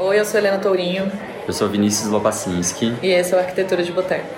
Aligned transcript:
Oi, 0.00 0.20
eu 0.20 0.24
sou 0.24 0.38
Helena 0.38 0.58
Tourinho. 0.58 1.10
Eu 1.44 1.52
sou 1.52 1.68
Vinícius 1.68 2.08
Lopacinski. 2.08 2.94
E 3.02 3.08
esse 3.08 3.34
é 3.34 3.36
o 3.36 3.40
Arquitetura 3.40 3.82
de 3.82 3.90
Boteco. 3.90 4.28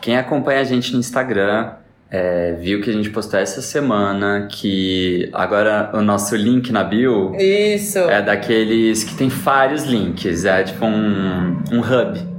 Quem 0.00 0.16
acompanha 0.16 0.60
a 0.60 0.64
gente 0.64 0.92
no 0.92 0.98
Instagram 0.98 1.74
é, 2.10 2.52
viu 2.58 2.82
que 2.82 2.90
a 2.90 2.92
gente 2.92 3.08
postou 3.10 3.38
essa 3.38 3.62
semana 3.62 4.48
que 4.50 5.30
agora 5.32 5.92
o 5.94 6.02
nosso 6.02 6.34
link 6.34 6.72
na 6.72 6.82
bio 6.82 7.32
Isso. 7.36 8.00
é 8.00 8.20
daqueles 8.20 9.04
que 9.04 9.14
tem 9.14 9.28
vários 9.28 9.84
links, 9.84 10.44
é 10.44 10.64
tipo 10.64 10.84
um, 10.84 11.62
um 11.70 11.78
hub. 11.78 12.36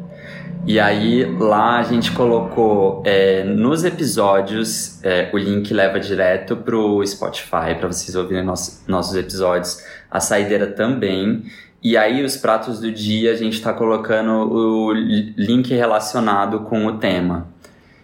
E 0.66 0.82
aí 0.82 1.23
lá 1.39 1.80
a 1.80 1.84
gente 1.84 2.12
colocou 2.12 3.02
é, 3.05 3.46
nos 3.46 3.86
episódios 3.86 5.02
é, 5.02 5.30
o 5.32 5.38
link 5.38 5.73
leva 5.73 5.98
direto 5.98 6.57
pro 6.57 7.02
Spotify 7.07 7.73
para 7.80 7.88
vocês 7.88 8.14
ouvirem 8.18 8.44
nossos, 8.44 8.86
nossos 8.86 9.16
episódios, 9.16 9.82
a 10.12 10.20
saideira 10.20 10.68
também. 10.68 11.44
E 11.84 11.96
aí 11.96 12.23
os 12.23 12.36
pratos 12.36 12.80
do 12.80 12.91
dia 12.91 13.32
a 13.32 13.36
gente 13.36 13.54
está 13.54 13.72
colocando 13.73 14.31
o 14.31 14.94
link 14.94 15.73
relacionado 15.73 16.62
com 16.62 16.85
o 16.85 16.98
tema. 16.98 17.48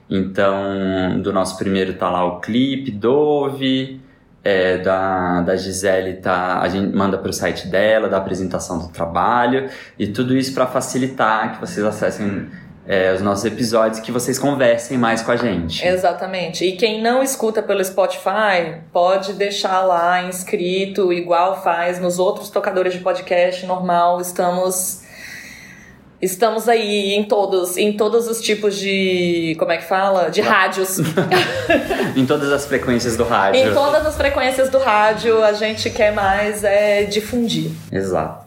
Então, 0.09 1.19
do 1.21 1.33
nosso 1.33 1.57
primeiro 1.57 1.93
tá 1.93 2.09
lá 2.09 2.23
o 2.23 2.39
clipe, 2.39 2.91
Dove, 2.91 3.99
é, 4.43 4.77
da, 4.77 5.41
da 5.41 5.55
Gisele 5.55 6.15
tá, 6.15 6.59
a 6.59 6.67
gente 6.67 6.93
manda 6.95 7.17
para 7.17 7.29
o 7.29 7.33
site 7.33 7.67
dela, 7.67 8.09
da 8.09 8.17
apresentação 8.17 8.77
do 8.77 8.89
trabalho, 8.89 9.69
e 9.97 10.07
tudo 10.07 10.35
isso 10.35 10.53
para 10.53 10.67
facilitar 10.67 11.53
que 11.53 11.61
vocês 11.61 11.85
acessem 11.85 12.47
é, 12.85 13.13
os 13.13 13.21
nossos 13.21 13.45
episódios, 13.45 13.99
que 13.99 14.11
vocês 14.11 14.37
conversem 14.37 14.97
mais 14.97 15.21
com 15.21 15.31
a 15.31 15.37
gente. 15.37 15.85
Exatamente. 15.85 16.65
E 16.65 16.73
quem 16.73 17.01
não 17.01 17.23
escuta 17.23 17.61
pelo 17.61 17.83
Spotify, 17.83 18.81
pode 18.91 19.33
deixar 19.33 19.81
lá 19.81 20.23
inscrito, 20.23 21.13
igual 21.13 21.61
faz 21.63 21.99
nos 21.99 22.19
outros 22.19 22.49
tocadores 22.49 22.93
de 22.93 22.99
podcast 22.99 23.65
normal. 23.65 24.19
Estamos 24.19 25.03
Estamos 26.23 26.69
aí 26.69 27.15
em 27.15 27.25
todos, 27.25 27.75
em 27.75 27.91
todos 27.97 28.29
os 28.29 28.39
tipos 28.39 28.77
de, 28.77 29.57
como 29.59 29.73
é 29.73 29.77
que 29.77 29.83
fala? 29.83 30.29
De 30.29 30.39
rádios. 30.39 30.99
em 32.15 32.25
todas 32.25 32.49
as 32.49 32.65
frequências 32.65 33.17
do 33.17 33.25
rádio. 33.25 33.59
Em 33.59 33.73
todas 33.73 34.05
as 34.05 34.15
frequências 34.15 34.69
do 34.69 34.77
rádio, 34.77 35.43
a 35.43 35.51
gente 35.51 35.89
quer 35.89 36.13
mais 36.13 36.63
é 36.63 37.03
difundir. 37.03 37.71
Exato. 37.91 38.42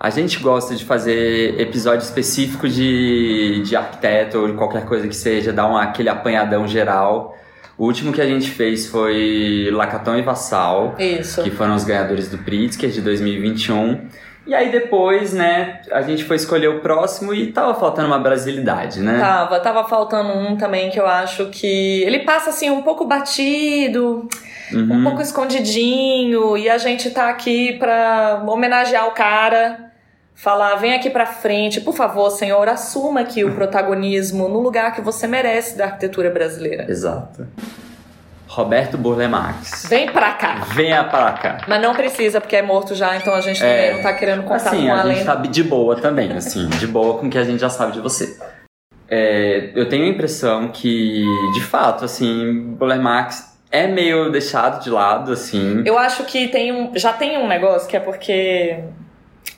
A 0.00 0.08
gente 0.08 0.38
gosta 0.38 0.74
de 0.74 0.82
fazer 0.82 1.60
episódio 1.60 2.02
específico 2.02 2.66
de, 2.66 3.60
de 3.62 3.76
arquiteto 3.76 4.38
ou 4.38 4.46
de 4.46 4.54
qualquer 4.54 4.86
coisa 4.86 5.06
que 5.06 5.14
seja, 5.14 5.52
dar 5.52 5.66
um, 5.66 5.76
aquele 5.76 6.08
apanhadão 6.08 6.66
geral. 6.66 7.36
O 7.76 7.84
último 7.84 8.10
que 8.10 8.20
a 8.22 8.24
gente 8.24 8.48
fez 8.48 8.86
foi 8.86 9.68
Lacatão 9.70 10.18
e 10.18 10.22
Vassal. 10.22 10.94
Isso. 10.98 11.42
Que 11.42 11.50
foram 11.50 11.74
os 11.74 11.84
ganhadores 11.84 12.30
do 12.30 12.38
Pritzker 12.38 12.88
de 12.88 13.02
2021. 13.02 14.08
E 14.46 14.54
aí 14.54 14.72
depois, 14.72 15.34
né, 15.34 15.82
a 15.92 16.00
gente 16.00 16.24
foi 16.24 16.36
escolher 16.36 16.68
o 16.68 16.80
próximo 16.80 17.34
e 17.34 17.52
tava 17.52 17.74
faltando 17.74 18.08
uma 18.08 18.18
brasilidade, 18.18 19.00
né? 19.00 19.18
Tava, 19.18 19.60
tava 19.60 19.84
faltando 19.86 20.30
um 20.30 20.56
também 20.56 20.88
que 20.88 20.98
eu 20.98 21.06
acho 21.06 21.50
que 21.50 22.02
ele 22.04 22.20
passa 22.20 22.48
assim 22.48 22.70
um 22.70 22.80
pouco 22.80 23.04
batido, 23.04 24.26
uhum. 24.72 24.94
um 24.94 25.04
pouco 25.04 25.20
escondidinho, 25.20 26.56
e 26.56 26.70
a 26.70 26.78
gente 26.78 27.10
tá 27.10 27.28
aqui 27.28 27.74
pra 27.74 28.42
homenagear 28.46 29.06
o 29.06 29.12
cara, 29.12 29.89
falar, 30.40 30.74
vem 30.76 30.94
aqui 30.94 31.10
pra 31.10 31.26
frente, 31.26 31.82
por 31.82 31.94
favor, 31.94 32.30
senhor, 32.30 32.66
assuma 32.66 33.20
aqui 33.20 33.44
o 33.44 33.52
protagonismo 33.54 34.48
no 34.48 34.60
lugar 34.60 34.94
que 34.94 35.02
você 35.02 35.26
merece 35.26 35.76
da 35.76 35.84
arquitetura 35.84 36.30
brasileira. 36.30 36.86
Exato. 36.88 37.46
Roberto 38.48 38.98
Burle 38.98 39.28
Marx. 39.28 39.86
Vem 39.88 40.10
pra 40.10 40.32
cá. 40.32 40.64
Venha 40.74 41.04
pra 41.04 41.32
cá. 41.32 41.58
Mas 41.68 41.80
não 41.80 41.94
precisa, 41.94 42.40
porque 42.40 42.56
é 42.56 42.62
morto 42.62 42.94
já, 42.94 43.16
então 43.16 43.32
a 43.34 43.40
gente 43.40 43.60
também 43.60 43.86
é, 43.86 43.94
não 43.94 44.02
tá 44.02 44.12
querendo 44.14 44.42
contar 44.42 44.70
assim, 44.70 44.86
com 44.86 44.92
a, 44.92 45.02
a 45.02 45.06
gente 45.12 45.24
sabe 45.24 45.48
de 45.48 45.62
boa 45.62 45.94
também, 45.96 46.32
assim, 46.32 46.66
de 46.68 46.86
boa 46.86 47.18
com 47.18 47.26
o 47.26 47.30
que 47.30 47.38
a 47.38 47.44
gente 47.44 47.60
já 47.60 47.70
sabe 47.70 47.92
de 47.92 48.00
você. 48.00 48.36
É, 49.08 49.70
eu 49.74 49.88
tenho 49.88 50.04
a 50.04 50.08
impressão 50.08 50.68
que, 50.68 51.22
de 51.54 51.60
fato, 51.60 52.04
assim, 52.04 52.74
Burle 52.76 52.98
Marx 52.98 53.56
é 53.70 53.86
meio 53.86 54.32
deixado 54.32 54.82
de 54.82 54.90
lado, 54.90 55.32
assim. 55.32 55.82
Eu 55.84 55.98
acho 55.98 56.24
que 56.24 56.48
tem 56.48 56.72
um, 56.72 56.92
já 56.96 57.12
tem 57.12 57.38
um 57.38 57.46
negócio 57.46 57.88
que 57.88 57.96
é 57.96 58.00
porque 58.00 58.82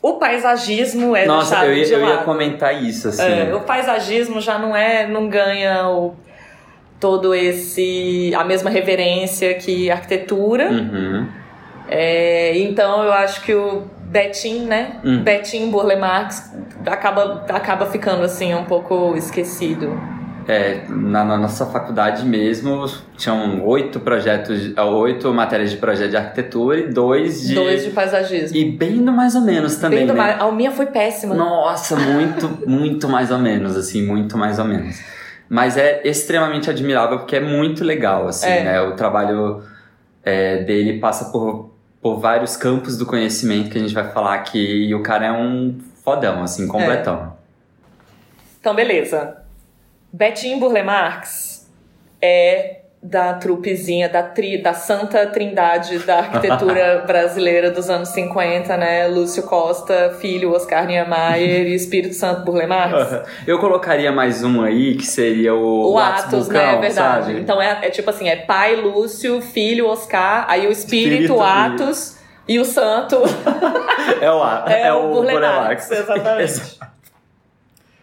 o 0.02 0.14
paisagismo 0.14 1.14
é 1.14 1.24
Nossa, 1.24 1.64
eu 1.64 1.74
ia, 1.74 1.86
eu 1.86 2.08
ia 2.08 2.16
comentar 2.18 2.82
isso, 2.82 3.08
assim. 3.08 3.22
É, 3.22 3.54
o 3.54 3.60
paisagismo 3.60 4.40
já 4.40 4.58
não 4.58 4.74
é, 4.76 5.06
não 5.06 5.28
ganha 5.28 5.88
o 5.88 6.14
todo 6.98 7.34
esse 7.34 8.32
a 8.36 8.44
mesma 8.44 8.68
reverência 8.68 9.54
que 9.54 9.90
arquitetura. 9.90 10.68
Uhum. 10.70 11.28
É, 11.88 12.58
então 12.58 13.04
eu 13.04 13.12
acho 13.12 13.42
que 13.42 13.54
o 13.54 13.82
Betim, 14.04 14.66
né? 14.66 15.00
Hum. 15.04 15.22
Betim 15.22 15.70
Burle 15.70 15.96
Marx 15.96 16.52
acaba, 16.84 17.44
acaba 17.48 17.86
ficando 17.86 18.24
assim 18.24 18.54
um 18.54 18.64
pouco 18.64 19.16
esquecido. 19.16 20.00
É, 20.48 20.82
na, 20.88 21.24
na, 21.24 21.38
nossa 21.38 21.66
faculdade 21.66 22.24
mesmo 22.24 22.86
tinham 23.16 23.64
oito 23.64 24.00
projetos, 24.00 24.72
oito 24.76 25.32
matérias 25.32 25.70
de 25.70 25.76
projeto 25.76 26.10
de 26.10 26.16
arquitetura 26.16 26.80
e 26.80 26.88
dois 26.88 27.42
de. 27.42 27.54
Dois 27.54 27.84
de 27.84 27.90
paisagismo. 27.90 28.56
E 28.56 28.64
bem 28.64 29.04
do 29.04 29.12
mais 29.12 29.34
ou 29.34 29.42
menos 29.42 29.76
também. 29.76 30.00
Bem 30.00 30.06
do 30.08 30.14
né? 30.14 30.18
mais... 30.18 30.40
A 30.40 30.50
minha 30.50 30.70
foi 30.70 30.86
péssima. 30.86 31.34
Nossa, 31.34 31.96
muito, 31.96 32.48
muito 32.66 33.08
mais 33.08 33.30
ou 33.30 33.38
menos, 33.38 33.76
assim, 33.76 34.04
muito 34.04 34.36
mais 34.36 34.58
ou 34.58 34.64
menos. 34.64 35.00
Mas 35.48 35.76
é 35.76 36.00
extremamente 36.04 36.70
admirável 36.70 37.18
porque 37.18 37.36
é 37.36 37.40
muito 37.40 37.84
legal, 37.84 38.26
assim, 38.26 38.48
É. 38.48 38.64
né? 38.64 38.80
O 38.80 38.96
trabalho 38.96 39.62
é, 40.24 40.64
dele 40.64 40.98
passa 40.98 41.26
por, 41.26 41.70
por 42.00 42.18
vários 42.18 42.56
campos 42.56 42.96
do 42.96 43.04
conhecimento 43.04 43.70
que 43.70 43.78
a 43.78 43.80
gente 43.80 43.94
vai 43.94 44.10
falar 44.10 44.34
aqui 44.34 44.58
e 44.58 44.94
o 44.94 45.02
cara 45.02 45.26
é 45.26 45.32
um 45.32 45.78
fodão, 46.02 46.42
assim, 46.42 46.66
completão. 46.66 47.36
Então, 48.58 48.74
beleza. 48.74 49.41
Betim 50.12 50.58
Burle 50.58 50.82
Marx 50.82 51.66
é 52.20 52.78
da 53.02 53.34
trupezinha, 53.34 54.08
da, 54.08 54.22
tri, 54.22 54.62
da 54.62 54.74
santa 54.74 55.26
trindade 55.26 55.98
da 56.00 56.18
arquitetura 56.18 57.02
brasileira 57.08 57.68
dos 57.68 57.90
anos 57.90 58.10
50, 58.10 58.76
né? 58.76 59.08
Lúcio 59.08 59.42
Costa, 59.42 60.16
filho 60.20 60.52
Oscar 60.52 60.86
Niemeyer 60.86 61.66
e 61.66 61.74
Espírito 61.74 62.14
Santo 62.14 62.44
Burle 62.44 62.66
Marx. 62.66 63.22
Eu 63.44 63.58
colocaria 63.58 64.12
mais 64.12 64.44
um 64.44 64.62
aí, 64.62 64.94
que 64.94 65.04
seria 65.04 65.52
o, 65.52 65.94
O 65.94 65.98
Atos, 65.98 66.48
né? 66.48 66.74
É 66.76 66.78
verdade. 66.80 67.24
sabe? 67.26 67.40
Então 67.40 67.60
é, 67.60 67.86
é 67.86 67.90
tipo 67.90 68.08
assim, 68.08 68.28
é 68.28 68.36
pai 68.36 68.76
Lúcio, 68.76 69.40
filho 69.40 69.88
Oscar, 69.88 70.44
aí 70.48 70.68
o 70.68 70.70
espírito, 70.70 71.22
Espírito, 71.22 71.42
Atos 71.42 72.18
e 72.46 72.60
o 72.60 72.64
santo 72.64 73.16
É 74.20 74.30
o, 74.30 74.40
A- 74.42 74.64
é, 74.70 74.82
é 74.88 74.92
o 74.92 75.06
o 75.06 75.08
Burle 75.14 75.32
Burle 75.32 75.40
Marx. 75.40 75.88
Marx. 75.88 75.90
Exatamente. 75.90 76.91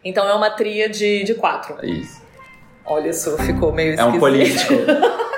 Então 0.04 0.28
é 0.28 0.34
uma 0.34 0.50
tríade 0.50 1.24
de 1.24 1.34
quatro. 1.36 1.76
Isso. 1.86 2.22
Olha, 2.86 3.10
isso 3.10 3.38
ficou 3.38 3.72
meio 3.72 3.92
É 3.92 3.94
esquisito. 3.96 4.16
um 4.16 4.20
político. 4.20 4.74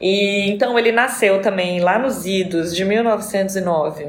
E 0.00 0.48
então 0.50 0.78
ele 0.78 0.92
nasceu 0.92 1.42
também 1.42 1.80
lá 1.80 1.98
nos 1.98 2.24
idos 2.24 2.74
de 2.74 2.84
1909. 2.86 4.08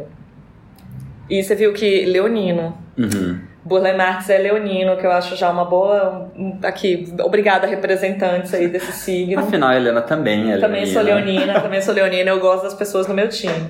E 1.30 1.44
você 1.44 1.54
viu 1.54 1.74
que 1.74 2.06
leonino. 2.06 2.78
Uhum. 2.98 3.40
Burle 3.64 3.94
Marx 3.94 4.30
é 4.30 4.38
leonino, 4.38 4.98
que 4.98 5.06
eu 5.06 5.12
acho 5.12 5.36
já 5.36 5.50
uma 5.52 5.66
boa. 5.66 6.32
Aqui, 6.64 7.14
obrigada, 7.22 7.68
representantes 7.68 8.54
aí 8.54 8.68
desse 8.68 8.92
signo. 8.94 9.42
Afinal, 9.42 9.70
a 9.70 9.76
Helena 9.76 10.02
também 10.02 10.52
é 10.54 10.58
Também 10.58 10.86
sou 10.86 11.02
leonina, 11.02 11.60
também 11.60 11.82
sou 11.82 11.94
leonina, 11.94 12.30
eu 12.32 12.40
gosto 12.40 12.64
das 12.64 12.74
pessoas 12.74 13.08
no 13.08 13.14
meu 13.14 13.28
time. 13.28 13.70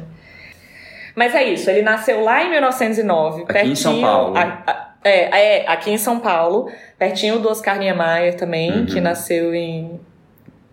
Mas 1.15 1.35
é 1.35 1.43
isso, 1.43 1.69
ele 1.69 1.81
nasceu 1.81 2.23
lá 2.23 2.43
em 2.43 2.49
1909, 2.49 3.43
Aqui 3.43 3.43
em 3.43 3.53
pertinho. 3.53 3.75
São 3.75 4.01
Paulo. 4.01 4.37
a- 4.37 4.63
a- 4.65 4.87
é, 5.03 5.63
é, 5.63 5.67
aqui 5.67 5.91
em 5.91 5.97
São 5.97 6.19
Paulo, 6.19 6.71
pertinho 6.97 7.39
do 7.39 7.49
Oscar 7.49 7.77
Niemeyer 7.77 8.35
também, 8.35 8.71
Uhum. 8.71 8.85
que 8.85 9.01
nasceu 9.01 9.53
em 9.53 9.99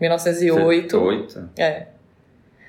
1908. 0.00 1.03
Oito. 1.03 1.48
É. 1.59 1.87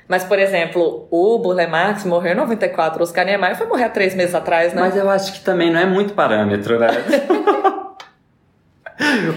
Mas, 0.07 0.23
por 0.23 0.39
exemplo, 0.39 1.07
o 1.11 1.37
Burle 1.37 1.67
Marx 1.67 2.03
morreu 2.03 2.31
em 2.31 2.35
94, 2.35 2.99
o 2.99 3.03
Oscar 3.03 3.23
Niemeyer 3.25 3.55
foi 3.55 3.67
morrer 3.67 3.83
há 3.83 3.89
três 3.89 4.15
meses 4.15 4.33
atrás, 4.33 4.73
né? 4.73 4.81
Mas 4.81 4.97
eu 4.97 5.07
acho 5.09 5.33
que 5.33 5.41
também 5.41 5.71
não 5.71 5.79
é 5.79 5.85
muito 5.85 6.13
parâmetro, 6.13 6.79
né? 6.79 6.87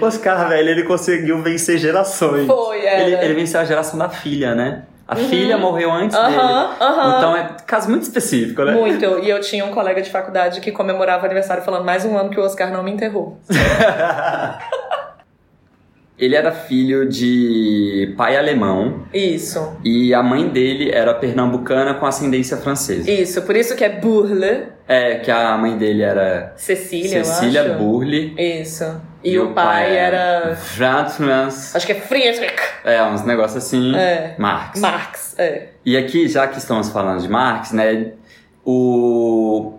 Oscar, 0.01 0.49
velho, 0.49 0.69
ele 0.71 0.83
conseguiu 0.85 1.41
vencer 1.43 1.79
gerações. 1.79 2.47
Foi, 2.47 2.85
era. 2.85 3.03
Ele, 3.03 3.15
ele 3.17 3.35
venceu 3.35 3.61
a 3.61 3.65
geração 3.65 3.99
da 3.99 4.09
filha, 4.09 4.55
né? 4.55 4.83
A 5.13 5.19
Uhum. 5.19 5.29
filha 5.29 5.59
morreu 5.59 5.93
antes 5.93 6.17
dele. 6.17 6.37
Aham, 6.37 6.71
aham. 6.81 7.19
Então 7.19 7.37
é 7.37 7.49
caso 7.67 7.91
muito 7.91 8.03
específico, 8.05 8.63
né? 8.65 8.73
Muito. 8.73 9.05
E 9.23 9.29
eu 9.29 9.41
tinha 9.41 9.65
um 9.65 9.71
colega 9.71 10.01
de 10.01 10.09
faculdade 10.11 10.61
que 10.61 10.73
comemorava 10.73 11.23
o 11.23 11.27
aniversário 11.27 11.63
falando 11.63 11.85
mais 11.85 12.05
um 12.05 12.17
ano 12.17 12.31
que 12.31 12.41
o 12.41 12.43
Oscar 12.43 12.73
não 12.73 12.83
me 12.83 12.91
enterrou. 12.91 13.39
Ele 16.19 16.37
era 16.37 16.53
filho 16.53 17.09
de 17.09 18.15
pai 18.17 18.37
alemão 18.37 19.03
Isso. 19.13 19.77
e 19.85 20.15
a 20.15 20.23
mãe 20.23 20.47
dele 20.49 20.91
era 20.93 21.13
pernambucana 21.15 21.95
com 21.95 22.07
ascendência 22.07 22.57
francesa. 22.59 23.11
Isso. 23.11 23.43
Por 23.43 23.57
isso 23.57 23.75
que 23.75 23.83
é 23.85 23.89
Burle. 23.89 24.69
É, 24.87 25.17
que 25.17 25.31
a 25.31 25.57
mãe 25.57 25.77
dele 25.77 26.03
era 26.03 26.53
Cecília, 26.57 27.25
Cecília. 27.25 27.75
Burle. 27.75 28.35
Isso. 28.39 28.85
E, 29.25 29.39
o 29.39 29.53
pai, 29.53 29.97
era... 29.97 30.57
Franz. 30.57 31.75
Acho 31.77 31.87
que 31.87 31.93
é 31.93 32.01
Friedrich 32.01 32.57
É, 32.85 33.03
uns 33.05 33.23
negócios 33.25 33.65
assim. 33.65 33.95
É. 33.97 34.35
Marx. 34.39 34.81
Marx. 34.81 35.35
É. 35.39 35.69
E 35.85 35.97
aqui, 35.97 36.29
já 36.29 36.47
que 36.49 36.59
estamos 36.59 36.91
falando 36.91 37.21
de 37.21 37.29
Marx, 37.29 37.73
né? 37.73 38.13
O. 38.65 39.79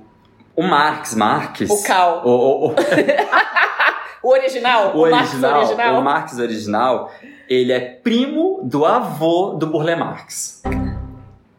O 0.56 0.64
Marx, 0.64 1.16
Marx. 1.16 1.70
O 1.70 1.84
Cal. 1.84 2.22
O, 2.26 2.30
o, 2.30 2.68
o, 2.70 2.76
O 4.24 4.30
original? 4.30 4.96
o 4.96 5.02
Marx 5.02 5.32
original, 5.32 5.60
original? 5.60 6.00
o 6.00 6.02
Marx 6.02 6.40
original, 6.40 7.12
ele 7.50 7.74
é 7.74 7.80
primo 7.82 8.62
do 8.64 8.86
avô 8.86 9.50
do 9.50 9.68
Burle 9.68 9.98
Marx. 9.98 10.64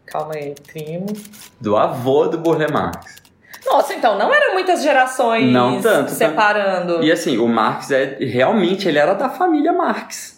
Calma 0.06 0.34
aí, 0.34 0.54
primo. 0.66 1.04
Do 1.60 1.76
avô 1.76 2.26
do 2.26 2.38
Burle 2.38 2.72
Marx. 2.72 3.16
Nossa, 3.66 3.94
então 3.94 4.18
não 4.18 4.32
eram 4.32 4.52
muitas 4.52 4.82
gerações 4.82 5.50
Não 5.50 5.80
tanto, 5.80 6.10
separando. 6.10 7.02
E 7.02 7.10
assim, 7.10 7.38
o 7.38 7.48
Marx 7.48 7.90
é 7.90 8.16
realmente 8.20 8.88
ele 8.88 8.98
era 8.98 9.14
da 9.14 9.28
família 9.28 9.72
Marx. 9.72 10.33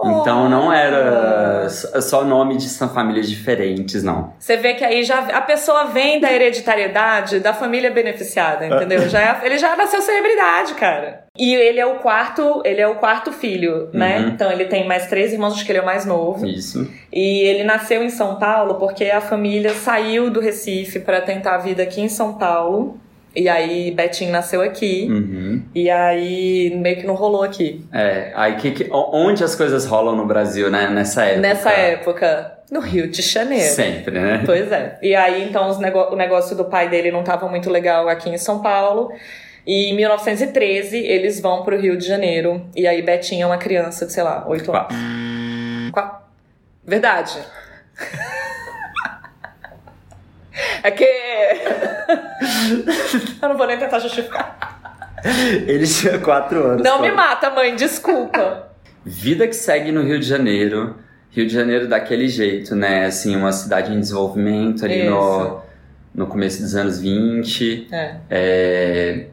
Então 0.00 0.46
Oh. 0.46 0.48
não 0.48 0.72
era 0.72 1.62
s- 1.66 2.02
só 2.02 2.24
nome 2.24 2.56
de 2.56 2.64
são 2.68 2.88
famílias 2.88 3.28
diferentes, 3.28 4.02
não. 4.02 4.32
Você 4.38 4.56
vê 4.56 4.74
que 4.74 4.84
aí 4.84 5.02
já 5.04 5.20
a 5.20 5.40
pessoa 5.40 5.84
vem 5.86 6.20
da 6.20 6.30
hereditariedade 6.32 7.40
da 7.40 7.54
família 7.54 7.90
beneficiada, 7.90 8.66
entendeu? 8.66 9.08
Já 9.08 9.20
é- 9.20 9.40
ele 9.46 9.56
já 9.58 9.76
nasceu 9.76 10.02
celebridade, 10.02 10.74
cara. 10.74 11.24
E 11.36 11.54
ele 11.54 11.80
é 11.80 11.86
o 11.86 11.96
quarto, 11.96 12.60
ele 12.64 12.80
é 12.80 12.86
o 12.86 12.96
quarto 12.96 13.32
filho, 13.32 13.88
né? 13.92 14.18
Uhum. 14.20 14.28
Então 14.28 14.50
ele 14.52 14.66
tem 14.66 14.86
mais 14.86 15.06
três 15.06 15.32
irmãos, 15.32 15.54
acho 15.54 15.64
que 15.64 15.72
ele 15.72 15.78
é 15.78 15.82
o 15.82 15.86
mais 15.86 16.04
novo. 16.04 16.46
Isso. 16.46 16.88
E 17.12 17.40
ele 17.46 17.64
nasceu 17.64 18.02
em 18.02 18.10
São 18.10 18.36
Paulo 18.36 18.74
porque 18.76 19.06
a 19.06 19.20
família 19.20 19.72
saiu 19.74 20.30
do 20.30 20.40
Recife 20.40 21.00
para 21.00 21.20
tentar 21.20 21.54
a 21.54 21.58
vida 21.58 21.82
aqui 21.82 22.00
em 22.00 22.08
São 22.08 22.34
Paulo. 22.34 23.00
E 23.36 23.48
aí 23.48 23.90
Betinho 23.90 24.30
nasceu 24.30 24.62
aqui. 24.62 25.08
Uhum. 25.10 25.62
E 25.74 25.90
aí 25.90 26.72
meio 26.76 26.96
que 26.96 27.06
não 27.06 27.14
rolou 27.14 27.42
aqui. 27.42 27.84
É, 27.92 28.32
aí 28.34 28.56
que, 28.56 28.70
que- 28.70 28.88
onde 28.92 29.42
as 29.42 29.54
coisas 29.56 29.84
rolam 29.86 30.14
no 30.16 30.24
Brasil, 30.26 30.70
né? 30.70 30.88
Nessa 30.88 31.24
época. 31.24 31.40
Nessa 31.40 31.70
época, 31.70 32.52
no 32.70 32.80
Rio 32.80 33.08
de 33.10 33.22
Janeiro. 33.22 33.64
Sempre, 33.74 34.20
né? 34.20 34.42
Pois 34.46 34.70
é. 34.70 34.98
E 35.02 35.14
aí, 35.16 35.42
então, 35.48 35.76
nego- 35.80 36.12
o 36.12 36.16
negócio 36.16 36.56
do 36.56 36.64
pai 36.66 36.88
dele 36.88 37.10
não 37.10 37.20
estava 37.20 37.48
muito 37.48 37.68
legal 37.70 38.08
aqui 38.08 38.30
em 38.30 38.38
São 38.38 38.60
Paulo. 38.62 39.10
E 39.66 39.90
em 39.90 39.96
1913, 39.96 40.98
eles 40.98 41.40
vão 41.40 41.62
pro 41.64 41.76
Rio 41.80 41.96
de 41.96 42.06
Janeiro. 42.06 42.64
E 42.76 42.86
aí, 42.86 43.00
Betinha 43.02 43.44
é 43.44 43.46
uma 43.46 43.56
criança 43.58 44.06
de, 44.06 44.12
sei 44.12 44.22
lá, 44.22 44.44
8 44.46 44.70
anos. 44.70 44.88
Quatro. 44.88 44.96
Qua- 45.92 46.22
Verdade. 46.86 47.38
É 50.82 50.90
que. 50.90 51.04
Eu 53.42 53.48
não 53.48 53.56
vou 53.56 53.66
nem 53.66 53.78
tentar 53.78 53.98
justificar. 53.98 54.58
Ele 55.66 55.86
tinha 55.86 56.18
quatro 56.18 56.62
anos. 56.66 56.82
Não 56.82 56.98
pô. 56.98 57.02
me 57.04 57.12
mata, 57.12 57.50
mãe, 57.50 57.74
desculpa. 57.74 58.68
Vida 59.04 59.46
que 59.46 59.54
segue 59.54 59.90
no 59.92 60.02
Rio 60.02 60.18
de 60.20 60.26
Janeiro. 60.26 60.96
Rio 61.30 61.46
de 61.46 61.52
Janeiro 61.54 61.88
daquele 61.88 62.28
jeito, 62.28 62.74
né? 62.76 63.06
Assim, 63.06 63.34
uma 63.34 63.52
cidade 63.52 63.92
em 63.92 63.98
desenvolvimento 64.00 64.84
ali 64.84 65.08
no, 65.08 65.60
no 66.14 66.26
começo 66.26 66.62
dos 66.62 66.74
anos 66.76 67.00
20. 67.00 67.88
É. 67.90 68.14
É, 68.30 69.26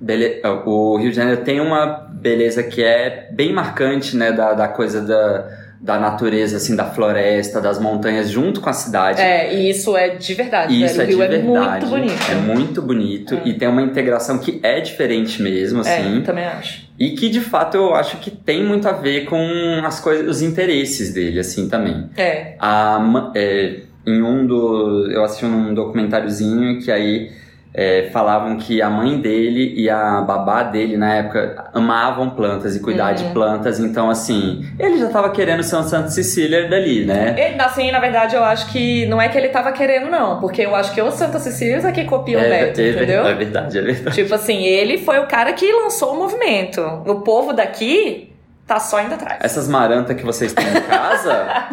bele- 0.00 0.42
O 0.66 0.96
Rio 0.96 1.10
de 1.10 1.16
Janeiro 1.16 1.42
tem 1.42 1.60
uma 1.60 1.86
beleza 2.10 2.62
que 2.62 2.82
é 2.82 3.28
bem 3.30 3.52
marcante, 3.52 4.16
né? 4.16 4.32
Da, 4.32 4.52
da 4.54 4.68
coisa 4.68 5.00
da, 5.00 5.48
da 5.84 5.98
natureza, 5.98 6.56
assim, 6.56 6.74
da 6.74 6.86
floresta, 6.86 7.60
das 7.60 7.78
montanhas, 7.78 8.30
junto 8.30 8.62
com 8.62 8.70
a 8.70 8.72
cidade. 8.72 9.20
É, 9.20 9.54
e 9.54 9.68
isso 9.68 9.94
é 9.94 10.16
de 10.16 10.32
verdade. 10.32 10.82
Isso 10.82 10.96
velho. 10.96 11.22
é 11.22 11.28
de 11.28 11.36
Rio 11.36 11.52
verdade. 11.52 11.84
é 11.84 11.88
muito 11.88 11.90
bonito. 11.90 12.30
É 12.30 12.34
muito 12.34 12.82
bonito. 12.82 13.34
É. 13.34 13.42
E 13.44 13.52
tem 13.52 13.68
uma 13.68 13.82
integração 13.82 14.38
que 14.38 14.58
é 14.62 14.80
diferente 14.80 15.42
mesmo, 15.42 15.80
assim. 15.80 16.20
É, 16.20 16.20
também 16.22 16.46
acho. 16.46 16.88
E 16.98 17.10
que 17.10 17.28
de 17.28 17.40
fato 17.40 17.76
eu 17.76 17.94
acho 17.94 18.16
que 18.16 18.30
tem 18.30 18.64
muito 18.64 18.88
a 18.88 18.92
ver 18.92 19.26
com 19.26 19.38
as 19.84 20.00
coisas, 20.00 20.26
os 20.26 20.40
interesses 20.40 21.12
dele, 21.12 21.38
assim, 21.38 21.68
também. 21.68 22.08
É. 22.16 22.54
A, 22.58 23.30
é, 23.34 23.80
em 24.06 24.22
um 24.22 24.46
do. 24.46 25.10
Eu 25.10 25.22
assisti 25.22 25.44
um 25.44 25.74
documentáriozinho 25.74 26.80
que 26.80 26.90
aí 26.90 27.30
é, 27.76 28.08
falavam 28.12 28.56
que 28.56 28.80
a 28.80 28.88
mãe 28.88 29.20
dele 29.20 29.74
e 29.76 29.90
a 29.90 30.20
babá 30.20 30.62
dele 30.62 30.96
na 30.96 31.12
época 31.16 31.70
amavam 31.74 32.30
plantas 32.30 32.76
e 32.76 32.80
cuidar 32.80 33.12
de 33.12 33.24
Uhum. 33.24 33.32
plantas, 33.32 33.80
então 33.80 34.08
assim, 34.08 34.64
ele 34.78 34.96
já 34.98 35.08
tava 35.08 35.30
querendo 35.30 35.62
ser 35.64 35.74
um 35.76 35.82
Santa 35.82 36.08
Cecília 36.08 36.68
dali, 36.68 37.04
né? 37.04 37.34
Ele, 37.36 37.60
assim, 37.60 37.90
na 37.90 37.98
verdade, 37.98 38.36
eu 38.36 38.44
acho 38.44 38.70
que 38.70 39.04
não 39.06 39.20
é 39.20 39.28
que 39.28 39.36
ele 39.36 39.48
tava 39.48 39.72
querendo, 39.72 40.08
não. 40.08 40.38
Porque 40.38 40.62
eu 40.62 40.74
acho 40.76 40.94
que 40.94 41.02
os 41.02 41.14
Santa 41.14 41.40
Cecília 41.40 41.78
é 41.84 41.90
que 41.90 42.04
copiam 42.04 42.40
o 42.40 42.44
Beto, 42.44 42.80
é, 42.80 42.90
entendeu? 42.90 43.26
é 43.26 43.34
verdade, 43.34 43.78
é 43.78 43.82
verdade. 43.82 44.14
Tipo 44.14 44.34
assim, 44.34 44.62
ele 44.64 44.98
foi 44.98 45.18
o 45.18 45.26
cara 45.26 45.52
que 45.52 45.70
lançou 45.72 46.14
o 46.14 46.16
movimento. 46.16 46.80
O 47.06 47.22
povo 47.22 47.52
daqui 47.52 48.30
tá 48.66 48.78
só 48.78 49.02
indo 49.02 49.14
atrás. 49.14 49.38
Essas 49.42 49.68
marantas 49.68 50.16
que 50.16 50.24
vocês 50.24 50.52
têm 50.52 50.64
em 50.68 50.80
casa. 50.82 51.66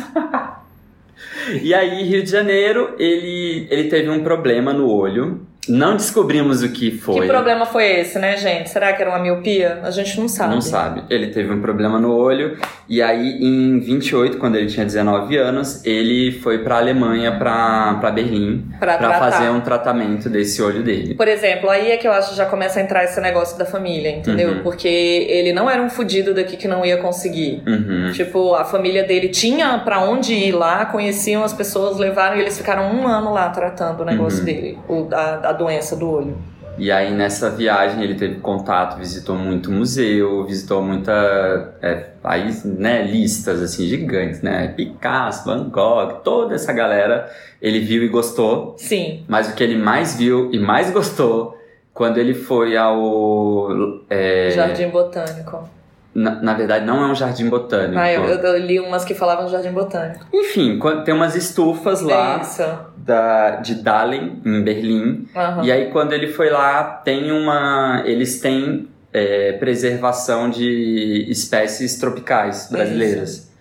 e 1.62 1.74
aí, 1.74 2.04
Rio 2.04 2.24
de 2.24 2.30
Janeiro, 2.32 2.96
ele, 2.98 3.68
ele 3.70 3.84
teve 3.90 4.10
um 4.10 4.24
problema 4.24 4.74
no 4.74 4.90
olho. 4.90 5.46
Não 5.70 5.96
descobrimos 5.96 6.64
o 6.64 6.70
que 6.70 6.92
foi. 6.92 7.22
Que 7.22 7.28
problema 7.28 7.66
foi 7.66 7.86
esse, 8.00 8.18
né, 8.18 8.36
gente? 8.36 8.70
Será 8.70 8.94
que 8.94 9.02
era 9.02 9.12
uma 9.12 9.20
miopia? 9.20 9.80
A 9.84 9.92
gente 9.92 10.20
não 10.20 10.28
sabe. 10.28 10.54
Não 10.56 10.62
sabe. 10.62 11.04
Ele 11.10 11.28
teve 11.28 11.54
um 11.54 11.62
problema 11.62 12.00
no 12.00 12.16
olho. 12.16 12.58
E 12.90 13.02
aí, 13.02 13.38
em 13.42 13.80
28, 13.80 14.38
quando 14.38 14.56
ele 14.56 14.68
tinha 14.68 14.86
19 14.86 15.38
anos, 15.38 15.86
ele 15.86 16.32
foi 16.32 16.60
pra 16.60 16.78
Alemanha, 16.78 17.38
pra, 17.38 17.96
pra 18.02 18.12
Berlim, 18.12 18.66
tratar. 18.80 19.20
fazer 19.20 19.50
um 19.50 19.62
tratamento 19.62 20.30
desse 20.30 20.62
olho 20.62 20.82
dele. 20.84 21.14
Por 21.16 21.28
exemplo, 21.28 21.70
aí 21.70 21.92
é 21.92 21.98
que 21.98 22.08
eu 22.08 22.12
acho 22.12 22.32
que 22.32 22.36
já 22.38 22.46
começa 22.48 22.80
a 22.80 22.84
entrar 22.84 23.04
esse 23.04 23.22
negócio 23.22 23.58
da 23.58 23.66
família, 23.66 24.10
entendeu? 24.10 24.50
Uhum. 24.50 24.64
Porque 24.64 24.88
ele 24.88 25.54
não 25.54 25.70
era 25.70 25.82
um 25.82 25.90
fudido 25.90 26.34
daqui 26.34 26.58
que 26.58 26.68
não 26.68 26.84
ia 26.86 26.98
conseguir. 26.98 27.62
Uhum. 27.68 28.12
Tipo, 28.14 28.56
a 28.56 28.66
família 28.66 29.04
dele 29.04 29.30
tinha 29.30 29.78
pra 29.80 30.00
onde 30.04 30.34
ir 30.34 30.52
lá, 30.54 30.86
conheciam 30.86 31.44
as 31.44 31.54
pessoas, 31.54 31.98
levaram 31.98 32.36
e 32.38 32.42
eles 32.42 32.58
ficaram 32.58 32.92
um 32.94 33.08
ano 33.08 33.32
lá 33.32 33.50
tratando 33.50 34.02
o 34.02 34.06
negócio 34.06 34.40
Uhum. 34.40 34.46
dele, 34.46 34.78
o, 34.88 35.08
a, 35.14 35.50
a 35.50 35.51
doença 35.54 35.96
do 35.96 36.10
olho. 36.10 36.38
E 36.78 36.92
aí 36.92 37.14
nessa 37.14 37.50
viagem 37.50 38.04
ele 38.04 38.16
teve 38.16 38.40
contato, 38.40 38.98
visitou 38.98 39.36
muito 39.36 39.72
museu, 39.72 40.46
visitou 40.46 40.82
muita 40.82 41.76
é, 41.82 42.08
aí, 42.24 42.50
né, 42.66 43.04
listas 43.04 43.62
assim 43.62 43.86
gigantes, 43.88 44.42
né? 44.42 44.70
Picasso, 44.70 45.46
Van 45.46 45.70
Gogh, 45.70 46.22
toda 46.24 46.56
essa 46.56 46.72
galera 46.72 47.30
ele 47.62 47.80
viu 47.80 48.04
e 48.04 48.08
gostou. 48.08 48.76
Sim. 48.78 49.24
Mas 49.28 49.50
o 49.50 49.56
que 49.56 49.64
ele 49.64 49.78
mais 49.78 50.18
viu 50.18 50.50
e 50.54 50.60
mais 50.60 50.90
gostou 50.90 51.58
quando 51.94 52.18
ele 52.18 52.34
foi 52.34 52.78
ao 52.78 53.68
é, 54.10 54.52
Jardim 54.52 54.88
Botânico. 54.90 55.70
Na, 56.14 56.42
na 56.42 56.54
verdade 56.54 56.86
não 56.86 57.04
é 57.04 57.08
um 57.08 57.16
jardim 57.16 57.50
botânico. 57.50 57.98
Ah, 57.98 58.12
eu, 58.12 58.24
eu 58.24 58.58
li 58.58 58.80
umas 58.80 59.06
que 59.06 59.14
falavam 59.14 59.48
Jardim 59.48 59.72
Botânico. 59.72 60.26
Enfim, 60.34 60.80
tem 61.06 61.14
umas 61.14 61.36
estufas 61.36 62.02
lá 62.02 62.42
É 62.60 62.92
da, 62.98 63.52
de 63.58 63.76
Dahlem 63.76 64.42
em 64.46 64.62
Berlim. 64.62 65.28
Aham. 65.36 65.64
E 65.64 65.72
aí 65.72 65.90
quando 65.92 66.14
ele 66.14 66.28
foi 66.28 66.50
lá, 66.50 66.84
tem 66.84 67.32
uma. 67.32 68.04
Eles 68.06 68.40
têm 68.40 68.90
é, 69.14 69.54
preservação 69.54 70.50
de 70.50 71.26
espécies 71.30 71.98
tropicais 71.98 72.68
brasileiras. 72.70 73.52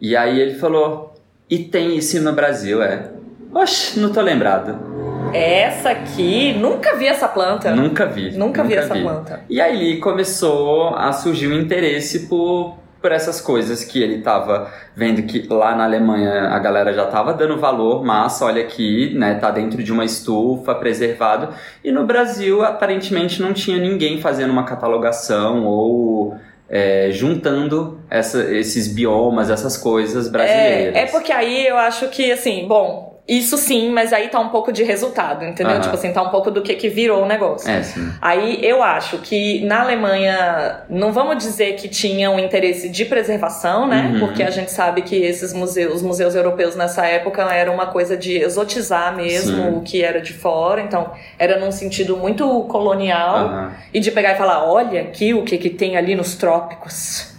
E 0.00 0.16
aí 0.16 0.38
ele 0.40 0.54
falou, 0.54 1.14
e 1.48 1.58
tem 1.58 1.96
isso 1.96 2.20
no 2.20 2.32
Brasil, 2.32 2.82
é. 2.82 3.10
Oxe, 3.54 3.98
não 3.98 4.12
tô 4.12 4.20
lembrado. 4.20 4.95
Essa 5.32 5.90
aqui, 5.90 6.54
nunca 6.54 6.96
vi 6.96 7.06
essa 7.06 7.28
planta. 7.28 7.70
Nunca 7.74 8.06
vi. 8.06 8.30
Nunca, 8.36 8.62
vi 8.64 8.74
essa 8.74 8.94
planta. 8.94 9.40
E 9.48 9.60
aí 9.60 9.98
começou 9.98 10.94
a 10.94 11.12
surgir 11.12 11.48
um 11.48 11.58
interesse 11.60 12.20
por, 12.28 12.76
por 13.02 13.12
essas 13.12 13.40
coisas 13.40 13.84
que 13.84 14.02
ele 14.02 14.22
tava 14.22 14.70
vendo 14.94 15.22
que 15.24 15.46
lá 15.48 15.74
na 15.76 15.84
Alemanha 15.84 16.48
a 16.48 16.58
galera 16.58 16.92
já 16.92 17.06
tava 17.06 17.34
dando 17.34 17.58
valor, 17.58 18.04
mas 18.04 18.40
olha 18.40 18.62
aqui, 18.62 19.14
né, 19.14 19.34
tá 19.34 19.50
dentro 19.50 19.82
de 19.82 19.92
uma 19.92 20.04
estufa, 20.04 20.74
preservado. 20.74 21.48
E 21.84 21.92
no 21.92 22.04
Brasil, 22.06 22.62
aparentemente, 22.64 23.42
não 23.42 23.52
tinha 23.52 23.78
ninguém 23.78 24.20
fazendo 24.20 24.50
uma 24.50 24.64
catalogação 24.64 25.64
ou 25.66 26.34
é, 26.68 27.10
juntando 27.12 28.00
essa- 28.10 28.42
esses 28.52 28.88
biomas, 28.88 29.50
essas 29.50 29.76
coisas 29.76 30.28
brasileiras. 30.28 30.96
É, 30.96 31.02
é 31.02 31.06
porque 31.06 31.30
aí 31.30 31.64
eu 31.66 31.76
acho 31.76 32.08
que, 32.08 32.32
assim, 32.32 32.66
bom, 32.66 33.15
isso 33.28 33.58
sim, 33.58 33.90
mas 33.90 34.12
aí 34.12 34.28
tá 34.28 34.38
um 34.38 34.50
pouco 34.50 34.70
de 34.70 34.84
resultado, 34.84 35.44
entendeu? 35.44 35.74
Aham. 35.74 35.80
Tipo 35.80 35.94
assim, 35.94 36.12
tá 36.12 36.22
um 36.22 36.28
pouco 36.28 36.48
do 36.48 36.62
que, 36.62 36.74
que 36.74 36.88
virou 36.88 37.24
o 37.24 37.26
negócio. 37.26 37.68
É, 37.68 37.82
sim. 37.82 38.08
Aí 38.22 38.60
eu 38.62 38.84
acho 38.84 39.18
que 39.18 39.64
na 39.64 39.80
Alemanha, 39.80 40.82
não 40.88 41.12
vamos 41.12 41.38
dizer 41.42 41.74
que 41.74 41.88
tinha 41.88 42.30
um 42.30 42.38
interesse 42.38 42.88
de 42.88 43.04
preservação, 43.04 43.88
né? 43.88 44.12
Uhum. 44.12 44.20
Porque 44.20 44.44
a 44.44 44.50
gente 44.50 44.70
sabe 44.70 45.02
que 45.02 45.16
esses 45.16 45.52
museus, 45.52 45.96
os 45.96 46.02
museus 46.02 46.36
europeus 46.36 46.76
nessa 46.76 47.04
época 47.04 47.42
eram 47.52 47.74
uma 47.74 47.86
coisa 47.86 48.16
de 48.16 48.36
exotizar 48.36 49.16
mesmo 49.16 49.56
Sim. 49.56 49.76
o 49.76 49.80
que 49.80 50.04
era 50.04 50.20
de 50.20 50.32
fora, 50.32 50.80
então 50.80 51.10
era 51.36 51.58
num 51.58 51.72
sentido 51.72 52.16
muito 52.16 52.46
colonial 52.64 53.38
Aham, 53.38 53.72
e 53.92 53.98
de 53.98 54.12
pegar 54.12 54.34
e 54.34 54.36
falar, 54.36 54.64
olha 54.64 55.00
aqui 55.00 55.34
o 55.34 55.42
que 55.42 55.58
que 55.58 55.70
tem 55.70 55.96
ali 55.96 56.14
nos 56.14 56.36
trópicos, 56.36 57.34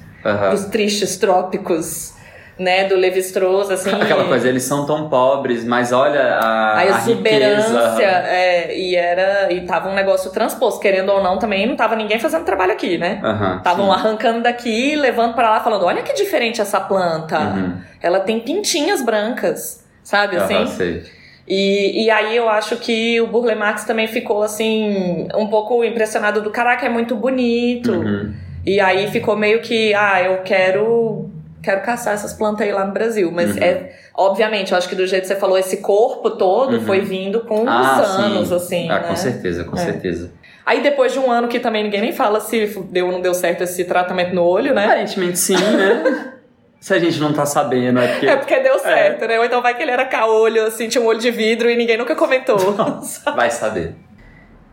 nos 0.52 0.66
tristes 0.66 1.16
trópicos, 1.16 2.17
né, 2.58 2.86
do 2.86 2.96
Levi-Strauss, 2.96 3.70
assim. 3.70 3.92
Aquela 3.92 4.26
coisa, 4.26 4.48
eles 4.48 4.64
são 4.64 4.86
tão 4.86 5.10
pobres, 5.10 5.64
mas 5.64 5.92
olha 5.92 6.36
a, 6.36 6.78
a 6.78 6.86
exuberância, 6.86 7.90
riqueza. 7.90 8.06
é, 8.06 8.78
e 8.78 8.96
era 8.96 9.52
e 9.54 9.62
tava 9.62 9.90
um 9.90 9.94
negócio 9.94 10.32
transposto, 10.32 10.80
querendo 10.80 11.12
ou 11.12 11.22
não, 11.22 11.38
também 11.38 11.68
não 11.68 11.76
tava 11.76 11.96
ninguém 11.96 12.20
fazendo 12.20 12.46
trabalho 12.46 12.74
aqui, 12.74 12.98
né? 12.98 13.22
Estavam 13.58 13.86
sim. 13.86 13.92
arrancando 13.92 14.42
daqui, 14.42 14.96
levando 14.96 15.36
pra 15.36 15.52
lá, 15.52 15.60
falando: 15.60 15.86
olha 15.86 16.02
que 16.02 16.14
diferente 16.14 16.60
essa 16.60 16.80
planta. 16.80 17.40
Uhum. 17.40 17.78
Ela 18.02 18.20
tem 18.22 18.40
pintinhas 18.40 19.02
brancas, 19.04 19.84
sabe 20.04 20.38
assim? 20.38 20.66
Sei. 20.68 21.04
E, 21.48 22.06
e 22.06 22.12
aí 22.12 22.36
eu 22.36 22.50
acho 22.50 22.76
que 22.76 23.22
o 23.22 23.28
Burle 23.28 23.56
Marx 23.56 23.86
também 23.86 24.08
ficou 24.08 24.44
assim, 24.44 25.28
um 25.34 25.48
pouco 25.48 25.82
impressionado 25.84 26.42
do 26.42 26.50
caraca, 26.50 26.86
é 26.86 26.90
muito 26.90 27.16
bonito. 27.16 27.92
Uhum. 27.92 28.34
E 28.66 28.82
aí 28.82 29.10
ficou 29.10 29.38
meio 29.38 29.62
que, 29.62 29.94
ah, 29.94 30.22
eu 30.22 30.42
quero 30.44 31.30
quero 31.68 31.82
caçar 31.82 32.14
essas 32.14 32.34
plantas 32.34 32.66
aí 32.66 32.72
lá 32.72 32.86
no 32.86 32.94
Brasil. 32.94 33.30
Mas 33.32 33.56
Uhum. 33.56 33.62
é, 33.64 33.92
obviamente, 34.16 34.72
eu 34.72 34.78
acho 34.78 34.88
que 34.88 34.96
do 34.96 35.06
jeito 35.06 35.24
que 35.24 35.28
você 35.28 35.36
falou, 35.36 35.58
esse 35.58 35.78
corpo 35.78 36.32
todo 36.32 36.78
Uhum. 36.78 36.86
foi 36.86 37.02
vindo 37.02 37.42
com 37.42 37.62
os 37.64 37.68
Ah, 37.68 38.04
sim. 38.06 38.22
anos, 38.24 38.52
assim. 38.52 38.90
Ah, 38.90 39.00
né? 39.02 39.08
com 39.10 39.16
certeza, 39.16 39.64
com 39.66 39.76
É. 39.76 39.80
certeza. 39.80 40.32
Aí 40.66 40.82
depois 40.82 41.12
de 41.14 41.20
um 41.20 41.32
ano 41.32 41.48
que 41.48 41.60
também 41.60 41.84
ninguém 41.84 42.02
nem 42.02 42.12
fala 42.14 42.40
se 42.40 42.66
deu 42.90 43.06
ou 43.08 43.12
não 43.12 43.22
deu 43.22 43.34
certo 43.34 43.64
esse 43.64 43.84
tratamento 43.86 44.34
no 44.34 44.44
olho, 44.44 44.74
né? 44.74 44.86
Aparentemente 44.86 45.38
sim, 45.40 45.56
né? 45.56 46.34
Se 46.80 46.94
a 46.94 47.00
gente 47.00 47.20
não 47.20 47.34
tá 47.34 47.44
sabendo, 47.46 48.00
é 48.00 48.08
porque 48.08 48.26
É 48.28 48.36
porque 48.36 48.60
deu 48.60 48.78
certo, 48.80 49.26
né? 49.28 49.40
Ou 49.40 49.46
então 49.46 49.62
vai 49.64 49.76
que 49.76 49.82
ele 49.82 49.90
era 49.92 50.06
caolho, 50.06 50.64
assim, 50.68 50.88
tinha 50.88 51.02
um 51.04 51.08
olho 51.08 51.20
de 51.20 51.32
vidro 51.32 51.70
e 51.72 51.76
ninguém 51.76 51.98
nunca 51.98 52.16
comentou. 52.16 52.58
vai 53.36 53.50
saber. 53.50 53.96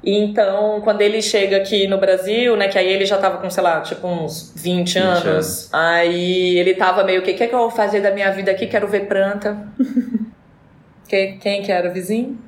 E 0.04 0.18
então, 0.18 0.80
quando 0.82 1.00
ele 1.00 1.22
chega 1.22 1.56
aqui 1.56 1.86
no 1.86 1.96
Brasil, 1.98 2.56
né, 2.56 2.68
que 2.68 2.78
aí 2.78 2.92
ele 2.92 3.06
já 3.06 3.16
tava 3.16 3.38
com, 3.38 3.48
sei 3.48 3.62
lá, 3.62 3.80
tipo 3.80 4.06
uns 4.06 4.52
20, 4.54 4.94
20 4.94 4.98
anos, 4.98 5.24
anos. 5.26 5.68
aí 5.72 6.58
ele 6.58 6.74
tava 6.74 7.02
meio 7.04 7.22
que, 7.22 7.30
o 7.30 7.34
que, 7.34 7.46
que 7.46 7.54
eu 7.54 7.58
vou 7.60 7.70
fazer 7.70 8.00
da 8.00 8.10
minha 8.10 8.30
vida 8.30 8.50
aqui? 8.50 8.66
Quero 8.66 8.86
ver 8.86 9.06
planta. 9.08 9.56
que, 11.08 11.38
quem 11.40 11.62
que 11.62 11.72
era 11.72 11.88
o 11.88 11.92
vizinho? 11.92 12.38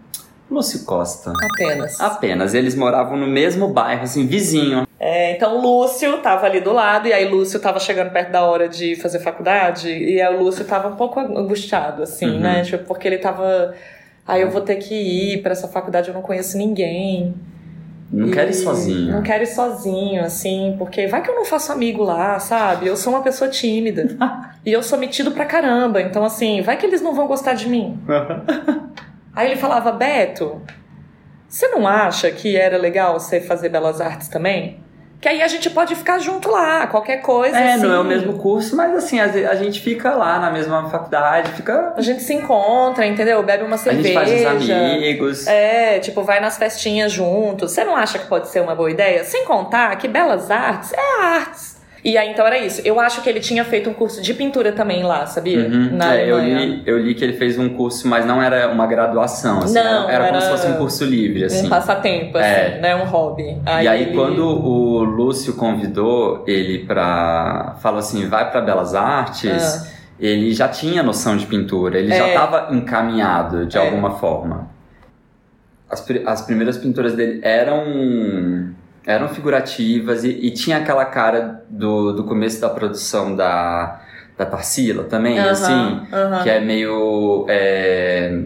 Lúcio 0.50 0.84
Costa. 0.84 1.32
Apenas. 1.52 2.00
Apenas. 2.00 2.54
Eles 2.54 2.76
moravam 2.76 3.16
no 3.16 3.26
mesmo 3.26 3.68
bairro, 3.68 4.04
assim, 4.04 4.26
vizinho. 4.26 4.86
É, 5.00 5.32
então 5.32 5.60
Lúcio 5.60 6.18
tava 6.18 6.46
ali 6.46 6.60
do 6.60 6.72
lado, 6.72 7.08
e 7.08 7.12
aí 7.12 7.26
o 7.26 7.30
Lúcio 7.30 7.58
tava 7.58 7.80
chegando 7.80 8.10
perto 8.10 8.30
da 8.30 8.42
hora 8.44 8.68
de 8.68 8.94
fazer 8.96 9.18
faculdade, 9.18 9.90
e 9.90 10.20
aí 10.20 10.34
o 10.34 10.38
Lúcio 10.38 10.64
tava 10.64 10.88
um 10.88 10.94
pouco 10.96 11.18
angustiado, 11.18 12.02
assim, 12.04 12.26
Uhum. 12.30 12.40
né? 12.40 12.62
Tipo, 12.62 12.84
porque 12.84 13.08
ele 13.08 13.18
tava. 13.18 13.74
Aí 14.26 14.42
eu 14.42 14.50
vou 14.50 14.60
ter 14.60 14.76
que 14.76 14.94
ir 14.94 15.42
pra 15.42 15.52
essa 15.52 15.68
faculdade, 15.68 16.08
eu 16.08 16.14
não 16.14 16.22
conheço 16.22 16.58
ninguém. 16.58 17.34
Não 18.10 18.28
E 18.28 18.30
quero 18.30 18.50
ir 18.50 18.54
sozinho. 18.54 19.12
Não 19.12 19.22
quero 19.22 19.42
ir 19.42 19.46
sozinho, 19.46 20.24
assim, 20.24 20.74
porque 20.78 21.06
vai 21.06 21.22
que 21.22 21.30
eu 21.30 21.34
não 21.34 21.44
faço 21.44 21.72
amigo 21.72 22.02
lá, 22.02 22.38
sabe? 22.38 22.86
Eu 22.86 22.96
sou 22.96 23.12
uma 23.12 23.22
pessoa 23.22 23.50
tímida. 23.50 24.16
e 24.64 24.72
eu 24.72 24.82
sou 24.82 24.98
metido 24.98 25.30
pra 25.32 25.44
caramba. 25.44 26.00
Então, 26.00 26.24
assim, 26.24 26.60
vai 26.62 26.76
que 26.76 26.86
eles 26.86 27.02
não 27.02 27.14
vão 27.14 27.26
gostar 27.26 27.54
de 27.54 27.68
mim. 27.68 27.98
Aí 29.34 29.50
ele 29.50 29.60
falava, 29.60 29.92
Beto, 29.92 30.62
você 31.48 31.68
não 31.68 31.86
acha 31.86 32.30
que 32.30 32.56
era 32.56 32.78
legal 32.78 33.18
você 33.18 33.40
fazer 33.40 33.68
belas 33.68 34.00
artes 34.00 34.28
também? 34.28 34.80
Que 35.20 35.28
aí 35.28 35.42
a 35.42 35.48
gente 35.48 35.70
pode 35.70 35.94
ficar 35.94 36.18
junto 36.18 36.50
lá, 36.50 36.86
qualquer 36.86 37.18
coisa. 37.18 37.56
É, 37.56 37.74
assim. 37.74 37.86
não 37.86 37.94
é 37.94 37.98
o 37.98 38.04
mesmo 38.04 38.34
curso, 38.38 38.76
mas 38.76 38.94
assim, 38.94 39.18
a, 39.18 39.24
a 39.24 39.54
gente 39.54 39.80
fica 39.80 40.14
lá 40.14 40.38
na 40.38 40.50
mesma 40.50 40.88
faculdade, 40.88 41.52
fica. 41.52 41.94
A 41.96 42.02
gente 42.02 42.22
se 42.22 42.34
encontra, 42.34 43.06
entendeu? 43.06 43.42
Bebe 43.42 43.64
uma 43.64 43.76
A 43.76 43.78
cerveja. 43.78 44.08
gente 44.08 44.44
faz 44.44 44.62
os 44.62 44.70
amigos. 44.70 45.46
É, 45.46 45.98
tipo, 45.98 46.22
vai 46.22 46.38
nas 46.40 46.58
festinhas 46.58 47.12
juntos. 47.12 47.72
Você 47.72 47.84
não 47.84 47.96
acha 47.96 48.18
que 48.18 48.26
pode 48.26 48.48
ser 48.48 48.60
uma 48.60 48.74
boa 48.74 48.90
ideia? 48.90 49.24
Sem 49.24 49.44
contar 49.44 49.96
que 49.96 50.06
belas 50.06 50.50
artes 50.50 50.92
é 50.92 51.22
artes. 51.22 51.75
E 52.08 52.16
aí, 52.16 52.30
então 52.30 52.46
era 52.46 52.56
isso. 52.56 52.80
Eu 52.84 53.00
acho 53.00 53.20
que 53.20 53.28
ele 53.28 53.40
tinha 53.40 53.64
feito 53.64 53.90
um 53.90 53.92
curso 53.92 54.22
de 54.22 54.32
pintura 54.32 54.70
também 54.70 55.02
lá, 55.02 55.26
sabia? 55.26 55.66
Uhum. 55.66 55.96
Na 55.96 56.14
É, 56.14 56.30
eu, 56.30 56.38
li, 56.38 56.82
eu 56.86 56.98
li 56.98 57.16
que 57.16 57.24
ele 57.24 57.32
fez 57.32 57.58
um 57.58 57.68
curso, 57.70 58.06
mas 58.06 58.24
não 58.24 58.40
era 58.40 58.68
uma 58.70 58.86
graduação, 58.86 59.58
assim, 59.58 59.74
Não, 59.74 60.08
era, 60.08 60.26
era 60.26 60.28
como 60.28 60.40
se 60.40 60.48
fosse 60.48 60.66
um 60.68 60.74
curso 60.76 61.04
livre, 61.04 61.42
assim. 61.42 61.66
Um 61.66 61.68
passatempo, 61.68 62.38
assim, 62.38 62.46
É. 62.48 62.78
né? 62.80 62.94
Um 62.94 63.04
hobby. 63.06 63.60
e 63.82 63.88
aí, 63.88 64.02
ele- 64.04 64.14
quando 64.14 64.38
o 64.46 65.02
Lúcio 65.02 65.54
convidou 65.54 66.44
ele 66.46 66.86
pra. 66.86 67.74
falou 67.82 67.98
assim, 67.98 68.28
vai 68.28 68.52
pra 68.52 68.60
Belas 68.60 68.94
Artes, 68.94 69.50
Ah. 69.84 69.88
ele 70.20 70.54
já 70.54 70.68
tinha 70.68 71.02
noção 71.02 71.36
de 71.36 71.44
pintura, 71.46 71.98
ele 71.98 72.12
É. 72.12 72.16
já 72.18 72.28
estava 72.28 72.68
encaminhado 72.72 73.66
de 73.66 73.76
É. 73.76 73.80
alguma 73.80 74.12
forma. 74.12 74.68
As, 75.90 76.06
as 76.24 76.42
primeiras 76.42 76.78
pinturas 76.78 77.14
dele 77.14 77.40
eram. 77.42 78.75
Eram 79.06 79.28
figurativas 79.28 80.24
e, 80.24 80.28
e 80.30 80.50
tinha 80.50 80.78
aquela 80.78 81.04
cara 81.04 81.62
do, 81.70 82.12
do 82.12 82.24
começo 82.24 82.60
da 82.60 82.68
produção 82.68 83.34
da, 83.36 84.00
da 84.36 84.44
Tarsila 84.44 85.04
também, 85.04 85.38
assim. 85.52 86.00
que 86.42 86.50
é 86.50 86.60
meio 86.60 87.46
é, 87.48 88.42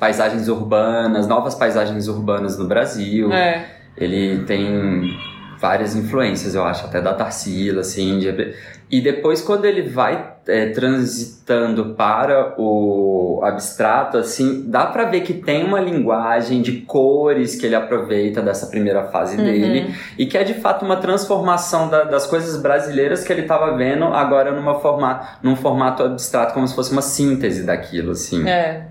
paisagens 0.00 0.48
urbanas, 0.48 1.26
novas 1.28 1.54
paisagens 1.54 2.08
urbanas 2.08 2.58
no 2.58 2.66
Brasil. 2.66 3.30
É. 3.32 3.66
Ele 3.96 4.44
tem 4.44 5.16
várias 5.60 5.94
influências, 5.96 6.54
eu 6.54 6.64
acho, 6.64 6.86
até 6.86 7.00
da 7.00 7.12
Tarsila, 7.14 7.80
assim. 7.80 8.18
de- 8.18 8.54
E 8.90 9.00
depois, 9.00 9.42
quando 9.42 9.64
ele 9.66 9.82
vai 9.82 10.34
é, 10.48 10.70
transitando 10.70 11.94
para 11.94 12.54
o 12.58 13.40
abstrato, 13.44 14.16
assim, 14.16 14.64
dá 14.66 14.86
pra 14.86 15.04
ver 15.04 15.20
que 15.20 15.34
tem 15.34 15.62
uma 15.64 15.78
linguagem 15.80 16.62
de 16.62 16.80
cores 16.80 17.54
que 17.54 17.66
ele 17.66 17.74
aproveita 17.74 18.40
dessa 18.40 18.66
primeira 18.66 19.04
fase 19.08 19.36
Uhum. 19.36 19.44
dele 19.44 19.94
e 20.18 20.24
que 20.26 20.38
é 20.38 20.42
de 20.44 20.54
fato 20.54 20.84
uma 20.84 20.96
transformação 20.96 21.88
da- 21.88 22.04
das 22.04 22.26
coisas 22.26 22.60
brasileiras 22.60 23.22
que 23.24 23.32
ele 23.32 23.42
estava 23.42 23.76
vendo 23.76 24.04
agora 24.06 24.50
numa 24.50 24.80
forma, 24.80 25.20
num 25.42 25.54
formato 25.54 26.02
abstrato, 26.02 26.54
como 26.54 26.66
se 26.66 26.74
fosse 26.74 26.92
uma 26.92 27.02
síntese 27.02 27.64
daquilo, 27.64 28.12
assim. 28.12 28.48
É. 28.48 28.86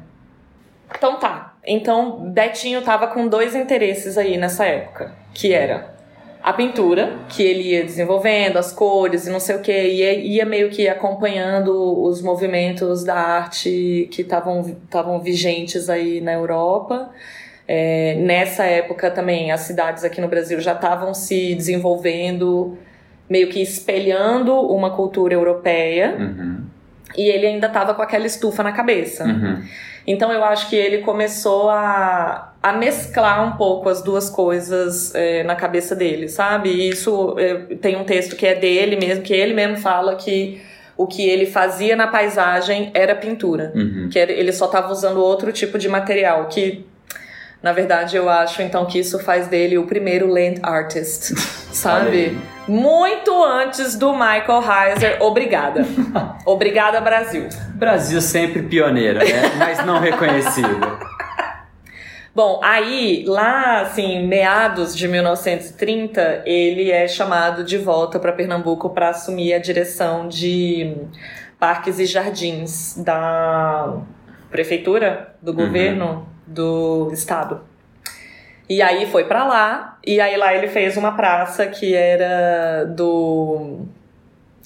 Então 0.96 1.18
tá. 1.20 1.56
Então 1.66 2.32
Betinho 2.32 2.82
tava 2.82 3.08
com 3.08 3.28
dois 3.28 3.54
interesses 3.56 4.18
aí 4.18 4.38
nessa 4.38 4.64
época, 4.66 5.12
que 5.34 5.54
era 5.54 5.97
a 6.48 6.54
pintura, 6.54 7.12
que 7.28 7.44
ele 7.44 7.72
ia 7.72 7.84
desenvolvendo, 7.84 8.56
as 8.56 8.72
cores 8.72 9.28
e 9.28 9.30
não 9.30 9.38
sei 9.38 9.58
o 9.58 9.60
que, 9.60 9.70
ia, 9.70 10.14
ia 10.14 10.46
meio 10.46 10.70
que 10.70 10.88
acompanhando 10.88 12.02
os 12.02 12.22
movimentos 12.22 13.04
da 13.04 13.16
arte 13.16 14.08
que 14.10 14.22
estavam 14.22 15.20
vigentes 15.22 15.90
aí 15.90 16.22
na 16.22 16.32
Europa. 16.32 17.10
É, 17.68 18.16
nessa 18.22 18.64
época 18.64 19.12
também 19.12 19.52
as 19.52 19.60
cidades 19.60 20.06
aqui 20.06 20.22
no 20.22 20.30
Brasil 20.30 20.62
já 20.62 20.72
estavam 20.72 21.14
se 21.14 21.54
desenvolvendo, 21.54 22.78
meio 23.30 23.50
que 23.50 23.62
espelhando 23.62 24.54
uma 24.58 24.92
cultura 24.92 25.34
europeia, 25.34 26.16
Uhum, 26.18 26.62
e 27.18 27.28
ele 27.30 27.46
ainda 27.46 27.68
estava 27.68 27.94
com 27.94 28.02
aquela 28.02 28.26
estufa 28.26 28.64
na 28.64 28.72
cabeça. 28.72 29.26
uhum. 29.26 29.64
Então 30.08 30.32
eu 30.32 30.42
acho 30.44 30.70
que 30.70 30.76
ele 30.76 31.00
começou 31.00 31.70
a, 31.70 32.54
a 32.64 32.72
mesclar 32.72 33.46
um 33.46 33.58
pouco 33.58 33.90
as 33.90 34.02
duas 34.02 34.30
coisas 34.30 35.14
é, 35.14 35.44
na 35.44 35.54
cabeça 35.54 35.94
dele, 35.94 36.30
sabe? 36.30 36.70
E 36.70 36.90
isso 36.90 37.36
é, 37.38 37.76
tem 37.76 37.98
um 37.98 38.06
texto 38.06 38.38
que 38.38 38.48
é 38.48 38.56
dele 38.56 38.96
mesmo, 38.96 39.22
que 39.22 39.34
ele 39.34 39.54
mesmo 39.54 39.76
fala 39.78 40.16
que 40.16 40.62
o 40.96 41.06
que 41.06 41.28
ele 41.28 41.46
fazia 41.46 41.96
na 41.96 42.08
paisagem 42.08 42.90
era 42.94 43.14
pintura. 43.14 43.74
Uhum. 43.76 44.10
Que 44.10 44.18
ele 44.18 44.54
só 44.54 44.66
estava 44.66 44.92
usando 44.92 45.18
outro 45.18 45.52
tipo 45.52 45.78
de 45.78 45.90
material, 45.90 46.48
que 46.48 46.86
na 47.62 47.72
verdade 47.72 48.16
eu 48.16 48.30
acho 48.30 48.62
então 48.62 48.86
que 48.86 49.00
isso 49.00 49.20
faz 49.20 49.48
dele 49.48 49.78
o 49.78 49.86
primeiro 49.86 50.28
land 50.28 50.60
artist, 50.64 51.34
sabe? 51.74 52.38
Muito 52.68 53.44
antes 53.44 53.96
do 53.96 54.12
Michael 54.14 54.62
Heiser. 54.62 55.18
Obrigada. 55.22 55.86
Obrigada, 56.46 57.00
Brasil. 57.00 57.48
Brasil 57.76 58.20
sempre 58.22 58.62
pioneira, 58.62 59.20
né? 59.20 59.54
Mas 59.58 59.86
não 59.86 60.00
reconhecido. 60.00 61.08
Bom, 62.36 62.60
aí, 62.64 63.24
lá, 63.26 63.82
assim, 63.82 64.28
meados 64.28 64.96
de 64.96 65.08
1930, 65.08 66.44
ele 66.46 66.92
é 66.92 67.08
chamado 67.08 67.64
de 67.64 67.80
volta 67.80 68.20
para 68.20 68.32
Pernambuco 68.32 68.92
para 68.92 69.10
assumir 69.10 69.54
a 69.54 69.58
direção 69.58 70.28
de 70.28 70.96
parques 71.58 71.98
e 71.98 72.06
jardins 72.06 72.96
da 72.98 73.98
prefeitura, 74.52 75.36
do 75.42 75.52
governo 75.52 76.28
do 76.48 77.12
estado. 77.12 77.62
E 78.70 78.82
aí 78.82 79.06
foi 79.06 79.26
para 79.26 79.46
lá, 79.46 79.98
e 80.06 80.20
aí 80.20 80.36
lá 80.36 80.54
ele 80.54 80.68
fez 80.68 80.98
uma 80.98 81.16
praça 81.16 81.68
que 81.68 81.94
era 81.94 82.86
do 82.86 83.86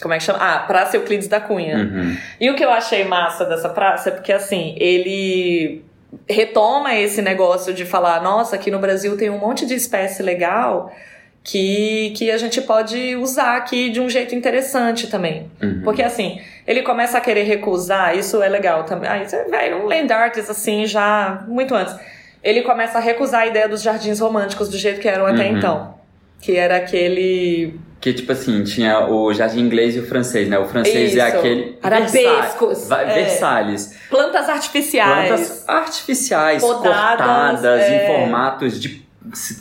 como 0.01 0.13
é 0.13 0.17
que 0.17 0.23
chama? 0.23 0.39
Ah, 0.41 0.59
Praça 0.59 0.97
Euclides 0.97 1.27
da 1.27 1.39
Cunha. 1.39 1.77
Uhum. 1.77 2.17
E 2.39 2.49
o 2.49 2.55
que 2.55 2.65
eu 2.65 2.71
achei 2.71 3.03
massa 3.03 3.45
dessa 3.45 3.69
praça 3.69 4.09
é 4.09 4.11
porque, 4.11 4.33
assim, 4.33 4.75
ele 4.79 5.85
retoma 6.27 6.95
esse 6.95 7.21
negócio 7.21 7.73
de 7.73 7.85
falar: 7.85 8.21
nossa, 8.21 8.55
aqui 8.55 8.71
no 8.71 8.79
Brasil 8.79 9.15
tem 9.15 9.29
um 9.29 9.37
monte 9.37 9.65
de 9.65 9.75
espécie 9.75 10.23
legal 10.23 10.91
que, 11.43 12.13
que 12.15 12.29
a 12.29 12.37
gente 12.37 12.61
pode 12.61 13.15
usar 13.15 13.57
aqui 13.57 13.89
de 13.89 13.99
um 13.99 14.09
jeito 14.09 14.35
interessante 14.35 15.07
também. 15.07 15.49
Uhum. 15.61 15.81
Porque, 15.83 16.03
assim, 16.03 16.39
ele 16.67 16.83
começa 16.83 17.17
a 17.17 17.21
querer 17.21 17.43
recusar, 17.43 18.15
isso 18.17 18.41
é 18.41 18.47
legal 18.49 18.83
também. 18.83 19.09
Ah, 19.09 19.21
isso 19.23 19.35
é 19.35 19.43
velho, 19.45 19.83
um 19.83 19.87
land 19.87 20.11
artist, 20.13 20.51
assim, 20.51 20.85
já 20.85 21.43
muito 21.47 21.73
antes. 21.73 21.95
Ele 22.43 22.61
começa 22.61 22.97
a 22.97 23.01
recusar 23.01 23.41
a 23.41 23.47
ideia 23.47 23.67
dos 23.67 23.81
jardins 23.81 24.19
românticos 24.19 24.69
do 24.69 24.77
jeito 24.77 24.99
que 24.99 25.07
eram 25.07 25.25
até 25.25 25.49
Uhum. 25.49 25.57
então. 25.57 25.95
Que 26.39 26.55
era 26.57 26.77
aquele 26.77 27.79
Que, 27.99 28.13
tipo 28.13 28.31
assim, 28.31 28.63
tinha 28.63 29.05
o 29.07 29.31
jardim 29.31 29.59
inglês 29.59 29.95
e 29.95 29.99
o 29.99 30.07
francês, 30.07 30.47
né? 30.49 30.57
O 30.57 30.65
francês 30.65 31.15
é 31.15 31.27
Isso. 31.27 31.37
aquele... 31.37 31.77
Arabescos, 31.83 32.87
Versa- 32.87 33.01
é. 33.03 33.13
Versalhes. 33.13 33.97
plantas 34.09 34.49
artificiais. 34.49 35.27
Plantas 35.27 35.69
artificiais, 35.69 36.61
Podadas, 36.63 36.87
cortadas 37.27 37.81
é. 37.83 38.03
em 38.03 38.07
formatos 38.07 38.81
de 38.81 39.05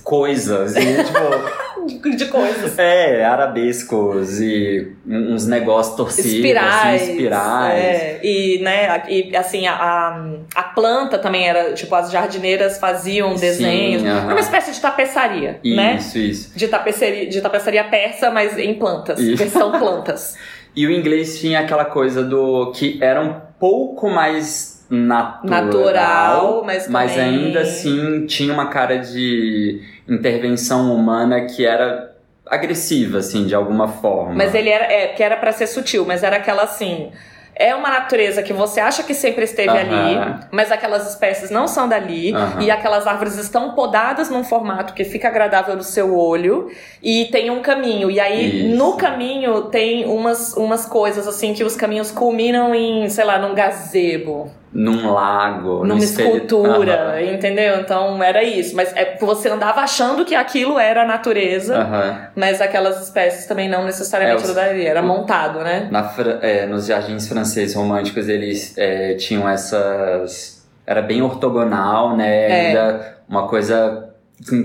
coisas. 0.02 0.74
E, 0.76 1.04
tipo, 1.04 2.10
de 2.16 2.24
coisas. 2.26 2.78
É, 2.78 3.24
arabescos 3.24 4.40
e 4.40 4.92
uns 5.06 5.46
negócios 5.46 5.96
torcidos, 5.96 6.32
espirais, 6.32 7.02
assim, 7.02 7.12
espirais. 7.12 7.78
É, 7.82 8.20
e, 8.22 8.58
né, 8.62 9.02
e 9.08 9.36
assim, 9.36 9.66
a, 9.66 10.36
a 10.54 10.62
planta 10.62 11.18
também 11.18 11.48
era, 11.48 11.72
tipo, 11.74 11.94
as 11.94 12.10
jardineiras 12.10 12.78
faziam 12.78 13.34
desenhos. 13.34 14.02
Sim, 14.02 14.08
uh 14.08 14.12
-huh. 14.12 14.24
Era 14.24 14.34
uma 14.34 14.40
espécie 14.40 14.72
de 14.72 14.80
tapeçaria, 14.80 15.60
isso, 15.62 15.76
né? 15.76 15.96
Isso, 15.96 16.18
isso. 16.18 16.58
De 16.58 16.68
tapeçaria, 16.68 17.28
de 17.28 17.40
tapeçaria 17.40 17.84
persa, 17.84 18.30
mas 18.30 18.58
em 18.58 18.74
plantas. 18.74 19.18
Isso. 19.18 19.36
Versão 19.36 19.72
plantas. 19.72 20.36
E 20.74 20.86
o 20.86 20.90
inglês 20.92 21.40
tinha 21.40 21.58
aquela 21.58 21.84
coisa 21.84 22.22
do 22.22 22.70
que 22.70 22.96
era 23.02 23.20
um 23.20 23.34
pouco 23.58 24.08
mais 24.08 24.79
natural, 24.90 25.62
natural 25.64 26.62
mas, 26.66 26.86
também... 26.86 26.92
mas 26.92 27.18
ainda 27.18 27.60
assim 27.60 28.26
tinha 28.26 28.52
uma 28.52 28.66
cara 28.66 28.98
de 28.98 29.80
intervenção 30.08 30.92
humana 30.92 31.42
que 31.42 31.64
era 31.64 32.10
agressiva, 32.44 33.18
assim, 33.18 33.46
de 33.46 33.54
alguma 33.54 33.86
forma. 33.86 34.34
Mas 34.34 34.54
ele 34.54 34.68
era, 34.68 34.92
é, 34.92 35.08
que 35.08 35.22
era 35.22 35.36
para 35.36 35.52
ser 35.52 35.68
sutil, 35.68 36.04
mas 36.04 36.24
era 36.24 36.36
aquela 36.36 36.64
assim. 36.64 37.12
É 37.54 37.74
uma 37.74 37.90
natureza 37.90 38.42
que 38.42 38.54
você 38.54 38.80
acha 38.80 39.02
que 39.02 39.12
sempre 39.12 39.44
esteve 39.44 39.68
uh 39.68 39.74
-huh. 39.74 39.78
ali, 39.78 40.46
mas 40.50 40.72
aquelas 40.72 41.08
espécies 41.08 41.50
não 41.50 41.68
são 41.68 41.86
dali, 41.86 42.32
uh 42.32 42.36
-huh. 42.36 42.62
e 42.62 42.70
aquelas 42.70 43.06
árvores 43.06 43.36
estão 43.36 43.74
podadas 43.74 44.30
num 44.30 44.42
formato 44.42 44.94
que 44.94 45.04
fica 45.04 45.28
agradável 45.28 45.76
no 45.76 45.82
seu 45.82 46.16
olho, 46.16 46.70
e 47.02 47.26
tem 47.26 47.50
um 47.50 47.60
caminho. 47.60 48.10
E 48.10 48.18
aí, 48.18 48.70
Isso. 48.70 48.76
no 48.76 48.96
caminho, 48.96 49.64
tem 49.64 50.06
umas, 50.06 50.54
umas 50.54 50.86
coisas 50.86 51.28
assim 51.28 51.52
que 51.52 51.62
os 51.62 51.76
caminhos 51.76 52.10
culminam 52.10 52.74
em, 52.74 53.08
sei 53.10 53.24
lá, 53.24 53.38
num 53.38 53.54
gazebo 53.54 54.50
num 54.72 55.12
lago, 55.12 55.84
numa 55.84 55.98
escultura, 55.98 57.16
uhum. 57.16 57.34
entendeu? 57.34 57.80
Então 57.80 58.22
era 58.22 58.42
isso. 58.42 58.76
Mas 58.76 58.94
é, 58.94 59.16
você 59.20 59.48
andava 59.48 59.80
achando 59.80 60.24
que 60.24 60.34
aquilo 60.34 60.78
era 60.78 61.02
a 61.02 61.06
natureza, 61.06 61.76
uhum. 61.76 62.30
mas 62.36 62.60
aquelas 62.60 63.02
espécies 63.02 63.46
também 63.46 63.68
não 63.68 63.84
necessariamente 63.84 64.48
é, 64.48 64.54
daria, 64.54 64.88
era 64.88 65.02
montado, 65.02 65.60
né? 65.60 65.88
Na, 65.90 66.12
é, 66.40 66.66
nos 66.66 66.86
jardins 66.86 67.28
franceses 67.28 67.74
românticos 67.74 68.28
eles 68.28 68.76
é, 68.78 69.14
tinham 69.14 69.48
essas. 69.48 70.64
Era 70.86 71.02
bem 71.02 71.20
ortogonal, 71.20 72.16
né? 72.16 72.48
É. 72.48 72.66
Ainda 72.68 73.16
uma 73.28 73.48
coisa 73.48 74.08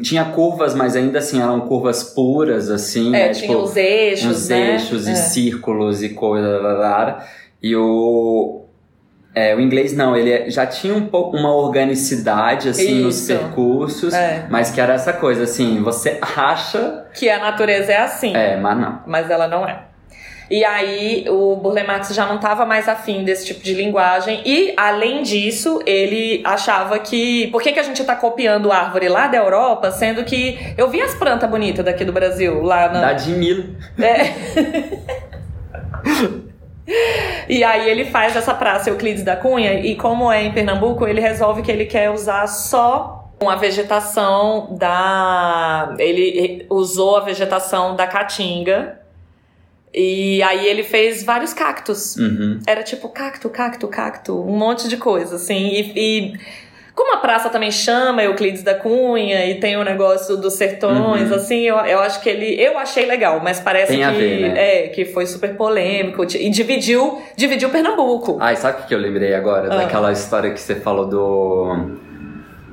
tinha 0.01 0.25
curvas, 0.25 0.73
mas 0.73 0.95
ainda 0.95 1.19
assim 1.19 1.41
eram 1.41 1.61
curvas 1.61 2.03
puras, 2.03 2.69
assim. 2.69 3.07
É, 3.07 3.27
né? 3.27 3.29
tinha 3.29 3.47
tipo, 3.49 3.63
os 3.63 3.75
eixos, 3.75 4.43
uns 4.43 4.49
né? 4.49 4.73
eixos 4.73 5.07
é. 5.07 5.11
e 5.11 5.15
círculos 5.15 6.03
e 6.03 6.09
coisa. 6.09 7.17
E 7.61 7.75
o, 7.75 8.64
é, 9.35 9.53
o 9.53 9.59
inglês 9.59 9.93
não, 9.93 10.15
ele 10.15 10.49
já 10.49 10.65
tinha 10.65 10.95
um 10.95 11.07
pouco 11.07 11.35
uma 11.35 11.53
organicidade 11.53 12.69
assim 12.69 13.01
nos 13.01 13.17
Isso. 13.19 13.27
percursos, 13.27 14.13
É. 14.13 14.45
mas 14.49 14.71
que 14.71 14.79
era 14.79 14.93
essa 14.93 15.11
coisa 15.11 15.43
assim, 15.43 15.83
você 15.83 16.17
acha, 16.37 17.05
Que 17.13 17.29
a 17.29 17.37
natureza 17.39 17.91
é 17.91 17.97
assim, 17.97 18.35
é, 18.35 18.55
mas 18.55 18.77
não. 18.79 19.01
mas 19.05 19.29
ela 19.29 19.47
não 19.47 19.67
é. 19.67 19.79
E 20.49 20.63
aí 20.63 21.25
o 21.27 21.55
Burle 21.55 21.83
Marx 21.83 22.13
já 22.13 22.27
não 22.27 22.35
estava 22.35 22.67
mais 22.67 22.87
afim 22.87 23.23
desse 23.23 23.47
tipo 23.47 23.63
de 23.63 23.73
linguagem 23.73 24.43
e 24.45 24.73
além 24.77 25.23
disso 25.23 25.81
ele 25.87 26.41
achava 26.45 26.99
que 26.99 27.47
por 27.47 27.63
que, 27.63 27.71
que 27.71 27.79
a 27.79 27.83
gente 27.83 27.99
está 27.99 28.15
copiando 28.15 28.71
árvore 28.71 29.09
lá 29.09 29.25
da 29.27 29.37
Europa, 29.37 29.89
sendo 29.91 30.23
que 30.23 30.57
eu 30.77 30.87
vi 30.87 31.01
as 31.01 31.15
plantas 31.15 31.49
bonitas 31.49 31.83
daqui 31.83 32.05
do 32.05 32.13
Brasil 32.13 32.61
lá 32.61 32.87
na 32.89 33.01
Da 33.01 33.13
de 33.13 33.31
mil. 33.31 33.75
É. 33.99 34.35
E 37.49 37.63
aí 37.63 37.89
ele 37.89 38.05
faz 38.05 38.35
essa 38.35 38.53
praça 38.53 38.89
Euclides 38.89 39.23
da 39.23 39.35
Cunha 39.35 39.79
e 39.79 39.95
como 39.95 40.31
é 40.31 40.43
em 40.43 40.51
Pernambuco, 40.51 41.07
ele 41.07 41.19
resolve 41.19 41.61
que 41.61 41.71
ele 41.71 41.85
quer 41.85 42.09
usar 42.11 42.47
só 42.47 43.31
a 43.41 43.55
vegetação 43.55 44.75
da 44.77 45.93
ele 45.99 46.65
usou 46.69 47.17
a 47.17 47.19
vegetação 47.21 47.95
da 47.95 48.07
caatinga 48.07 48.99
e 49.97 50.43
aí 50.43 50.67
ele 50.67 50.83
fez 50.83 51.23
vários 51.23 51.53
cactos. 51.53 52.17
Uhum. 52.17 52.59
Era 52.67 52.83
tipo 52.83 53.07
cacto, 53.07 53.49
cacto, 53.49 53.87
cacto, 53.87 54.41
um 54.41 54.57
monte 54.57 54.89
de 54.89 54.97
coisa 54.97 55.37
assim. 55.37 55.69
E, 55.69 55.93
e 55.95 56.39
como 56.95 57.13
a 57.13 57.17
praça 57.17 57.49
também 57.49 57.71
chama 57.71 58.23
Euclides 58.23 58.63
da 58.63 58.73
Cunha 58.73 59.45
e 59.45 59.55
tem 59.59 59.75
o 59.75 59.83
negócio 59.83 60.37
dos 60.37 60.53
sertões, 60.53 61.29
Uhum. 61.29 61.35
assim, 61.35 61.59
eu, 61.61 61.75
eu 61.77 61.99
acho 61.99 62.21
que 62.21 62.29
ele. 62.29 62.59
Eu 62.59 62.77
achei 62.77 63.05
legal, 63.05 63.41
mas 63.43 63.59
parece 63.59 63.91
Tem 63.97 64.05
que. 64.05 64.11
ver, 64.17 64.53
né? 64.53 64.85
É, 64.85 64.87
que 64.87 65.03
foi 65.05 65.25
super 65.25 65.55
polêmico. 65.57 66.23
E 66.23 66.49
dividiu, 66.49 67.21
dividiu 67.35 67.69
Pernambuco. 67.69 68.37
Ai, 68.39 68.55
sabe 68.55 68.81
o 68.83 68.85
que 68.87 68.95
eu 68.95 68.99
lembrei 68.99 69.35
agora? 69.35 69.67
Ah. 69.73 69.77
Daquela 69.77 70.11
história 70.11 70.51
que 70.51 70.59
você 70.59 70.75
falou 70.75 71.05
do. 71.05 71.97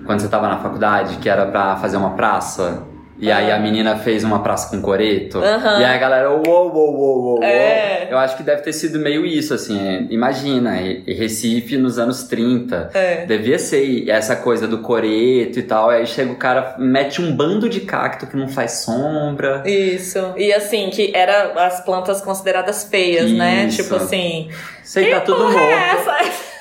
Quando 0.07 0.21
você 0.21 0.29
tava 0.29 0.49
na 0.49 0.59
faculdade, 0.59 1.17
que 1.19 1.29
era 1.29 1.47
pra 1.47 1.77
fazer 1.77 1.97
uma 1.97 2.11
praça. 2.11 2.85
E 3.23 3.31
aí 3.31 3.51
Ah. 3.53 3.57
a 3.57 3.59
menina 3.61 3.97
fez 3.97 4.25
uma 4.25 4.43
praça 4.43 4.69
com 4.69 4.83
coreto. 4.83 5.39
Aham. 5.39 5.81
E 5.81 5.85
aí 5.85 5.95
a 5.95 5.99
galera, 5.99 6.31
uou, 6.31 6.43
uou, 6.45 6.73
uou, 6.75 6.95
uou, 6.97 7.23
uou. 7.37 7.43
É. 7.45 8.09
Eu 8.11 8.19
acho 8.19 8.37
que 8.37 8.43
deve 8.43 8.63
ter 8.63 8.73
sido 8.73 8.99
meio 8.99 9.25
isso, 9.25 9.55
assim. 9.55 9.79
é, 9.89 10.07
Imagina, 10.13 10.73
Recife 11.07 11.77
nos 11.77 11.99
anos 11.99 12.25
30. 12.25 12.91
É. 12.93 13.25
Devia 13.25 13.59
ser 13.59 14.09
essa 14.11 14.35
coisa 14.37 14.67
do 14.67 14.79
coreto 14.79 15.59
e 15.59 15.63
tal. 15.63 15.89
Aí 15.89 16.07
chega 16.07 16.33
o 16.33 16.37
cara, 16.37 16.75
mete 16.79 17.23
um 17.23 17.35
bando 17.35 17.69
de 17.69 17.81
cacto 17.81 18.27
que 18.27 18.37
não 18.37 18.49
faz 18.49 18.73
sombra. 18.85 19.63
Isso. 19.65 20.19
E 20.37 20.53
assim, 20.53 20.91
que 20.91 21.13
era 21.15 21.53
as 21.65 21.81
plantas 21.85 22.21
consideradas 22.21 22.85
feias, 22.85 23.31
né? 23.31 23.67
Isso. 23.67 23.83
Tipo 23.85 23.95
assim. 23.97 24.51
Sei 24.83 25.11
tá 25.11 25.21
tudo 25.21 25.49
é 25.49 25.53
morto. 25.53 25.59
essa? 25.71 26.52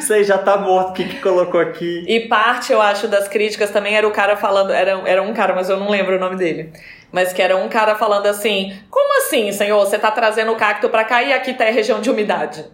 Sei 0.00 0.24
já 0.24 0.38
tá 0.38 0.56
morto. 0.56 0.90
O 0.90 0.92
que 0.92 1.04
que 1.04 1.20
colocou 1.20 1.60
aqui? 1.60 2.04
E 2.06 2.20
parte, 2.28 2.72
eu 2.72 2.80
acho, 2.80 3.08
das 3.08 3.28
críticas 3.28 3.70
também 3.70 3.96
era 3.96 4.06
o 4.06 4.10
cara 4.10 4.36
falando. 4.36 4.72
Era, 4.72 5.02
era 5.06 5.22
um 5.22 5.32
cara, 5.32 5.54
mas 5.54 5.68
eu 5.68 5.78
não 5.78 5.88
lembro 5.90 6.16
o 6.16 6.20
nome 6.20 6.36
dele. 6.36 6.72
Mas 7.12 7.32
que 7.32 7.40
era 7.40 7.56
um 7.56 7.68
cara 7.68 7.94
falando 7.94 8.26
assim: 8.26 8.76
Como 8.90 9.18
assim, 9.18 9.52
senhor? 9.52 9.78
Você 9.84 9.98
tá 9.98 10.10
trazendo 10.10 10.52
o 10.52 10.56
cacto 10.56 10.88
pra 10.88 11.04
cá 11.04 11.22
e 11.22 11.32
aqui 11.32 11.54
tá 11.54 11.64
a 11.64 11.70
região 11.70 12.00
de 12.00 12.10
umidade. 12.10 12.64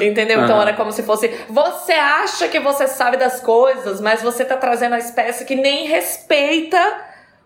Entendeu? 0.00 0.42
Então 0.44 0.56
Aham. 0.56 0.68
era 0.68 0.72
como 0.74 0.92
se 0.92 1.02
fosse. 1.02 1.28
Você 1.48 1.92
acha 1.92 2.46
que 2.48 2.60
você 2.60 2.86
sabe 2.86 3.16
das 3.16 3.40
coisas, 3.40 4.00
mas 4.00 4.22
você 4.22 4.44
tá 4.44 4.56
trazendo 4.56 4.94
a 4.94 4.98
espécie 4.98 5.44
que 5.44 5.56
nem 5.56 5.88
respeita 5.88 6.78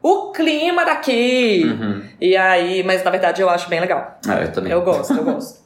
o 0.02 0.30
clima 0.32 0.84
daqui. 0.84 1.62
Uhum. 1.64 2.02
E 2.20 2.36
aí, 2.36 2.82
mas 2.84 3.02
na 3.02 3.10
verdade 3.10 3.40
eu 3.40 3.48
acho 3.48 3.68
bem 3.68 3.80
legal. 3.80 4.18
Ah, 4.28 4.40
eu 4.42 4.52
também. 4.52 4.70
Eu 4.70 4.82
gosto, 4.82 5.14
eu 5.14 5.24
gosto. 5.24 5.65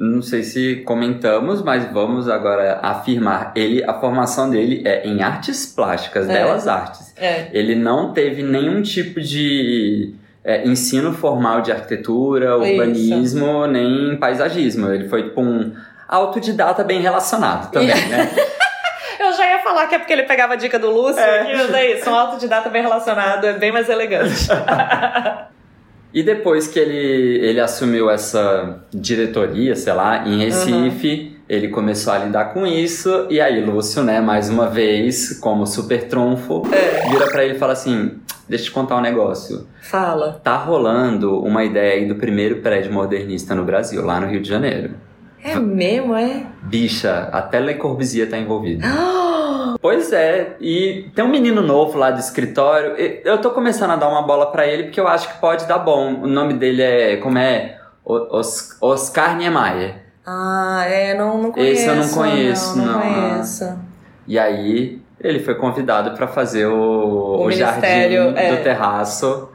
Não 0.00 0.22
sei 0.22 0.42
se 0.42 0.76
comentamos, 0.76 1.62
mas 1.62 1.84
vamos 1.92 2.26
agora 2.26 2.78
afirmar. 2.82 3.52
Ele, 3.54 3.84
a 3.84 3.92
formação 3.92 4.48
dele 4.48 4.82
é 4.86 5.06
em 5.06 5.22
artes 5.22 5.66
plásticas, 5.66 6.26
É. 6.28 6.32
belas 6.32 6.66
artes. 6.66 7.12
É. 7.18 7.48
Ele 7.52 7.74
não 7.74 8.12
teve 8.14 8.42
nenhum 8.42 8.80
tipo 8.80 9.20
de 9.20 10.14
é, 10.42 10.66
ensino 10.66 11.12
formal 11.12 11.60
de 11.60 11.70
arquitetura, 11.70 12.46
Isso. 12.46 12.56
urbanismo, 12.72 13.66
nem 13.66 14.16
paisagismo. 14.16 14.90
Ele 14.90 15.06
foi 15.06 15.24
tipo 15.24 15.42
um 15.42 15.74
autodidata 16.08 16.82
bem 16.82 17.02
relacionado 17.02 17.70
também, 17.70 17.88
né? 18.08 18.30
Eu 19.20 19.34
já 19.34 19.46
ia 19.50 19.58
falar 19.58 19.86
que 19.86 19.94
é 19.94 19.98
porque 19.98 20.14
ele 20.14 20.22
pegava 20.22 20.54
a 20.54 20.56
dica 20.56 20.78
do 20.78 20.90
Lúcio, 20.90 21.20
É. 21.22 21.44
que 21.44 21.76
é 21.76 21.98
isso, 21.98 22.08
um 22.10 22.14
autodidata 22.14 22.70
bem 22.70 22.80
relacionado, 22.80 23.44
é 23.46 23.52
bem 23.52 23.70
mais 23.70 23.86
elegante. 23.90 24.48
E 26.12 26.22
depois 26.22 26.66
que 26.66 26.78
ele, 26.78 27.38
ele 27.44 27.60
assumiu 27.60 28.10
essa 28.10 28.80
diretoria, 28.92 29.76
sei 29.76 29.92
lá, 29.92 30.26
em 30.26 30.38
Recife, 30.44 31.36
ele 31.48 31.68
começou 31.68 32.12
a 32.12 32.18
lidar 32.18 32.46
com 32.52 32.66
isso. 32.66 33.26
E 33.30 33.40
aí, 33.40 33.64
Lúcio, 33.64 34.02
né, 34.02 34.20
mais 34.20 34.50
uma 34.50 34.66
vez, 34.68 35.38
como 35.40 35.66
super 35.66 36.08
trunfo, 36.08 36.62
É. 36.72 37.08
vira 37.10 37.26
pra 37.28 37.44
ele 37.44 37.54
e 37.54 37.58
fala 37.58 37.72
assim: 37.74 38.12
Deixa 38.48 38.64
eu 38.64 38.68
te 38.68 38.72
contar 38.72 38.96
um 38.96 39.00
negócio. 39.00 39.66
Fala. 39.80 40.40
Tá 40.42 40.56
rolando 40.56 41.40
uma 41.40 41.64
ideia 41.64 41.94
aí 41.94 42.06
do 42.06 42.16
primeiro 42.16 42.56
prédio 42.56 42.92
modernista 42.92 43.54
no 43.54 43.64
Brasil, 43.64 44.04
lá 44.04 44.18
no 44.20 44.26
Rio 44.26 44.40
de 44.40 44.48
Janeiro. 44.48 44.90
É 45.42 45.58
mesmo, 45.58 46.14
é? 46.16 46.44
Bicha, 46.62 47.28
até 47.32 47.60
Le 47.60 47.74
Corbusier 47.74 48.28
tá 48.28 48.36
envolvido. 48.36 48.84
Pois 49.80 50.12
é, 50.12 50.56
e 50.60 51.10
tem 51.14 51.24
um 51.24 51.28
menino 51.28 51.62
novo 51.62 51.98
lá 51.98 52.10
do 52.10 52.20
escritório. 52.20 52.94
Eu 53.24 53.38
tô 53.40 53.50
começando 53.50 53.92
a 53.92 53.96
dar 53.96 54.08
uma 54.08 54.22
bola 54.22 54.52
pra 54.52 54.66
ele 54.66 54.84
porque 54.84 55.00
eu 55.00 55.08
acho 55.08 55.32
que 55.32 55.40
pode 55.40 55.66
dar 55.66 55.78
bom. 55.78 56.14
O 56.22 56.26
nome 56.26 56.54
dele 56.54 56.82
é. 56.82 57.16
Como 57.16 57.38
é? 57.38 57.78
Os- 58.04 58.76
Oscar 58.80 59.36
Niemeyer. 59.36 59.94
Ah, 60.26 60.84
é, 60.86 61.14
não, 61.14 61.42
não 61.42 61.52
conheço. 61.52 61.72
Esse 61.72 61.86
eu 61.86 61.96
não 61.96 62.08
conheço, 62.08 62.76
não. 62.78 62.84
não. 62.92 63.00
conheço. 63.00 63.78
E 64.28 64.38
aí 64.38 65.00
ele 65.18 65.40
foi 65.40 65.54
convidado 65.54 66.10
pra 66.12 66.26
fazer 66.28 66.66
o, 66.66 66.74
O 67.40 67.44
o 67.46 67.50
jardim 67.50 67.86
é. 68.36 68.54
do 68.56 68.62
terraço 68.62 69.48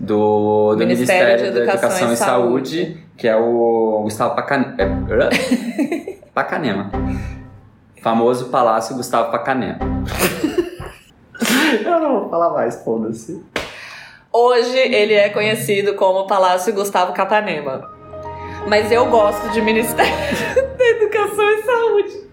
do, 0.00 0.74
do 0.74 0.86
Ministério 0.86 1.26
Ministério, 1.26 1.44
de 1.44 1.50
da 1.52 1.72
Educação 1.72 1.88
Educação 1.90 2.10
e 2.10 2.12
e 2.12 2.16
Saúde, 2.16 3.04
que 3.16 3.28
é 3.28 3.36
o 3.36 4.00
Gustavo 4.04 4.34
Pacan... 4.34 4.74
é, 4.78 6.16
Pacanema. 6.34 6.90
Famoso 8.06 8.50
Palácio 8.50 8.94
Gustavo 8.94 9.32
Pacanema. 9.32 9.80
Eu 11.84 11.98
não 11.98 12.20
vou 12.20 12.30
falar 12.30 12.50
mais, 12.50 12.84
foda-se. 12.84 13.44
Hoje 14.32 14.78
ele 14.78 15.12
é 15.12 15.28
conhecido 15.28 15.94
como 15.94 16.24
Palácio 16.28 16.72
Gustavo 16.72 17.12
Capanema. 17.12 17.90
Mas 18.68 18.92
eu 18.92 19.06
gosto 19.06 19.48
de 19.48 19.60
Ministério 19.60 20.12
da 20.78 20.84
Educação 20.84 21.50
e 21.50 21.62
Saúde. 21.62 22.30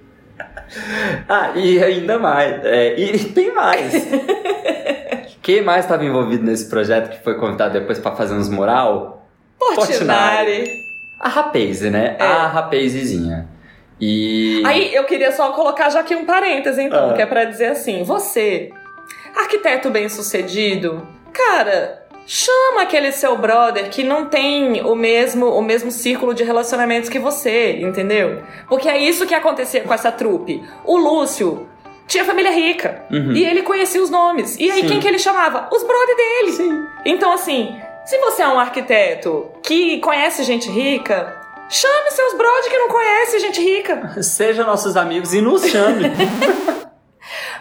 Ah, 1.28 1.54
e 1.56 1.84
ainda 1.84 2.20
mais. 2.20 2.64
é, 2.64 3.00
e 3.00 3.18
tem 3.30 3.52
mais. 3.52 3.94
Quem 5.42 5.64
mais 5.64 5.86
estava 5.86 6.06
envolvido 6.06 6.44
nesse 6.44 6.70
projeto 6.70 7.10
que 7.10 7.24
foi 7.24 7.34
convidado 7.40 7.74
depois 7.74 7.98
para 7.98 8.16
fazer 8.16 8.36
uns 8.36 8.48
mural? 8.48 9.26
Portinari. 9.58 10.66
A 11.20 11.30
Rapaze, 11.30 11.90
né? 11.90 12.16
É. 12.20 12.24
A 12.24 12.46
Rapazezinha. 12.46 13.53
E. 14.06 14.62
Aí 14.66 14.94
eu 14.94 15.04
queria 15.06 15.32
só 15.32 15.52
colocar 15.54 15.90
já 15.90 16.02
aqui 16.02 16.16
um 16.16 16.26
parêntese, 16.26 16.82
então, 16.82 17.12
Ah. 17.12 17.14
que 17.14 17.22
é 17.22 17.26
pra 17.26 17.46
dizer 17.46 17.68
assim: 17.68 18.04
você, 18.04 18.72
arquiteto 19.36 19.90
bem-sucedido, 19.90 21.08
cara. 21.32 22.02
Chama 22.26 22.84
aquele 22.84 23.12
seu 23.12 23.38
brother 23.38 23.90
que 23.90 24.02
não 24.02 24.28
tem 24.28 24.82
o 24.82 24.96
mesmo, 24.96 25.46
o 25.48 25.62
mesmo 25.62 25.92
círculo 25.92 26.34
de 26.34 26.42
relacionamentos 26.46 27.10
que 27.10 27.20
você, 27.20 27.74
entendeu? 27.82 28.42
Porque 28.70 28.88
é 28.88 28.98
isso 28.98 29.28
que 29.28 29.36
acontecia 29.36 29.82
com 29.82 29.94
essa 29.94 30.10
trupe. 30.10 30.64
O 30.86 30.96
Lúcio 30.96 31.68
tinha 32.08 32.24
família 32.24 32.52
rica. 32.52 33.04
Uhum. 33.12 33.34
E 33.34 33.44
ele 33.46 33.62
conhecia 33.62 34.02
os 34.02 34.10
nomes. 34.10 34.58
E 34.58 34.72
aí 34.72 34.82
Sim. 34.84 34.88
quem 34.88 35.00
que 35.02 35.08
ele 35.10 35.20
chamava? 35.20 35.68
Os 35.70 35.84
brother 35.84 36.16
dele. 36.16 36.52
Sim. 36.54 36.86
Então, 37.04 37.34
assim, 37.34 37.76
se 38.06 38.18
você 38.20 38.42
é 38.42 38.48
um 38.48 38.58
arquiteto 38.58 39.48
que 39.62 39.98
conhece 40.00 40.44
gente 40.44 40.70
rica, 40.72 41.42
chame 41.74 42.12
seus 42.12 42.34
brother 42.36 42.70
que 42.70 42.78
não 42.78 42.88
conhece 42.90 43.40
gente 43.40 43.62
rica. 43.62 44.16
Seja 44.24 44.64
nossos 44.64 44.96
amigos 44.96 45.34
e 45.34 45.42
nos 45.42 45.66
chame. 45.66 46.04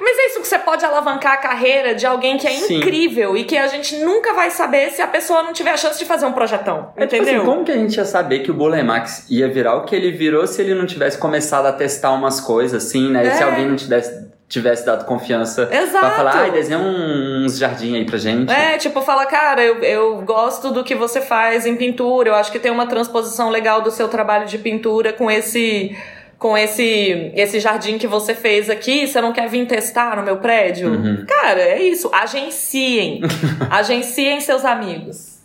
Mas 0.01 0.19
é 0.19 0.27
isso 0.27 0.41
que 0.41 0.49
você 0.49 0.59
pode 0.59 0.85
alavancar 0.85 1.35
a 1.35 1.37
carreira 1.37 1.95
de 1.95 2.05
alguém 2.05 2.37
que 2.37 2.47
é 2.47 2.51
Sim. 2.51 2.79
incrível 2.79 3.37
e 3.37 3.45
que 3.45 3.57
a 3.57 3.69
gente 3.69 3.97
nunca 3.99 4.33
vai 4.33 4.51
saber 4.51 4.91
se 4.91 5.01
a 5.01 5.07
pessoa 5.07 5.43
não 5.45 5.53
tiver 5.53 5.71
a 5.71 5.77
chance 5.77 5.99
de 5.99 6.05
fazer 6.05 6.27
um 6.27 6.33
projetão. 6.33 6.93
É 6.97 7.07
tipo 7.07 7.23
entendeu? 7.23 7.43
assim, 7.43 7.51
como 7.51 7.65
que 7.65 7.71
a 7.71 7.77
gente 7.77 7.97
ia 7.97 8.05
saber 8.05 8.41
que 8.41 8.51
o 8.51 8.55
Bulemax 8.55 9.27
ia 9.31 9.49
virar 9.49 9.77
o 9.77 9.85
que 9.85 9.95
ele 9.95 10.11
virou 10.11 10.47
se 10.47 10.61
ele 10.61 10.75
não 10.75 10.85
tivesse 10.87 11.17
começado 11.17 11.67
a 11.67 11.73
testar 11.73 12.11
umas 12.13 12.41
coisas 12.41 12.85
assim, 12.85 13.11
né? 13.11 13.25
E 13.27 13.31
se 13.37 13.43
É. 13.43 13.45
alguém 13.45 13.67
não 13.69 13.77
tivesse, 13.77 14.32
tivesse 14.53 14.85
dado 14.85 15.07
confiança 15.07 15.67
Exato. 15.73 15.99
pra 15.99 16.11
falar, 16.11 16.37
ai, 16.37 16.51
desenha 16.51 16.79
uns 16.79 17.57
jardim 17.59 17.97
aí 17.97 18.05
pra 18.05 18.19
gente. 18.19 18.53
É, 18.53 18.77
tipo, 18.77 19.01
fala, 19.01 19.25
cara, 19.25 19.63
eu, 19.65 19.79
eu 19.83 20.21
gosto 20.23 20.71
do 20.71 20.85
que 20.85 20.95
você 20.95 21.23
faz 21.23 21.65
em 21.65 21.75
pintura, 21.75 22.29
eu 22.29 22.35
acho 22.35 22.53
que 22.53 22.59
tem 22.59 22.71
uma 22.71 22.87
transposição 22.87 23.49
legal 23.49 23.81
do 23.81 23.91
seu 23.91 24.09
trabalho 24.09 24.47
de 24.47 24.59
pintura 24.59 25.13
com 25.13 25.31
esse 25.31 25.97
com 26.39 26.59
esse 26.59 27.31
esse 27.35 27.61
jardim 27.61 27.97
que 27.99 28.07
você 28.07 28.35
fez 28.35 28.69
aqui, 28.69 29.07
você 29.07 29.21
não 29.21 29.33
quer 29.33 29.49
vir 29.49 29.65
testar 29.67 30.17
no 30.17 30.23
meu 30.23 30.37
prédio? 30.39 30.91
Uhum. 30.91 31.25
Cara, 31.27 31.61
é 31.61 31.81
isso, 31.83 32.11
agenciem. 32.13 33.21
agenciem 33.71 34.39
seus 34.41 34.65
amigos. 34.65 35.39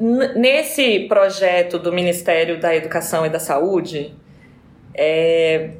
N- 0.00 0.32
Nesse 0.36 1.00
projeto 1.00 1.78
do 1.78 1.92
Ministério 1.92 2.58
da 2.58 2.74
Educação 2.74 3.26
e 3.26 3.28
da 3.28 3.38
Saúde, 3.40 4.14
é, 4.94 5.70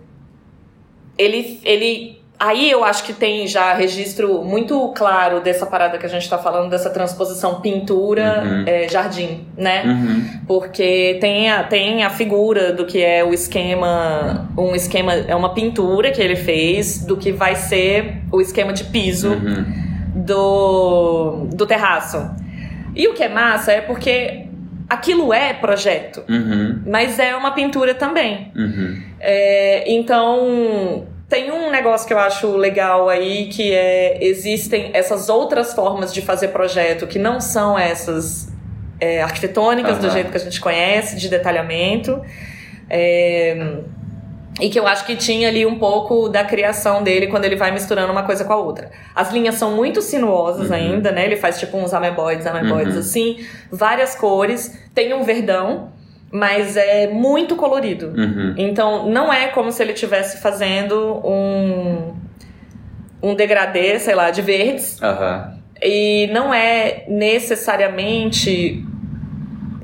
ele, 1.20 1.60
ele. 1.64 2.20
Aí 2.38 2.70
eu 2.70 2.82
acho 2.82 3.04
que 3.04 3.12
tem 3.12 3.46
já 3.46 3.74
registro 3.74 4.42
muito 4.42 4.88
claro 4.96 5.40
dessa 5.40 5.66
parada 5.66 5.98
que 5.98 6.06
a 6.06 6.08
gente 6.08 6.26
tá 6.26 6.38
falando, 6.38 6.70
dessa 6.70 6.88
transposição 6.88 7.60
pintura, 7.60 8.42
Uhum. 8.42 8.64
é, 8.66 8.88
jardim, 8.88 9.44
né? 9.58 9.82
Uhum. 9.84 10.40
Porque 10.46 11.18
tem 11.20 11.50
a, 11.50 11.62
tem 11.64 12.02
a 12.02 12.08
figura 12.08 12.72
do 12.72 12.86
que 12.86 13.02
é 13.02 13.22
o 13.22 13.34
esquema. 13.34 14.48
Um 14.56 14.74
esquema. 14.74 15.12
É 15.12 15.36
uma 15.36 15.52
pintura 15.52 16.10
que 16.12 16.22
ele 16.22 16.36
fez 16.36 17.04
do 17.04 17.14
que 17.16 17.30
vai 17.30 17.54
ser 17.56 18.22
o 18.32 18.40
esquema 18.40 18.72
de 18.72 18.84
piso 18.84 19.32
Uhum. 19.32 19.64
do, 20.14 21.46
do 21.54 21.66
terraço. 21.66 22.18
E 22.96 23.06
o 23.06 23.12
que 23.14 23.22
é 23.22 23.28
massa 23.28 23.70
é 23.72 23.80
porque 23.82 24.46
aquilo 24.90 25.32
é 25.32 25.52
projeto, 25.54 26.22
Uhum. 26.28 26.82
mas 26.86 27.18
é 27.18 27.34
uma 27.36 27.52
pintura 27.52 27.94
também. 27.94 28.52
Uhum. 28.56 29.00
É, 29.20 29.84
então, 29.90 31.06
tem 31.28 31.50
um 31.52 31.70
negócio 31.70 32.06
que 32.08 32.12
eu 32.12 32.18
acho 32.18 32.56
legal 32.56 33.08
aí, 33.08 33.46
que 33.46 33.72
é, 33.72 34.18
existem 34.22 34.90
essas 34.92 35.28
outras 35.28 35.72
formas 35.72 36.12
de 36.12 36.20
fazer 36.20 36.48
projeto 36.48 37.06
que 37.06 37.18
não 37.18 37.40
são 37.40 37.78
essas 37.78 38.52
é, 39.00 39.22
arquitetônicas 39.22 39.98
do 39.98 40.06
Aham. 40.06 40.14
jeito 40.14 40.30
que 40.32 40.36
a 40.36 40.40
gente 40.40 40.60
conhece, 40.60 41.16
de 41.16 41.28
detalhamento. 41.28 42.20
É, 42.90 43.76
e 44.60 44.68
que 44.70 44.78
eu 44.78 44.86
acho 44.86 45.04
que 45.06 45.16
tinha 45.16 45.48
ali 45.48 45.64
um 45.66 45.78
pouco 45.78 46.28
da 46.28 46.44
criação 46.44 47.02
dele 47.02 47.26
quando 47.28 47.44
ele 47.44 47.56
vai 47.56 47.70
misturando 47.70 48.12
uma 48.12 48.22
coisa 48.22 48.44
com 48.44 48.52
a 48.52 48.56
outra. 48.56 48.90
As 49.14 49.32
linhas 49.32 49.54
são 49.56 49.74
muito 49.74 50.00
sinuosas 50.02 50.68
Uhum. 50.68 50.74
ainda, 50.76 51.10
né? 51.12 51.24
Ele 51.24 51.36
faz 51.36 51.58
tipo 51.58 51.76
uns 51.76 51.92
ameboides, 51.94 52.46
ameboides 52.46 52.94
Uhum. 52.94 53.00
assim, 53.00 53.38
várias 53.70 54.14
cores, 54.14 54.78
tem 54.94 55.12
um 55.14 55.22
verdão, 55.22 55.88
mas 56.32 56.76
é 56.76 57.08
muito 57.08 57.56
colorido. 57.56 58.12
Uhum. 58.16 58.54
Então, 58.56 59.08
não 59.10 59.32
é 59.32 59.48
como 59.48 59.72
se 59.72 59.82
ele 59.82 59.92
estivesse 59.92 60.40
fazendo 60.40 61.20
um, 61.26 62.14
um 63.22 63.34
degradê, 63.34 63.98
sei 63.98 64.14
lá, 64.14 64.30
de 64.30 64.40
verdes. 64.42 64.98
E 65.82 66.28
não 66.32 66.52
é 66.54 67.04
necessariamente 67.08 68.84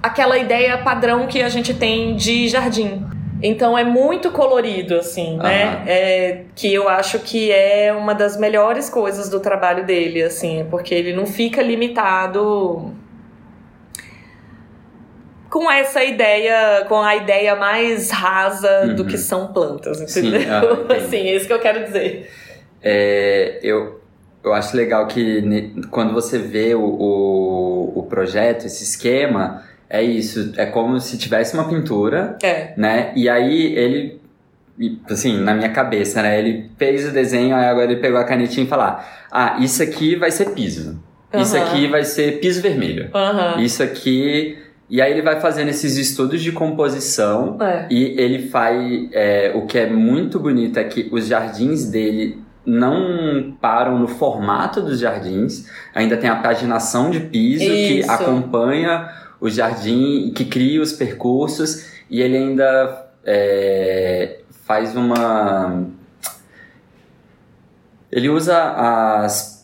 aquela 0.03 0.39
ideia 0.39 0.79
padrão 0.79 1.27
que 1.27 1.43
a 1.43 1.49
gente 1.49 1.75
tem 1.75 2.15
de 2.15 2.49
jardim. 2.49 3.05
Então 3.43 3.77
é 3.77 3.85
muito 3.85 4.31
colorido, 4.31 4.95
assim, 4.97 5.37
né? 5.37 5.83
É, 5.87 6.45
que 6.55 6.73
eu 6.73 6.89
acho 6.89 7.19
que 7.19 7.53
é 7.53 7.93
uma 7.93 8.15
das 8.15 8.37
melhores 8.39 8.89
coisas 8.89 9.29
do 9.29 9.41
trabalho 9.41 9.85
dele, 9.85 10.23
assim, 10.23 10.67
porque 10.71 10.95
ele 10.95 11.13
não 11.13 11.27
fica 11.27 11.61
limitado 11.63 12.93
com 15.51 15.71
essa 15.71 16.03
ideia, 16.03 16.85
com 16.89 17.01
a 17.01 17.17
ideia 17.17 17.55
mais 17.57 18.11
rasa 18.11 18.89
do 18.95 19.03
Uhum. 19.03 19.09
que 19.09 19.17
são 19.19 19.53
plantas, 19.53 19.99
Sim, 20.11 20.29
entendeu? 20.29 20.53
ah, 20.53 20.65
entendi. 20.85 21.01
assim, 21.05 21.17
é 21.29 21.37
isso 21.37 21.47
que 21.47 21.53
eu 21.53 21.61
quero 21.61 21.85
dizer. 21.85 22.31
É, 22.83 23.59
eu, 23.63 24.01
eu 24.45 24.53
acho 24.53 24.77
legal 24.77 25.07
que 25.07 25.73
quando 25.91 26.13
você 26.13 26.39
vê 26.39 26.75
o, 26.75 26.81
o, 26.85 27.93
o 28.01 28.03
projeto, 28.05 28.67
esse 28.67 28.83
esquema, 28.83 29.63
é 29.89 30.03
isso. 30.03 30.53
É 30.57 30.67
como 30.67 30.99
se 31.01 31.17
tivesse 31.19 31.55
uma 31.55 31.69
pintura, 31.69 32.37
É. 32.43 32.73
né? 32.77 33.13
E 33.17 33.29
aí 33.29 33.75
ele, 33.75 34.21
assim, 35.11 35.39
na 35.41 35.55
minha 35.55 35.71
cabeça, 35.71 36.21
né? 36.23 36.39
Ele 36.39 36.71
fez 36.79 37.07
o 37.09 37.13
desenho, 37.13 37.55
aí 37.57 37.67
agora 37.67 37.91
ele 37.91 38.01
pegou 38.01 38.19
a 38.19 38.25
canetinha 38.25 38.65
e 38.67 38.69
falou: 38.69 38.97
Ah, 39.31 39.57
isso 39.61 39.83
aqui 39.83 40.17
vai 40.17 40.31
ser 40.31 40.51
piso. 40.51 40.99
Isso 41.35 41.57
Aham. 41.57 41.67
aqui 41.67 41.87
vai 41.89 42.05
ser 42.05 42.39
piso 42.41 42.63
vermelho. 42.63 43.11
Aham. 43.15 43.61
Isso 43.61 43.83
aqui. 43.83 44.59
E 44.89 45.03
aí 45.03 45.11
ele 45.11 45.23
vai 45.23 45.41
fazendo 45.41 45.69
esses 45.69 45.97
estudos 45.97 46.41
de 46.41 46.53
composição. 46.53 47.57
É. 47.61 47.87
E 47.91 48.15
ele 48.21 48.49
faz. 48.49 49.09
é, 49.13 49.53
o 49.55 49.67
que 49.67 49.79
é 49.79 49.87
muito 49.91 50.39
bonito 50.39 50.79
é 50.79 50.85
que 50.85 51.09
os 51.13 51.27
jardins 51.27 51.87
dele 51.91 52.39
não 52.65 53.57
param 53.61 53.99
no 53.99 54.09
formato 54.09 54.81
dos 54.81 54.99
jardins. 55.01 55.69
Ainda 55.95 56.17
tem 56.17 56.29
a 56.31 56.37
paginação 56.37 57.11
de 57.11 57.21
piso 57.21 57.65
que 57.65 58.01
Isso. 58.01 58.11
acompanha 58.11 59.09
o 59.41 59.49
jardim, 59.51 60.33
que 60.35 60.45
cria 60.45 60.81
os 60.81 60.93
percursos. 60.93 61.87
E 62.09 62.21
ele 62.21 62.37
ainda 62.37 63.07
é, 63.25 64.41
faz 64.65 64.95
uma. 64.97 65.85
Ele 68.11 68.29
usa 68.29 68.57
as 68.73 69.57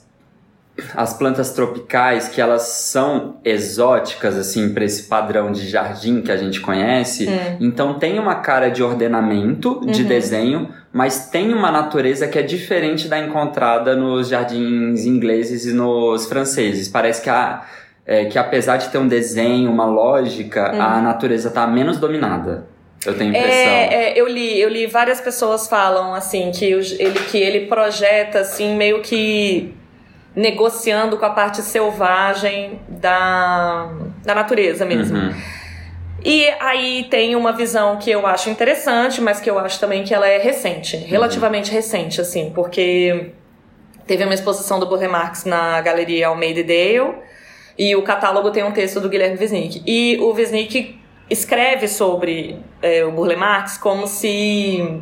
as 0.96 1.12
plantas 1.14 1.52
tropicais 1.52 2.28
que 2.28 2.40
elas 2.40 2.62
são 2.62 3.36
exóticas 3.44 4.36
assim 4.36 4.72
para 4.72 4.84
esse 4.84 5.04
padrão 5.04 5.52
de 5.52 5.68
jardim 5.68 6.22
que 6.22 6.32
a 6.32 6.36
gente 6.36 6.60
conhece. 6.60 7.28
Hum. 7.28 7.56
Então 7.60 7.98
tem 7.98 8.18
uma 8.18 8.36
cara 8.36 8.70
de 8.70 8.82
ordenamento, 8.82 9.80
de 9.86 10.02
Uhum. 10.02 10.08
desenho, 10.08 10.68
mas 10.92 11.28
tem 11.28 11.52
uma 11.52 11.70
natureza 11.70 12.26
que 12.26 12.38
é 12.38 12.42
diferente 12.42 13.06
da 13.06 13.18
encontrada 13.18 13.94
nos 13.94 14.28
jardins 14.28 15.04
ingleses 15.04 15.66
e 15.66 15.72
nos 15.72 16.26
franceses. 16.26 16.88
Parece 16.88 17.22
que 17.22 17.30
a 17.30 17.62
é, 18.06 18.24
que 18.26 18.38
apesar 18.38 18.76
de 18.78 18.88
ter 18.88 18.98
um 18.98 19.06
desenho, 19.08 19.70
uma 19.70 19.84
lógica, 19.86 20.70
a 20.70 20.96
Uhum. 20.96 21.02
natureza 21.02 21.50
tá 21.50 21.66
menos 21.66 21.98
dominada. 21.98 22.66
Eu 23.04 23.16
tenho 23.16 23.34
a 23.34 23.38
impressão. 23.38 23.72
É, 23.72 23.94
é, 23.94 24.20
eu 24.20 24.28
li, 24.28 24.60
eu 24.60 24.68
li 24.68 24.86
várias 24.86 25.20
pessoas 25.20 25.66
falam 25.68 26.14
assim 26.14 26.52
que 26.52 26.64
ele 26.64 27.18
que 27.30 27.38
ele 27.38 27.66
projeta 27.66 28.40
assim 28.40 28.76
meio 28.76 29.02
que 29.02 29.74
negociando 30.34 31.16
com 31.18 31.26
a 31.26 31.30
parte 31.30 31.60
selvagem 31.62 32.80
da, 32.88 33.90
da 34.24 34.34
natureza 34.34 34.84
mesmo. 34.84 35.18
Uhum. 35.18 35.34
E 36.24 36.46
aí 36.60 37.06
tem 37.10 37.34
uma 37.34 37.52
visão 37.52 37.96
que 37.96 38.10
eu 38.10 38.24
acho 38.26 38.48
interessante, 38.48 39.20
mas 39.20 39.40
que 39.40 39.50
eu 39.50 39.58
acho 39.58 39.80
também 39.80 40.04
que 40.04 40.14
ela 40.14 40.26
é 40.28 40.38
recente, 40.38 40.96
relativamente 40.96 41.70
recente, 41.72 42.20
assim, 42.20 42.52
porque 42.54 43.32
teve 44.06 44.22
uma 44.24 44.32
exposição 44.32 44.78
do 44.78 44.86
Burle 44.86 45.08
Marx 45.08 45.44
na 45.44 45.80
Galeria 45.80 46.28
Almeida 46.28 46.62
Dale, 46.62 47.16
e 47.88 47.96
o 47.96 48.02
catálogo 48.02 48.50
tem 48.50 48.62
um 48.64 48.72
texto 48.72 49.00
do 49.00 49.08
Guilherme 49.08 49.38
Wisnik. 49.38 49.82
E 49.86 50.18
o 50.20 50.32
Wisnik 50.32 50.98
escreve 51.30 51.88
sobre 51.88 52.56
é, 52.80 53.04
o 53.04 53.10
Burle 53.12 53.36
Marx 53.36 53.78
como 53.78 54.06
se 54.06 55.00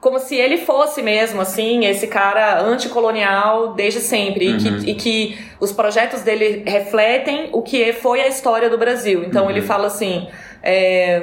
como 0.00 0.18
se 0.18 0.34
ele 0.34 0.58
fosse 0.58 1.00
mesmo, 1.00 1.40
assim, 1.40 1.84
esse 1.86 2.08
cara 2.08 2.60
anticolonial 2.60 3.72
desde 3.74 4.00
sempre. 4.00 4.46
E, 4.48 4.52
Uhum. 4.52 4.58
que, 4.80 4.90
e 4.90 4.94
que 4.96 5.38
os 5.60 5.70
projetos 5.70 6.22
dele 6.22 6.64
refletem 6.66 7.50
o 7.52 7.62
que 7.62 7.92
foi 7.92 8.20
a 8.20 8.26
história 8.26 8.68
do 8.68 8.76
Brasil. 8.76 9.22
Então 9.24 9.44
Uhum. 9.44 9.50
ele 9.50 9.62
fala 9.62 9.86
assim. 9.86 10.26
é, 10.62 11.20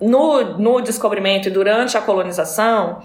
no, 0.00 0.42
no 0.58 0.80
descobrimento 0.80 1.48
e 1.48 1.50
durante 1.50 1.96
a 1.96 2.00
colonização, 2.00 3.02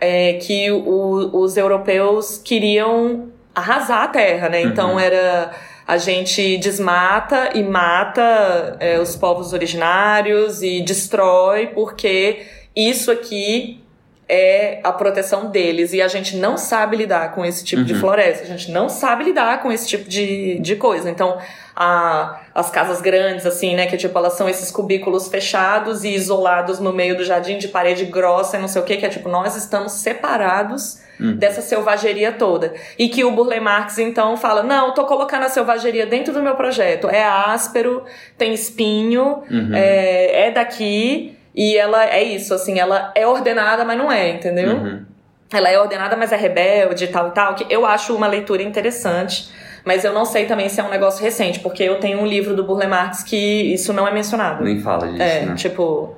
é, 0.00 0.34
que 0.34 0.70
o, 0.70 1.30
os 1.38 1.56
europeus 1.56 2.38
queriam 2.42 3.28
arrasar 3.54 4.02
a 4.02 4.08
terra, 4.08 4.48
né? 4.48 4.62
Então 4.62 4.92
Uhum. 4.92 5.00
era 5.00 5.50
a 5.86 5.98
gente 5.98 6.56
desmata 6.58 7.50
e 7.54 7.62
mata 7.62 8.76
é, 8.80 8.98
os 8.98 9.14
povos 9.16 9.52
originários 9.52 10.62
e 10.62 10.80
destrói 10.80 11.66
porque 11.68 12.46
isso 12.74 13.10
aqui 13.10 13.80
é 14.26 14.80
a 14.82 14.90
proteção 14.90 15.50
deles 15.50 15.92
e 15.92 16.00
a 16.00 16.08
gente 16.08 16.36
não 16.38 16.56
sabe 16.56 16.96
lidar 16.96 17.34
com 17.34 17.44
esse 17.44 17.62
tipo 17.62 17.84
de 17.84 17.92
Uhum. 17.92 18.00
floresta, 18.00 18.44
a 18.44 18.46
gente 18.46 18.70
não 18.70 18.88
sabe 18.88 19.24
lidar 19.24 19.60
com 19.62 19.70
esse 19.70 19.86
tipo 19.86 20.08
de, 20.08 20.58
de 20.60 20.76
coisa. 20.76 21.10
Então, 21.10 21.36
a, 21.76 22.40
as 22.54 22.70
casas 22.70 23.00
grandes, 23.00 23.44
assim, 23.46 23.74
né, 23.74 23.86
que 23.86 23.96
tipo, 23.96 24.16
elas 24.16 24.34
são 24.34 24.48
esses 24.48 24.70
cubículos 24.70 25.28
fechados 25.28 26.04
e 26.04 26.10
isolados 26.14 26.78
no 26.78 26.92
meio 26.92 27.16
do 27.16 27.24
jardim 27.24 27.58
de 27.58 27.68
parede 27.68 28.04
grossa 28.04 28.56
e 28.56 28.60
não 28.60 28.68
sei 28.68 28.80
o 28.80 28.84
que, 28.84 28.96
que 28.96 29.06
é 29.06 29.08
tipo, 29.08 29.28
nós 29.28 29.56
estamos 29.56 29.92
separados 29.92 31.02
Uhum. 31.20 31.36
dessa 31.36 31.62
selvageria 31.62 32.32
toda. 32.32 32.74
E 32.98 33.08
que 33.08 33.22
o 33.22 33.30
Burle 33.30 33.60
Marx, 33.60 33.98
então, 33.98 34.36
fala: 34.36 34.64
não, 34.64 34.92
tô 34.94 35.04
colocando 35.04 35.44
a 35.44 35.48
selvageria 35.48 36.04
dentro 36.04 36.34
do 36.34 36.42
meu 36.42 36.56
projeto. 36.56 37.08
É 37.08 37.22
áspero, 37.22 38.02
tem 38.36 38.52
espinho, 38.52 39.44
Uhum. 39.48 39.70
é, 39.72 40.48
é 40.48 40.50
daqui. 40.50 41.38
E 41.54 41.76
ela 41.76 42.04
é 42.04 42.20
isso, 42.20 42.52
assim, 42.52 42.80
ela 42.80 43.12
é 43.14 43.24
ordenada, 43.24 43.84
mas 43.84 43.96
não 43.96 44.10
é, 44.10 44.30
entendeu? 44.30 44.70
Uhum. 44.70 45.04
Ela 45.52 45.68
é 45.70 45.78
ordenada, 45.78 46.16
mas 46.16 46.32
é 46.32 46.36
rebelde 46.36 47.04
e 47.04 47.06
tal 47.06 47.28
e 47.28 47.30
tal, 47.30 47.54
que 47.54 47.64
eu 47.72 47.86
acho 47.86 48.12
uma 48.12 48.26
leitura 48.26 48.64
interessante. 48.64 49.48
Mas 49.84 50.02
eu 50.04 50.12
não 50.14 50.24
sei 50.24 50.46
também 50.46 50.68
se 50.68 50.80
é 50.80 50.84
um 50.84 50.88
negócio 50.90 51.22
recente, 51.22 51.60
porque 51.60 51.82
eu 51.82 52.00
tenho 52.00 52.18
um 52.18 52.26
livro 52.26 52.54
do 52.56 52.64
Burle 52.64 52.86
Marx 52.86 53.22
que 53.22 53.36
isso 53.36 53.92
não 53.92 54.08
é 54.08 54.12
mencionado. 54.12 54.64
Nem 54.64 54.80
fala 54.80 55.06
disso, 55.08 55.22
É, 55.22 55.40
né? 55.46 55.54
tipo. 55.54 56.16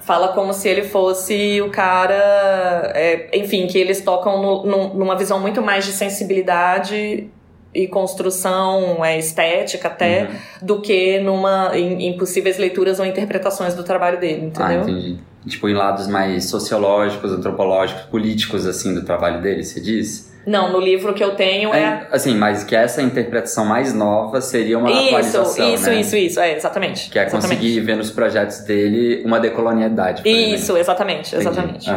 Fala 0.00 0.28
como 0.28 0.52
se 0.52 0.68
ele 0.68 0.82
fosse 0.84 1.60
o 1.60 1.68
cara. 1.70 2.92
é, 2.94 3.36
enfim, 3.36 3.66
que 3.66 3.76
eles 3.76 4.00
tocam 4.00 4.40
no- 4.40 4.64
num- 4.64 4.94
numa 4.94 5.16
visão 5.16 5.40
muito 5.40 5.60
mais 5.60 5.84
de 5.84 5.90
sensibilidade 5.92 7.28
e 7.74 7.88
construção 7.88 9.04
é, 9.04 9.18
estética 9.18 9.88
até, 9.88 10.22
Uhum. 10.22 10.28
do 10.62 10.80
que 10.80 11.18
numa, 11.18 11.76
em, 11.76 12.06
em 12.08 12.16
possíveis 12.16 12.56
leituras 12.56 13.00
ou 13.00 13.04
interpretações 13.04 13.74
do 13.74 13.82
trabalho 13.82 14.18
dele, 14.20 14.52
Ah, 14.56 14.72
entendeu? 14.72 14.82
entendi. 14.82 15.18
Tipo, 15.48 15.68
em 15.68 15.74
lados 15.74 16.06
mais 16.06 16.44
sociológicos, 16.48 17.32
antropológicos, 17.32 18.02
políticos, 18.04 18.66
assim, 18.66 18.94
do 18.94 19.04
trabalho 19.04 19.42
dele, 19.42 19.62
você 19.64 19.80
diz? 19.80 20.32
Não, 20.46 20.72
no 20.72 20.78
livro 20.80 21.12
que 21.12 21.22
eu 21.24 21.34
tenho 21.34 21.74
é. 21.74 21.80
É, 21.82 22.06
assim, 22.12 22.36
mas 22.36 22.62
que 22.64 22.74
essa 22.76 23.02
interpretação 23.02 23.64
mais 23.66 23.92
nova 23.92 24.40
seria 24.40 24.78
uma 24.78 24.90
isso, 24.90 25.06
atualização, 25.08 25.74
isso, 25.74 25.86
né? 25.90 26.00
isso, 26.00 26.16
isso, 26.16 26.40
é, 26.40 26.54
exatamente. 26.56 27.10
Que 27.10 27.18
é 27.18 27.22
exatamente. 27.26 27.48
conseguir 27.56 27.80
ver 27.80 27.96
nos 27.96 28.10
projetos 28.10 28.60
dele 28.60 29.22
uma 29.24 29.40
decolonialidade. 29.40 30.22
exemplo. 30.28 30.54
Isso, 30.54 30.76
exatamente, 30.76 31.34
Entendi. 31.34 31.48
exatamente. 31.48 31.90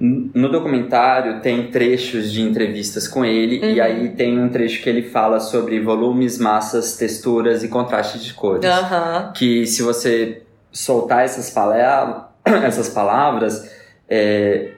N- 0.00 0.30
No 0.34 0.50
documentário 0.50 1.40
tem 1.40 1.70
trechos 1.70 2.30
de 2.32 2.42
entrevistas 2.42 3.06
com 3.08 3.24
ele 3.24 3.60
e 3.64 3.78
Uhum. 3.78 3.84
aí 3.86 4.08
tem 4.10 4.38
um 4.38 4.48
trecho 4.48 4.82
que 4.82 4.88
ele 4.90 5.02
fala 5.02 5.38
sobre 5.40 5.80
volumes, 5.80 6.38
massas, 6.38 6.96
texturas 6.96 7.62
e 7.62 7.68
contraste 7.68 8.18
de 8.18 8.34
cores. 8.34 8.64
Aham. 8.68 9.32
Que 9.34 9.66
se 9.66 9.82
você 9.82 10.42
soltar 10.72 11.24
essas, 11.24 11.54
essas 12.64 12.88
palavras, 12.88 13.70
é... 14.08 14.72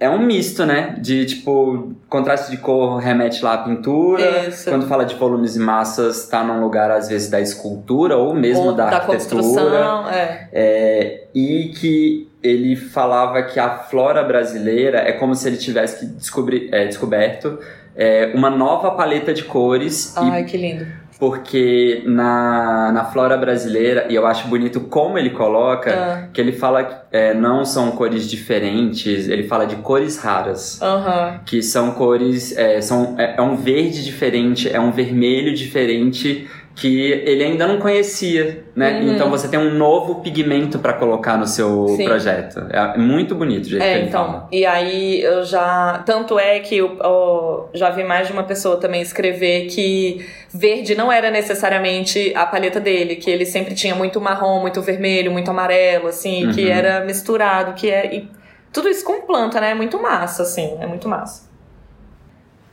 é 0.00 0.08
um 0.08 0.18
misto, 0.18 0.64
né? 0.64 0.96
De 1.00 1.26
tipo, 1.26 1.92
contraste 2.08 2.50
de 2.50 2.58
cor 2.58 2.98
remete 2.98 3.42
lá 3.42 3.54
à 3.54 3.58
pintura. 3.58 4.48
Isso. 4.48 4.70
Quando 4.70 4.86
fala 4.86 5.04
de 5.04 5.16
volumes 5.16 5.56
e 5.56 5.58
massas, 5.58 6.28
tá 6.28 6.44
num 6.44 6.60
lugar 6.60 6.90
às 6.90 7.08
vezes 7.08 7.28
da 7.28 7.40
escultura 7.40 8.16
ou 8.16 8.34
mesmo 8.34 8.66
Ou 8.66 8.72
da, 8.72 8.84
arquitetura. 8.84 9.16
construção, 9.16 10.08
é. 10.08 10.48
É, 10.52 11.24
e 11.34 11.72
que 11.78 12.28
ele 12.42 12.76
falava 12.76 13.42
que 13.42 13.58
a 13.58 13.70
flora 13.70 14.22
brasileira 14.22 14.98
é 14.98 15.12
como 15.12 15.34
se 15.34 15.48
ele 15.48 15.56
tivesse 15.56 15.98
que 15.98 16.06
descobrir, 16.06 16.68
é, 16.72 16.86
descoberto 16.86 17.58
é, 17.96 18.30
uma 18.32 18.48
nova 18.48 18.92
paleta 18.92 19.34
de 19.34 19.42
cores 19.42 20.14
e 20.16 20.20
Ai, 20.20 20.44
que 20.44 20.56
lindo. 20.56 20.86
Porque 21.18 22.02
na, 22.06 22.92
na 22.92 23.04
flora 23.06 23.36
brasileira, 23.36 24.06
e 24.08 24.14
eu 24.14 24.26
acho 24.26 24.46
bonito 24.48 24.80
como 24.82 25.18
ele 25.18 25.30
coloca, 25.30 25.90
Ah. 25.92 26.28
que 26.32 26.40
ele 26.40 26.52
fala 26.52 26.84
que 26.84 26.94
é, 27.10 27.34
não 27.34 27.64
são 27.64 27.90
cores 27.92 28.28
diferentes, 28.30 29.28
ele 29.28 29.44
fala 29.48 29.66
de 29.66 29.76
cores 29.76 30.18
raras. 30.18 30.80
Aham. 30.80 31.40
Que 31.44 31.62
são 31.62 31.90
cores, 31.92 32.56
é, 32.56 32.80
são, 32.80 33.14
é, 33.18 33.34
é 33.36 33.42
um 33.42 33.56
verde 33.56 34.04
diferente, 34.04 34.68
é 34.72 34.78
um 34.78 34.92
vermelho 34.92 35.54
diferente 35.54 36.48
que 36.80 37.10
ele 37.10 37.42
ainda 37.42 37.66
não 37.66 37.78
conhecia, 37.80 38.62
né? 38.74 39.00
Uhum. 39.00 39.12
Então 39.14 39.28
você 39.28 39.48
tem 39.48 39.58
um 39.58 39.74
novo 39.74 40.20
pigmento 40.20 40.78
para 40.78 40.92
colocar 40.92 41.36
no 41.36 41.44
seu 41.44 41.88
Sim. 41.96 42.04
projeto. 42.04 42.60
É 42.70 42.96
muito 42.96 43.34
bonito 43.34 43.64
o 43.66 43.68
jeito 43.68 43.82
que 43.82 43.88
É, 43.88 43.96
ele 43.98 44.06
então, 44.06 44.24
fala. 44.26 44.48
e 44.52 44.64
aí 44.64 45.20
eu 45.20 45.42
já. 45.44 46.00
Tanto 46.06 46.38
é 46.38 46.60
que 46.60 46.76
eu, 46.76 46.96
eu 47.02 47.68
já 47.74 47.90
vi 47.90 48.04
mais 48.04 48.28
de 48.28 48.32
uma 48.32 48.44
pessoa 48.44 48.76
também 48.76 49.02
escrever 49.02 49.66
que 49.66 50.24
verde 50.54 50.94
não 50.94 51.10
era 51.10 51.32
necessariamente 51.32 52.32
a 52.36 52.46
paleta 52.46 52.78
dele, 52.78 53.16
que 53.16 53.28
ele 53.28 53.44
sempre 53.44 53.74
tinha 53.74 53.96
muito 53.96 54.20
marrom, 54.20 54.60
muito 54.60 54.80
vermelho, 54.80 55.32
muito 55.32 55.50
amarelo, 55.50 56.06
assim, 56.06 56.48
que 56.54 56.64
Uhum. 56.64 56.70
era 56.72 57.04
misturado, 57.04 57.72
que 57.74 57.90
é. 57.90 58.14
E 58.14 58.30
tudo 58.72 58.88
isso 58.88 59.04
com 59.04 59.22
planta, 59.22 59.60
né? 59.60 59.72
É 59.72 59.74
muito 59.74 60.00
massa, 60.00 60.44
assim, 60.44 60.76
é 60.80 60.86
muito 60.86 61.08
massa. 61.08 61.48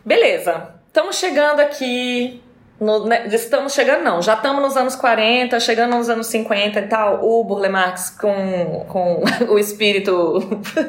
Beleza, 0.06 0.76
estamos 0.88 1.15
chegando 1.15 1.60
aqui. 1.60 2.39
No- 2.80 3.06
né, 3.06 3.28
estamos 3.28 3.74
chegando, 3.74 4.04
não, 4.04 4.22
já 4.22 4.34
estamos 4.34 4.62
nos 4.62 4.76
anos 4.78 4.96
40, 4.96 5.60
chegando 5.60 5.96
nos 5.96 6.10
anos 6.10 6.28
50 6.28 6.80
e 6.80 6.88
tal. 6.88 7.20
O 7.26 7.44
Burle 7.44 7.70
Marx, 7.70 8.10
com, 8.10 8.86
com 8.90 9.24
o 9.50 9.58
espírito 9.60 10.40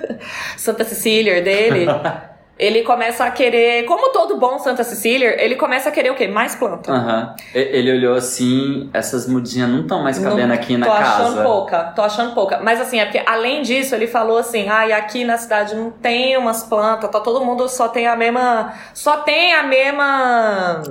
Santa 0.56 0.84
Cecília 0.84 1.40
dele, 1.42 1.86
ele 2.58 2.82
começa 2.82 3.22
a 3.24 3.30
querer, 3.30 3.84
como 3.84 4.08
todo 4.12 4.38
bom 4.38 4.58
Santa 4.58 4.82
Cecília, 4.82 5.40
ele 5.44 5.56
começa 5.56 5.90
a 5.90 5.92
querer 5.92 6.10
o 6.10 6.14
quê? 6.14 6.26
Mais 6.26 6.54
planta. 6.54 7.36
E- 7.54 7.58
Ele 7.58 7.92
olhou 7.92 8.14
assim, 8.16 8.88
essas 8.94 9.28
mudinhas 9.28 9.68
não 9.68 9.82
estão 9.82 10.02
mais 10.02 10.18
cabendo 10.18 10.48
Não- 10.48 10.54
aqui 10.54 10.76
na 10.76 10.86
tô 10.86 10.92
casa. 10.92 11.22
achando 11.24 11.42
pouca, 11.42 11.84
tô 11.94 12.02
achando 12.02 12.34
pouca. 12.34 12.58
Mas 12.62 12.80
assim, 12.80 12.98
é 12.98 13.04
porque 13.04 13.22
além 13.26 13.60
disso, 13.62 13.94
ele 13.94 14.06
falou 14.06 14.38
assim: 14.38 14.68
ai, 14.68 14.90
aqui 14.92 15.22
na 15.22 15.36
cidade 15.36 15.74
não 15.74 15.90
tem 15.90 16.36
umas 16.38 16.62
plantas, 16.62 17.10
tá 17.10 17.20
todo 17.20 17.44
mundo 17.44 17.68
só 17.68 17.88
tem 17.88 18.06
a 18.06 18.16
mesma. 18.16 18.72
Só 18.94 19.18
tem 19.18 19.52
a 19.54 19.62
mesma. 19.62 20.82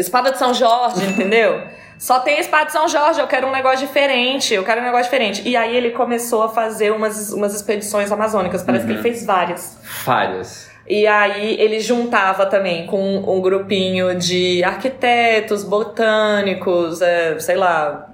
Espada 0.00 0.32
de 0.32 0.38
São 0.38 0.52
Jorge, 0.54 1.04
entendeu? 1.04 1.62
Só 1.98 2.18
tem 2.20 2.40
espada 2.40 2.64
de 2.66 2.72
São 2.72 2.88
Jorge, 2.88 3.20
eu 3.20 3.26
quero 3.26 3.46
um 3.46 3.50
negócio 3.52 3.86
diferente, 3.86 4.54
eu 4.54 4.64
quero 4.64 4.80
um 4.80 4.84
negócio 4.84 5.04
diferente. 5.04 5.46
E 5.46 5.54
aí 5.54 5.76
ele 5.76 5.90
começou 5.90 6.42
a 6.44 6.48
fazer 6.48 6.90
umas, 6.92 7.30
umas 7.30 7.54
expedições 7.54 8.10
amazônicas, 8.10 8.62
parece 8.62 8.84
que 8.86 8.90
ele 8.92 8.98
Uhum. 8.98 9.02
fez 9.02 9.26
várias. 9.26 9.78
Várias. 10.04 10.70
E 10.88 11.06
aí 11.06 11.60
ele 11.60 11.78
juntava 11.78 12.46
também 12.46 12.86
com 12.86 13.18
um 13.18 13.40
grupinho 13.42 14.14
de 14.16 14.64
arquitetos, 14.64 15.62
botânicos, 15.62 17.02
é, 17.02 17.38
sei 17.38 17.56
lá, 17.56 18.08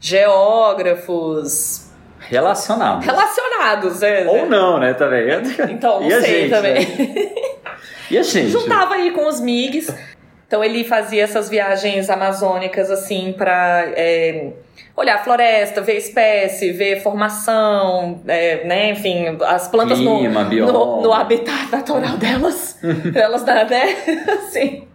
geógrafos, 0.00 1.90
Relacionados. 2.20 3.04
relacionados. 3.04 4.02
É, 4.02 4.26
Ou 4.26 4.46
não, 4.46 4.78
né, 4.78 4.94
também. 4.94 5.28
Então, 5.70 6.00
não 6.00 6.08
E 6.08 6.20
sei 6.20 6.40
gente, 6.42 6.50
também. 6.50 6.74
né? 6.96 7.32
E 8.10 8.18
a 8.18 8.22
gente? 8.22 8.50
Juntava 8.50 8.94
aí 8.94 9.10
com 9.10 9.26
os 9.26 9.40
MIGs. 9.40 9.94
Então 10.52 10.62
ele 10.62 10.84
fazia 10.84 11.22
essas 11.22 11.48
viagens 11.48 12.10
amazônicas 12.10 12.90
assim 12.90 13.32
pra 13.32 13.84
é, 13.96 14.50
olhar 14.94 15.14
a 15.14 15.24
floresta, 15.24 15.80
ver 15.80 15.96
espécie, 15.96 16.72
ver 16.72 17.02
formação, 17.02 18.20
é, 18.28 18.62
né? 18.66 18.90
Enfim, 18.90 19.38
as 19.46 19.66
plantas 19.68 19.98
no- 19.98 20.18
Clima, 20.18 20.44
no, 20.44 20.50
bioma. 20.50 20.72
no 21.00 21.10
habitat 21.10 21.72
natural 21.72 22.18
delas. 22.18 22.78
elas, 23.16 23.44
né? 23.44 23.96
Assim. 24.44 24.86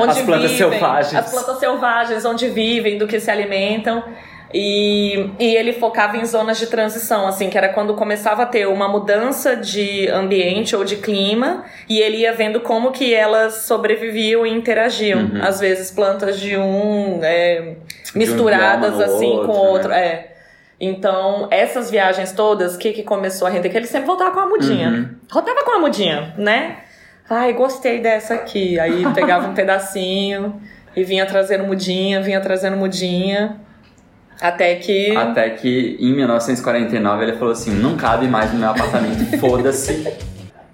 Onde 0.00 0.10
As 0.12 0.22
plantas 0.22 0.52
vivem, 0.52 0.70
selvagens. 0.70 1.14
As 1.16 1.30
plantas 1.30 1.58
selvagens, 1.58 2.24
onde 2.24 2.48
vivem, 2.48 2.96
do 2.96 3.06
que 3.06 3.20
se 3.20 3.30
alimentam. 3.30 4.02
E, 4.54 5.30
e 5.38 5.56
ele 5.56 5.72
focava 5.72 6.16
em 6.16 6.24
zonas 6.24 6.58
de 6.58 6.66
transição, 6.66 7.26
assim, 7.26 7.48
que 7.48 7.56
era 7.56 7.70
quando 7.70 7.94
começava 7.94 8.42
a 8.42 8.46
ter 8.46 8.68
uma 8.68 8.86
mudança 8.86 9.56
de 9.56 10.08
ambiente 10.08 10.76
ou 10.76 10.84
de 10.84 10.96
clima, 10.96 11.64
e 11.88 11.98
ele 12.00 12.18
ia 12.18 12.32
vendo 12.34 12.60
como 12.60 12.92
que 12.92 13.14
elas 13.14 13.54
sobreviviam 13.62 14.46
e 14.46 14.50
interagiam. 14.50 15.20
Uhum. 15.20 15.42
Às 15.42 15.58
vezes 15.58 15.90
plantas 15.90 16.38
de 16.38 16.56
um 16.56 17.20
é, 17.22 17.76
misturadas 18.14 18.96
bioma 18.96 19.06
no 19.06 19.14
assim 19.14 19.30
com 19.30 19.52
outro, 19.52 19.62
outro. 19.62 19.88
né? 19.88 20.04
É. 20.06 20.32
Então, 20.84 21.46
essas 21.50 21.90
viagens 21.90 22.32
todas, 22.32 22.74
o 22.74 22.78
que, 22.78 22.92
que 22.92 23.04
começou 23.04 23.46
a 23.46 23.50
render? 23.50 23.68
Que 23.68 23.76
ele 23.76 23.86
sempre 23.86 24.06
voltava 24.06 24.32
com 24.32 24.40
a 24.40 24.46
mudinha. 24.46 24.88
Uhum. 24.88 25.08
Voltava 25.32 25.62
com 25.64 25.70
a 25.70 25.78
mudinha, 25.78 26.34
né? 26.36 26.78
Ai, 27.30 27.52
gostei 27.52 28.00
dessa 28.00 28.34
aqui. 28.34 28.78
Aí 28.80 29.04
pegava 29.14 29.48
um 29.48 29.54
pedacinho 29.56 30.60
e 30.94 31.04
vinha 31.04 31.24
trazendo 31.24 31.64
mudinha, 31.64 32.20
vinha 32.20 32.40
trazendo 32.40 32.76
mudinha. 32.76 33.60
Até 34.42 34.74
que. 34.74 35.16
Até 35.16 35.50
que 35.50 35.96
em 36.00 36.12
1949 36.14 37.22
ele 37.22 37.32
falou 37.34 37.52
assim: 37.52 37.70
não 37.70 37.96
cabe 37.96 38.26
mais 38.26 38.52
no 38.52 38.58
meu 38.58 38.70
apartamento, 38.70 39.24
foda-se. 39.38 40.06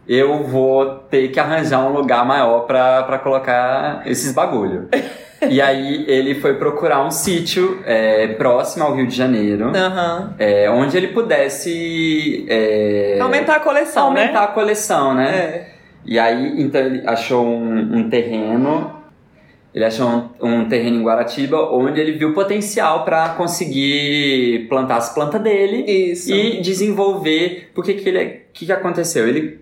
Eu 0.09 0.43
vou 0.45 0.87
ter 1.11 1.29
que 1.29 1.39
arranjar 1.39 1.81
um 1.87 1.93
lugar 1.93 2.25
maior 2.25 2.61
pra, 2.61 3.03
pra 3.03 3.19
colocar 3.19 4.03
esses 4.07 4.33
bagulho. 4.33 4.89
E 5.51 5.61
aí 5.61 6.05
ele 6.09 6.35
foi 6.37 6.55
procurar 6.55 7.05
um 7.05 7.11
sítio 7.11 7.81
é, 7.85 8.27
próximo 8.29 8.85
ao 8.85 8.95
Rio 8.95 9.07
de 9.07 9.15
Janeiro, 9.15 9.71
Aham. 9.77 10.35
é, 10.39 10.69
onde 10.71 10.97
ele 10.97 11.09
pudesse 11.09 12.47
é, 12.49 13.19
Aumentar 13.21 13.57
a 13.57 13.61
coleção, 13.61 14.07
aumentar 14.07 14.33
né? 14.33 14.39
a 14.39 14.47
coleção, 14.49 15.15
né? 15.15 15.29
É. 15.29 15.69
E 16.07 16.19
aí, 16.19 16.61
então 16.63 16.81
ele 16.81 17.03
achou 17.07 17.47
um, 17.47 17.99
um 17.99 18.09
terreno, 18.11 18.98
ele 19.79 19.85
achou 19.85 20.09
um, 20.09 20.29
um 20.43 20.69
terreno 20.69 20.97
em 20.97 21.05
Guaratiba, 21.05 21.57
onde 21.73 22.01
ele 22.01 22.11
viu 22.11 22.35
potencial 22.35 23.05
para 23.05 23.29
conseguir 23.35 24.67
plantar 24.69 24.97
as 24.97 25.15
plantas 25.15 25.41
dele 25.41 25.89
Isso. 25.89 26.35
e 26.35 26.61
desenvolver. 26.61 27.71
Porque 27.73 27.95
que 27.95 28.09
ele, 28.09 28.25
o 28.25 28.41
que, 28.53 28.67
que 28.67 28.73
aconteceu? 28.73 29.29
Ele 29.29 29.61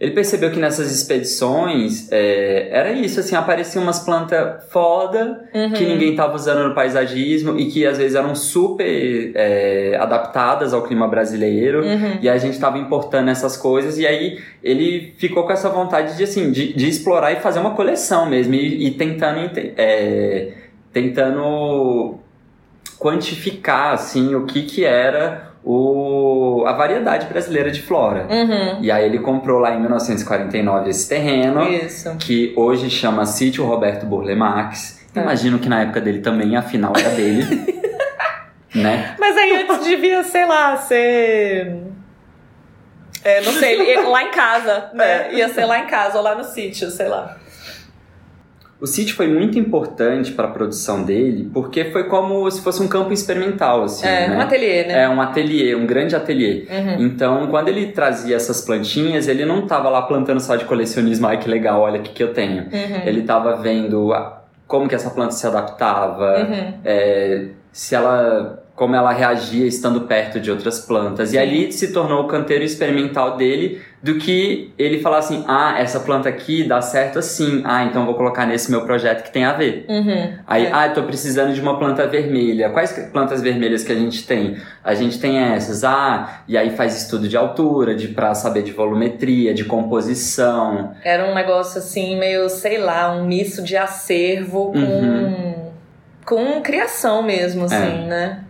ele 0.00 0.12
percebeu 0.12 0.50
que 0.50 0.58
nessas 0.58 0.90
expedições 0.90 2.10
é, 2.10 2.68
era 2.70 2.90
isso, 2.90 3.20
assim, 3.20 3.36
apareciam 3.36 3.82
umas 3.82 4.00
plantas 4.00 4.64
foda 4.70 5.46
Uhum. 5.52 5.72
que 5.72 5.84
ninguém 5.84 6.16
tava 6.16 6.34
usando 6.34 6.66
no 6.66 6.74
paisagismo 6.74 7.58
e 7.58 7.66
que 7.66 7.84
às 7.86 7.98
vezes 7.98 8.14
eram 8.14 8.34
super 8.34 9.32
é, 9.34 9.98
adaptadas 10.00 10.72
ao 10.72 10.82
clima 10.84 11.06
brasileiro. 11.06 11.84
Uhum. 11.84 12.18
E 12.22 12.30
a 12.30 12.38
gente 12.38 12.58
tava 12.58 12.78
importando 12.78 13.28
essas 13.28 13.58
coisas, 13.58 13.98
e 13.98 14.06
aí 14.06 14.40
ele 14.62 15.12
ficou 15.18 15.44
com 15.44 15.52
essa 15.52 15.68
vontade 15.68 16.16
de, 16.16 16.24
assim, 16.24 16.50
de, 16.50 16.72
de 16.72 16.88
explorar 16.88 17.32
e 17.32 17.36
fazer 17.36 17.58
uma 17.58 17.72
coleção 17.74 18.24
mesmo, 18.24 18.54
e, 18.54 18.86
e 18.86 18.90
tentando, 18.92 19.50
é, 19.76 20.52
tentando 20.94 22.18
quantificar, 22.98 23.92
assim, 23.92 24.34
o 24.34 24.46
que 24.46 24.62
que 24.62 24.84
era 24.84 25.49
o, 25.62 26.64
a 26.66 26.72
variedade 26.72 27.26
brasileira 27.26 27.70
de 27.70 27.82
flora. 27.82 28.26
Uhum. 28.30 28.82
E 28.82 28.90
aí 28.90 29.04
ele 29.04 29.18
comprou 29.18 29.58
lá 29.58 29.74
em 29.74 29.80
1949 29.80 30.90
esse 30.90 31.08
terreno, 31.08 31.62
Isso. 31.68 32.16
que 32.16 32.52
hoje 32.56 32.88
chama 32.88 33.26
Sítio 33.26 33.64
Roberto 33.64 34.06
Burle 34.06 34.34
Marx. 34.34 35.00
É. 35.14 35.20
Imagino 35.20 35.58
que 35.58 35.68
na 35.68 35.82
época 35.82 36.00
dele 36.00 36.20
também, 36.20 36.56
afinal, 36.56 36.92
era 36.96 37.10
dele. 37.10 37.44
né? 38.74 39.16
Mas 39.18 39.36
aí 39.36 39.56
antes 39.62 39.84
devia, 39.84 40.22
sei 40.22 40.46
lá, 40.46 40.76
ser. 40.76 41.76
É, 43.22 43.42
não 43.42 43.52
sei, 43.52 43.96
lá 44.02 44.22
em 44.22 44.30
casa, 44.30 44.90
né? 44.94 45.28
É. 45.28 45.34
Ia 45.34 45.48
ser 45.48 45.66
lá 45.66 45.78
em 45.80 45.86
casa 45.86 46.16
ou 46.16 46.24
lá 46.24 46.34
no 46.34 46.44
sítio, 46.44 46.90
sei 46.90 47.08
lá. 47.08 47.36
O 48.80 48.86
sítio 48.86 49.14
foi 49.14 49.28
muito 49.28 49.58
importante 49.58 50.32
para 50.32 50.46
a 50.46 50.50
produção 50.50 51.02
dele, 51.02 51.50
porque 51.52 51.84
foi 51.86 52.04
como 52.04 52.50
se 52.50 52.62
fosse 52.62 52.82
um 52.82 52.88
campo 52.88 53.12
experimental, 53.12 53.82
assim, 53.84 54.06
É, 54.06 54.28
né? 54.28 54.36
um 54.36 54.40
ateliê, 54.40 54.84
né? 54.84 55.02
É 55.02 55.08
um 55.08 55.20
ateliê, 55.20 55.74
um 55.74 55.86
grande 55.86 56.16
ateliê. 56.16 56.66
Uhum. 56.70 57.04
Então, 57.04 57.46
quando 57.48 57.68
ele 57.68 57.88
trazia 57.88 58.36
essas 58.36 58.62
plantinhas, 58.62 59.28
ele 59.28 59.44
não 59.44 59.66
tava 59.66 59.90
lá 59.90 60.00
plantando 60.02 60.40
só 60.40 60.56
de 60.56 60.64
colecionismo, 60.64 61.26
ai 61.26 61.36
que 61.38 61.48
legal, 61.48 61.82
olha 61.82 62.00
o 62.00 62.02
que, 62.02 62.10
que 62.12 62.22
eu 62.22 62.32
tenho. 62.32 62.62
Uhum. 62.64 63.02
Ele 63.04 63.22
tava 63.22 63.56
vendo 63.56 64.10
como 64.66 64.88
que 64.88 64.94
essa 64.94 65.10
planta 65.10 65.32
se 65.32 65.46
adaptava, 65.46 66.38
Uhum. 66.38 66.74
é, 66.84 67.48
se 67.72 67.94
ela 67.94 68.62
como 68.80 68.96
ela 68.96 69.12
reagia 69.12 69.66
estando 69.66 70.00
perto 70.06 70.40
de 70.40 70.50
outras 70.50 70.80
plantas. 70.80 71.34
E 71.34 71.38
ali 71.38 71.70
se 71.70 71.92
tornou 71.92 72.22
o 72.22 72.26
canteiro 72.26 72.64
experimental 72.64 73.36
dele 73.36 73.82
do 74.02 74.14
que 74.16 74.72
ele 74.78 75.02
falar 75.02 75.18
assim: 75.18 75.44
"Ah, 75.46 75.74
essa 75.78 76.00
planta 76.00 76.30
aqui 76.30 76.64
dá 76.64 76.80
certo 76.80 77.18
assim. 77.18 77.60
Ah, 77.66 77.84
então 77.84 78.06
vou 78.06 78.14
colocar 78.14 78.46
nesse 78.46 78.70
meu 78.70 78.80
projeto 78.86 79.22
que 79.22 79.30
tem 79.30 79.44
a 79.44 79.52
ver". 79.52 79.84
Uhum. 79.86 80.32
Aí, 80.46 80.64
É. 80.64 80.70
ah, 80.72 80.86
eu 80.86 80.94
tô 80.94 81.02
precisando 81.02 81.52
de 81.52 81.60
uma 81.60 81.78
planta 81.78 82.06
vermelha. 82.06 82.70
Quais 82.70 82.90
plantas 83.12 83.42
vermelhas 83.42 83.84
que 83.84 83.92
a 83.92 83.94
gente 83.94 84.26
tem? 84.26 84.56
A 84.82 84.94
gente 84.94 85.20
tem 85.20 85.38
essas. 85.38 85.84
Ah, 85.84 86.40
e 86.48 86.56
aí 86.56 86.70
faz 86.70 86.96
estudo 87.02 87.28
de 87.28 87.36
altura, 87.36 87.94
de 87.94 88.08
para 88.08 88.34
saber 88.34 88.62
de 88.62 88.72
volumetria, 88.72 89.52
de 89.52 89.66
composição. 89.66 90.94
Era 91.04 91.30
um 91.30 91.34
negócio 91.34 91.80
assim, 91.80 92.18
meio, 92.18 92.48
sei 92.48 92.78
lá, 92.78 93.12
um 93.12 93.26
misto 93.26 93.60
de 93.62 93.76
acervo 93.76 94.72
com. 94.72 94.78
Uhum. 94.78 95.54
com 96.24 96.62
criação 96.62 97.22
mesmo, 97.22 97.64
assim, 97.66 98.06
né? 98.06 98.44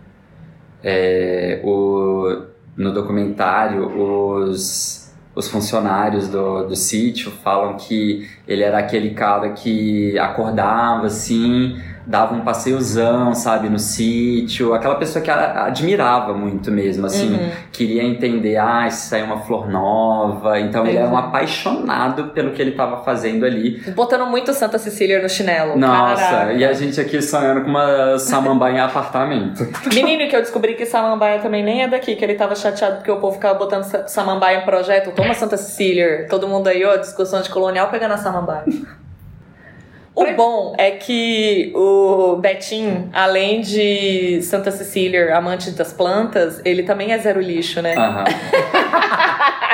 É, 0.83 1.61
o, 1.63 2.43
no 2.75 2.93
documentário, 2.93 3.85
os, 3.85 5.13
os 5.35 5.47
funcionários 5.47 6.27
do, 6.27 6.67
do 6.67 6.75
sítio 6.75 7.31
falam 7.31 7.77
que 7.77 8.27
ele 8.47 8.63
era 8.63 8.79
aquele 8.79 9.11
cara 9.11 9.51
que 9.51 10.17
acordava 10.19 11.07
assim, 11.07 11.79
dava 12.05 12.33
um 12.35 12.41
passeiozão, 12.41 13.33
sabe, 13.33 13.69
no 13.69 13.79
sítio, 13.79 14.73
aquela 14.73 14.95
pessoa 14.95 15.23
que 15.23 15.29
admirava 15.31 16.33
muito 16.33 16.71
mesmo, 16.71 17.05
assim, 17.05 17.33
Uhum. 17.33 17.49
queria 17.71 18.03
entender, 18.03 18.57
ah, 18.57 18.89
se 18.89 19.09
saiu 19.09 19.25
uma 19.25 19.39
flor 19.39 19.69
nova, 19.69 20.59
então 20.59 20.85
ele 20.85 20.97
era 20.97 21.07
um 21.07 21.11
Uhum. 21.11 21.17
apaixonado 21.17 22.25
pelo 22.29 22.51
que 22.51 22.61
ele 22.61 22.71
estava 22.71 23.03
fazendo 23.03 23.45
ali. 23.45 23.79
Botando 23.95 24.25
muito 24.25 24.53
Santa 24.53 24.77
Cecília 24.77 25.21
no 25.21 25.29
chinelo. 25.29 25.77
Nossa, 25.77 26.21
Caraca. 26.23 26.53
e 26.53 26.65
a 26.65 26.73
gente 26.73 26.99
aqui 26.99 27.21
sonhando 27.21 27.61
com 27.61 27.69
uma 27.69 28.17
samambaia 28.17 28.75
em 28.75 28.79
apartamento. 28.79 29.67
Menino, 29.93 30.29
que 30.29 30.35
eu 30.35 30.41
descobri 30.41 30.73
que 30.75 30.85
Samambaia 30.85 31.39
também 31.39 31.63
nem 31.63 31.83
é 31.83 31.87
daqui, 31.87 32.15
que 32.15 32.23
ele 32.23 32.35
tava 32.35 32.55
chateado 32.55 32.97
porque 32.97 33.11
o 33.11 33.17
povo 33.19 33.33
ficava 33.35 33.57
botando 33.57 33.83
Sa- 33.83 34.07
Samambaia 34.07 34.57
em 34.59 34.65
projeto. 34.65 35.11
Toma 35.11 35.33
Santa 35.33 35.57
Cecília. 35.57 36.27
Todo 36.29 36.47
mundo 36.47 36.67
aí, 36.67 36.83
ó, 36.85 36.95
discussão 36.95 37.41
de 37.41 37.49
colonial 37.49 37.89
pegando 37.89 38.13
a 38.13 38.17
Samambaia. 38.17 38.63
O 40.13 40.25
bom 40.33 40.75
é 40.77 40.91
que 40.91 41.71
o 41.73 42.35
Betim, 42.35 43.09
além 43.13 43.61
de 43.61 44.41
Santa 44.41 44.69
Cecília, 44.69 45.35
amante 45.35 45.71
das 45.71 45.93
plantas, 45.93 46.61
ele 46.65 46.83
também 46.83 47.13
é 47.13 47.17
zero 47.17 47.39
lixo, 47.39 47.81
né? 47.81 47.95
Aham. 47.95 48.25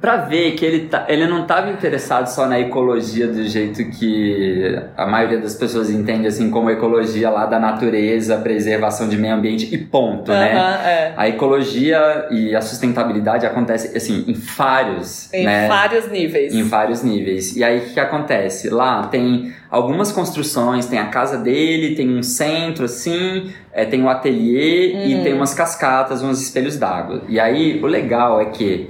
pra 0.00 0.16
ver 0.18 0.52
que 0.52 0.64
ele, 0.64 0.86
tá, 0.86 1.06
ele 1.08 1.26
não 1.26 1.42
estava 1.42 1.70
interessado 1.70 2.26
só 2.28 2.46
na 2.46 2.58
ecologia 2.60 3.26
do 3.26 3.42
jeito 3.48 3.84
que 3.90 4.80
a 4.96 5.06
maioria 5.06 5.38
das 5.38 5.54
pessoas 5.56 5.90
entende 5.90 6.26
assim 6.26 6.50
como 6.50 6.70
ecologia 6.70 7.28
lá 7.30 7.46
da 7.46 7.58
natureza, 7.58 8.36
preservação 8.36 9.08
de 9.08 9.16
meio 9.16 9.34
ambiente 9.34 9.68
e 9.74 9.78
ponto, 9.78 10.30
né? 10.30 10.52
É. 10.84 11.12
A 11.16 11.28
ecologia 11.28 12.26
e 12.30 12.54
a 12.54 12.60
sustentabilidade 12.60 13.44
acontece 13.44 13.96
assim 13.96 14.24
em 14.28 14.34
vários, 14.34 15.32
Em 15.32 15.44
né? 15.44 15.66
vários 15.66 16.08
níveis. 16.10 16.54
Em 16.54 16.62
vários 16.62 17.02
níveis. 17.02 17.56
E 17.56 17.64
aí 17.64 17.78
o 17.78 17.92
que, 17.92 17.98
acontece? 18.00 18.70
Lá 18.70 19.06
tem 19.08 19.52
algumas 19.70 20.12
construções, 20.12 20.86
tem 20.86 20.98
a 20.98 21.06
casa 21.06 21.36
dele, 21.38 21.96
tem 21.96 22.16
um 22.16 22.22
centro 22.22 22.84
assim, 22.84 23.50
é, 23.72 23.84
tem 23.84 24.02
um 24.02 24.08
ateliê 24.08 24.92
Uhum. 24.94 25.06
e 25.20 25.22
tem 25.24 25.34
umas 25.34 25.52
cascatas, 25.54 26.22
uns 26.22 26.40
espelhos 26.40 26.76
d'água. 26.76 27.22
E 27.28 27.40
aí 27.40 27.80
o 27.82 27.86
legal 27.86 28.40
é 28.40 28.46
que 28.46 28.88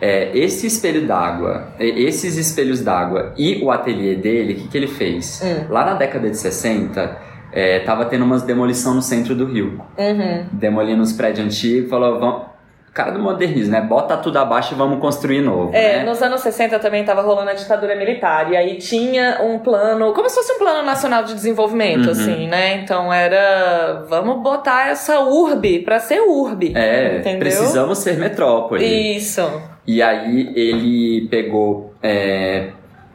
é, 0.00 0.36
esse 0.36 0.66
espelho 0.66 1.06
d'água, 1.06 1.68
esses 1.78 2.36
espelhos 2.36 2.80
d'água 2.80 3.32
e 3.36 3.62
o 3.62 3.70
ateliê 3.70 4.14
dele, 4.14 4.52
o 4.54 4.56
que, 4.56 4.68
que 4.68 4.76
ele 4.76 4.88
fez? 4.88 5.40
Hum. 5.44 5.66
Lá 5.70 5.84
na 5.84 5.94
década 5.94 6.28
de 6.28 6.36
60, 6.36 7.16
é, 7.52 7.78
tava 7.80 8.04
tendo 8.06 8.24
umas 8.24 8.42
demolição 8.42 8.94
no 8.94 9.02
centro 9.02 9.34
do 9.34 9.44
Rio. 9.46 9.80
Uhum. 9.96 10.46
Demolindo 10.52 11.02
os 11.02 11.12
prédios 11.12 11.46
antigos, 11.46 11.88
falou, 11.90 12.18
vamos... 12.18 12.54
Cara 12.92 13.10
do 13.10 13.18
modernismo, 13.18 13.72
né? 13.72 13.80
Bota 13.80 14.16
tudo 14.18 14.36
abaixo 14.38 14.72
e 14.72 14.76
vamos 14.76 15.00
construir 15.00 15.40
novo, 15.40 15.74
É, 15.74 15.96
né? 15.98 16.04
nos 16.04 16.22
anos 16.22 16.40
60 16.42 16.78
também 16.78 17.04
tava 17.04 17.22
rolando 17.22 17.50
a 17.50 17.52
ditadura 17.52 17.96
militar. 17.96 18.52
E 18.52 18.56
aí 18.56 18.76
tinha 18.78 19.40
um 19.42 19.58
plano, 19.58 20.12
como 20.12 20.28
se 20.28 20.36
fosse 20.36 20.52
um 20.52 20.58
plano 20.60 20.86
nacional 20.86 21.24
de 21.24 21.34
desenvolvimento, 21.34 22.04
Uhum. 22.04 22.10
assim, 22.12 22.46
né? 22.46 22.76
Então 22.76 23.12
era. 23.12 24.04
Vamos 24.08 24.40
botar 24.44 24.90
essa 24.90 25.18
urbe 25.22 25.80
pra 25.80 25.98
ser 25.98 26.20
urbe. 26.20 26.72
É, 26.76 27.16
entendeu? 27.18 27.40
precisamos 27.40 27.98
ser 27.98 28.16
metrópole. 28.16 28.84
Isso. 29.16 29.42
E 29.86 30.02
aí 30.02 30.52
ele 30.56 31.28
pegou 31.28 31.92
é, 32.02 32.68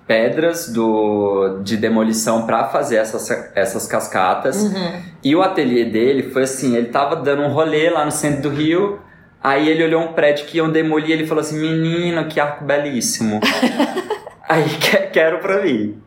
pedras 0.08 0.72
do, 0.72 1.60
de 1.64 1.78
demolição 1.78 2.46
para 2.46 2.66
fazer 2.66 2.98
essas, 2.98 3.30
essas 3.56 3.88
cascatas. 3.88 4.64
Uhum. 4.64 5.02
E 5.24 5.36
o 5.36 5.42
ateliê 5.42 5.86
dele 5.86 6.24
foi 6.24 6.44
assim, 6.44 6.76
ele 6.76 6.88
tava 6.88 7.16
dando 7.18 7.42
um 7.44 7.50
rolê 7.52 7.90
lá 7.90 8.06
no 8.06 8.12
centro 8.12 8.44
do 8.44 8.50
Rio, 8.50 9.00
aí 9.44 9.68
ele 9.70 9.84
olhou 9.84 10.02
um 10.02 10.14
prédio 10.14 10.46
que 10.46 10.58
iam 10.58 10.70
demolir 10.72 11.10
e 11.10 11.14
ele 11.14 11.28
falou 11.28 11.42
assim, 11.42 11.60
menino, 11.60 12.26
que 12.26 12.40
arco 12.40 12.64
belíssimo. 12.64 13.40
aí, 14.48 14.64
"Que- 14.80 15.08
quero 15.12 15.40
pra 15.40 15.62
mim. 15.64 15.98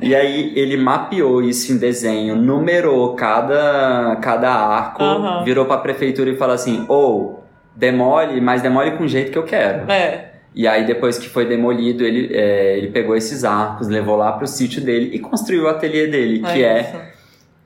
E 0.00 0.14
aí 0.14 0.52
ele 0.56 0.76
mapeou 0.76 1.42
isso 1.42 1.72
em 1.72 1.76
desenho, 1.76 2.34
numerou 2.36 3.14
cada, 3.14 4.16
cada 4.20 4.50
arco, 4.50 5.02
Aham. 5.02 5.44
virou 5.44 5.64
pra 5.66 5.76
prefeitura 5.78 6.30
e 6.30 6.36
falou 6.36 6.54
assim, 6.54 6.84
ou 6.88 7.41
demole, 7.74 8.40
mas 8.40 8.62
demole 8.62 8.92
com 8.92 9.02
o 9.04 9.08
jeito 9.08 9.32
que 9.32 9.38
eu 9.38 9.44
quero. 9.44 9.90
É. 9.90 10.30
E 10.54 10.68
aí, 10.68 10.84
depois 10.84 11.18
que 11.18 11.28
foi 11.28 11.46
demolido, 11.46 12.04
ele, 12.04 12.30
é, 12.34 12.76
ele 12.76 12.88
pegou 12.88 13.16
esses 13.16 13.42
arcos, 13.42 13.88
levou 13.88 14.16
lá 14.16 14.32
pro 14.32 14.46
sítio 14.46 14.82
dele 14.82 15.10
e 15.14 15.18
construiu 15.18 15.64
o 15.64 15.68
ateliê 15.68 16.06
dele, 16.06 16.40
que 16.40 16.62
é, 16.62 17.12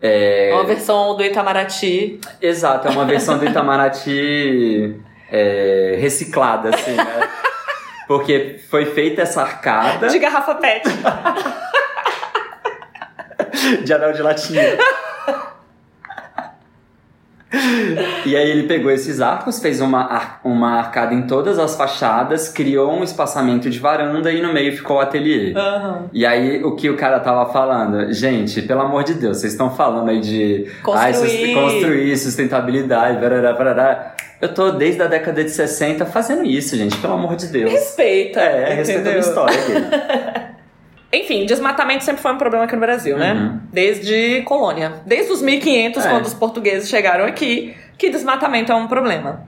é. 0.00 0.50
Uma 0.52 0.64
versão 0.64 1.16
do 1.16 1.24
Itamaraty. 1.24 2.20
Exato, 2.40 2.88
é 2.88 2.90
uma 2.90 3.04
versão 3.04 3.38
do 3.38 3.44
Itamaraty 3.44 4.94
é, 5.30 5.96
reciclada, 5.98 6.70
assim, 6.70 6.94
né? 6.94 7.28
Porque 8.06 8.60
foi 8.70 8.86
feita 8.86 9.22
essa 9.22 9.42
arcada 9.42 10.06
De 10.06 10.20
garrafa 10.20 10.54
pet. 10.54 10.84
de 13.82 13.92
anel 13.92 14.12
de 14.12 14.22
latinha. 14.22 14.78
E 18.26 18.36
aí 18.36 18.50
ele 18.50 18.64
pegou 18.64 18.90
esses 18.90 19.20
arcos, 19.20 19.60
fez 19.60 19.80
uma, 19.80 20.38
uma 20.42 20.78
arcada 20.78 21.14
em 21.14 21.22
todas 21.22 21.58
as 21.58 21.76
fachadas, 21.76 22.48
criou 22.48 22.92
um 22.92 23.04
espaçamento 23.04 23.70
de 23.70 23.78
varanda 23.78 24.32
e 24.32 24.42
no 24.42 24.52
meio 24.52 24.76
ficou 24.76 24.96
o 24.96 25.00
ateliê. 25.00 25.52
Aham. 25.56 26.06
E 26.12 26.26
aí 26.26 26.62
o 26.64 26.74
que 26.74 26.90
o 26.90 26.96
cara 26.96 27.20
tava 27.20 27.50
falando? 27.52 28.12
Gente, 28.12 28.62
pelo 28.62 28.80
amor 28.82 29.04
de 29.04 29.14
Deus, 29.14 29.38
vocês 29.38 29.52
estão 29.52 29.70
falando 29.70 30.08
aí 30.10 30.20
de 30.20 30.66
ai, 30.92 31.14
sus- 31.14 31.22
Construir. 31.30 31.54
construir 31.54 32.16
sustentabilidade, 32.16 33.20
barará, 33.20 33.52
barará. 33.52 34.12
Eu 34.38 34.52
tô 34.52 34.70
desde 34.72 35.00
a 35.02 35.06
década 35.06 35.42
de 35.42 35.50
60 35.50 36.04
fazendo 36.04 36.44
isso, 36.44 36.76
gente, 36.76 36.94
pelo 36.98 37.14
amor 37.14 37.36
de 37.36 37.46
Deus. 37.46 37.70
Respeita. 37.72 38.40
É, 38.40 38.74
respeitando 38.74 39.08
a 39.08 39.12
entendeu? 39.12 39.20
história. 39.20 39.56
Enfim, 41.16 41.46
desmatamento 41.46 42.04
sempre 42.04 42.20
foi 42.22 42.32
um 42.32 42.38
problema 42.38 42.64
aqui 42.64 42.74
no 42.74 42.80
Brasil, 42.80 43.16
né? 43.16 43.32
Uhum. 43.32 43.60
Desde 43.72 44.42
colônia. 44.42 44.94
Desde 45.06 45.32
os 45.32 45.40
1500, 45.42 46.04
É. 46.04 46.08
quando 46.10 46.24
os 46.26 46.34
portugueses 46.34 46.88
chegaram 46.88 47.24
aqui, 47.24 47.74
que 47.98 48.10
desmatamento 48.10 48.72
é 48.72 48.74
um 48.74 48.86
problema. 48.86 49.44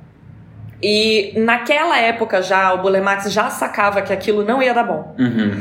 E 0.82 1.32
naquela 1.36 1.98
época 1.98 2.40
já, 2.40 2.72
o 2.72 2.78
Buller 2.78 3.02
Marx 3.02 3.32
já 3.32 3.50
sacava 3.50 4.00
que 4.02 4.12
aquilo 4.12 4.44
não 4.44 4.62
ia 4.62 4.72
dar 4.72 4.84
bom. 4.84 5.14
Uhum. 5.18 5.60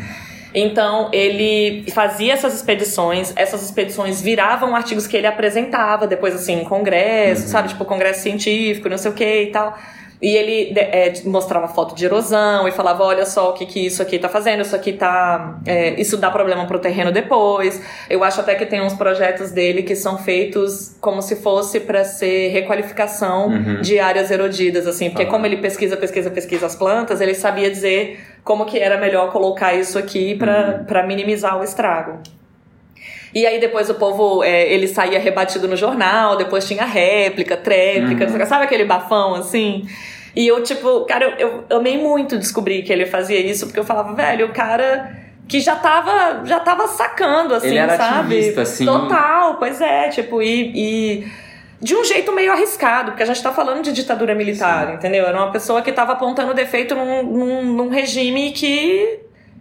Então 0.54 1.10
ele 1.12 1.86
fazia 1.92 2.34
essas 2.34 2.54
expedições, 2.56 3.34
essas 3.36 3.64
expedições 3.64 4.22
viravam 4.22 4.76
artigos 4.76 5.06
que 5.06 5.18
ele 5.18 5.28
apresentava 5.28 6.08
depois 6.08 6.34
assim 6.36 6.62
em 6.62 6.64
congresso, 6.64 7.44
Uhum. 7.44 7.48
sabe, 7.48 7.70
tipo 7.70 7.84
congresso 7.86 8.22
científico, 8.22 8.88
não 8.90 8.98
sei 8.98 9.12
o 9.12 9.14
que 9.14 9.42
e 9.44 9.48
tal. 9.48 9.78
E 10.20 10.36
ele 10.36 10.74
é, 10.80 11.14
mostrava 11.26 11.68
foto 11.68 11.94
de 11.94 12.04
erosão 12.06 12.68
e 12.68 12.72
falava, 12.72 13.04
olha 13.04 13.24
só 13.26 13.52
o 13.52 13.54
que, 13.54 13.68
que 13.68 13.86
isso 13.86 14.02
aqui 14.02 14.18
tá 14.18 14.28
fazendo, 14.28 14.62
isso 14.62 14.76
aqui 14.76 14.94
tá. 14.94 15.60
é, 15.66 15.90
isso 16.02 16.18
dá 16.18 16.32
problema 16.32 16.66
pro 16.66 16.80
terreno 16.80 17.12
depois. 17.12 17.80
Eu 18.10 18.24
acho 18.24 18.42
até 18.42 18.56
que 18.56 18.66
tem 18.66 18.82
uns 18.82 18.94
projetos 18.94 19.52
dele 19.52 19.84
que 19.84 19.96
são 19.96 20.18
feitos 20.18 20.96
como 21.00 21.22
se 21.22 21.36
fosse 21.36 21.80
para 21.82 22.04
ser 22.04 22.50
requalificação 22.50 23.48
Uhum. 23.48 23.82
de 23.82 24.00
áreas 24.00 24.32
erodidas, 24.32 24.88
assim, 24.88 25.10
porque 25.10 25.24
Aham. 25.24 25.32
como 25.32 25.46
ele 25.46 25.58
pesquisa, 25.58 25.96
pesquisa, 25.96 26.30
pesquisa 26.32 26.66
as 26.66 26.76
plantas, 26.76 27.22
ele 27.22 27.36
sabia 27.36 27.70
dizer 27.70 28.20
como 28.44 28.66
que 28.66 28.80
era 28.80 28.98
melhor 28.98 29.32
colocar 29.32 29.74
isso 29.74 30.00
aqui 30.00 30.34
pra 30.36 30.84
pra 30.88 31.06
minimizar 31.06 31.60
o 31.60 31.64
estrago. 31.64 32.20
E 33.38 33.46
aí 33.46 33.60
depois 33.60 33.90
o 33.90 33.96
povo, 33.96 34.44
é, 34.44 34.68
ele 34.74 34.88
saía 34.88 35.20
rebatido 35.20 35.68
no 35.68 35.76
jornal, 35.76 36.36
depois 36.38 36.68
tinha 36.68 36.86
réplica, 36.86 37.56
tréplica, 37.56 38.26
Uhum. 38.26 38.46
sabe 38.46 38.64
aquele 38.66 38.86
bafão 38.86 39.36
assim? 39.36 39.86
E 40.36 40.48
eu, 40.48 40.64
tipo, 40.64 41.02
cara, 41.06 41.36
eu, 41.38 41.64
eu 41.70 41.78
amei 41.78 41.98
muito 41.98 42.38
descobrir 42.38 42.82
que 42.84 42.92
ele 42.92 43.06
fazia 43.06 43.40
isso, 43.40 43.66
porque 43.68 43.80
eu 43.80 43.84
falava, 43.84 44.14
velho, 44.14 44.48
o 44.48 44.54
cara 44.54 45.16
que 45.48 45.60
já 45.60 45.76
tava, 45.76 46.46
já 46.46 46.60
tava 46.60 46.88
sacando, 46.88 47.54
assim, 47.54 47.68
Ele 47.68 47.78
era 47.78 47.96
sabe? 47.96 48.36
ativista, 48.38 48.62
assim. 48.64 48.86
Total, 48.86 49.56
pois 49.58 49.80
é, 49.82 50.10
tipo, 50.10 50.42
e- 50.42 50.72
e 50.76 51.28
de 51.82 51.96
um 51.96 52.04
jeito 52.04 52.32
meio 52.34 52.52
arriscado, 52.52 53.12
porque 53.12 53.24
a 53.24 53.26
gente 53.28 53.42
tá 53.44 53.52
falando 53.52 53.84
de 53.84 53.92
ditadura 53.94 54.34
militar, 54.36 54.94
entendeu? 54.96 55.26
Era 55.28 55.38
uma 55.38 55.52
pessoa 55.52 55.82
que 55.84 55.92
tava 55.92 56.14
apontando 56.14 56.54
defeito 56.54 56.96
num, 56.96 57.24
num, 57.24 57.64
num 57.64 57.90
regime 57.90 58.52
que, 58.52 59.20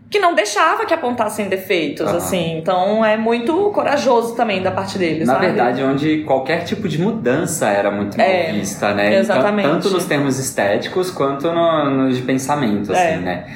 que 0.08 0.18
não 0.20 0.34
deixava 0.34 0.86
que 0.86 0.94
apontassem 0.94 1.48
defeitos, 1.48 2.06
assim. 2.06 2.58
Então 2.58 3.04
é 3.04 3.16
muito 3.16 3.70
corajoso 3.74 4.36
também 4.36 4.62
da 4.62 4.70
parte 4.70 4.96
dele, 4.98 5.24
Na 5.24 5.34
sabe? 5.34 5.46
verdade, 5.46 5.82
onde 5.82 6.22
qualquer 6.24 6.62
tipo 6.64 6.88
de 6.88 7.00
mudança 7.00 7.68
era 7.68 7.90
muito 7.90 8.16
mal 8.16 8.26
É, 8.26 8.52
vista, 8.52 8.94
né? 8.94 9.10
Tan- 9.10 9.16
exatamente. 9.18 9.68
Tanto 9.68 9.90
nos 9.90 10.04
termos 10.04 10.38
estéticos 10.38 11.10
quanto 11.10 11.50
no, 11.50 11.90
no 11.90 12.12
de 12.12 12.22
pensamento, 12.22 12.92
É. 12.92 13.14
assim, 13.14 13.22
né? 13.24 13.46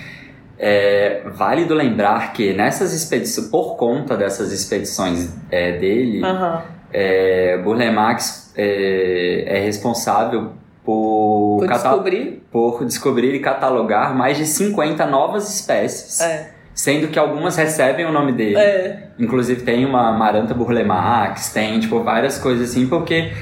É 0.58 1.22
válido 1.32 1.72
lembrar 1.74 2.32
que 2.34 2.52
nessas 2.52 2.92
expedições, 2.92 3.46
por 3.48 3.76
conta 3.76 4.14
dessas 4.16 4.52
expedições 4.52 5.32
é, 5.50 5.72
dele, 5.78 6.22
Aham. 6.22 6.62
é, 6.92 7.56
Burle 7.64 7.90
Marx 7.90 8.52
é, 8.56 9.44
é 9.46 9.58
responsável 9.60 10.52
por, 10.84 11.58
Por 11.60 11.68
descobrir. 11.68 12.42
por 12.50 12.84
descobrir 12.84 13.34
e 13.34 13.40
catalogar 13.40 14.14
mais 14.14 14.36
de 14.36 14.46
50 14.46 15.04
novas 15.06 15.52
espécies, 15.54 16.20
É. 16.20 16.50
sendo 16.74 17.08
que 17.08 17.18
algumas 17.18 17.56
recebem 17.56 18.06
o 18.06 18.12
nome 18.12 18.32
dele. 18.32 18.56
É. 18.58 19.08
Inclusive 19.18 19.62
tem 19.62 19.84
uma 19.84 20.12
Maranta 20.12 20.54
Burle 20.54 20.82
Marx, 20.84 21.52
tem 21.52 21.78
tipo 21.80 22.02
várias 22.02 22.38
coisas 22.38 22.70
assim, 22.70 22.86
porque 22.86 23.32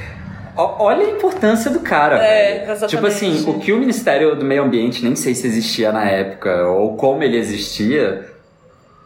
olha 0.56 1.06
a 1.06 1.10
importância 1.10 1.70
do 1.70 1.80
cara. 1.80 2.18
É, 2.24 2.62
exatamente. 2.64 2.88
Tipo 2.90 3.06
assim, 3.06 3.48
o 3.48 3.60
que 3.60 3.72
o 3.72 3.78
Ministério 3.78 4.34
do 4.34 4.44
Meio 4.44 4.64
Ambiente 4.64 5.04
nem 5.04 5.14
sei 5.14 5.34
se 5.34 5.46
existia 5.46 5.92
na 5.92 6.04
época 6.04 6.66
ou 6.68 6.96
como 6.96 7.22
ele 7.22 7.36
existia. 7.36 8.26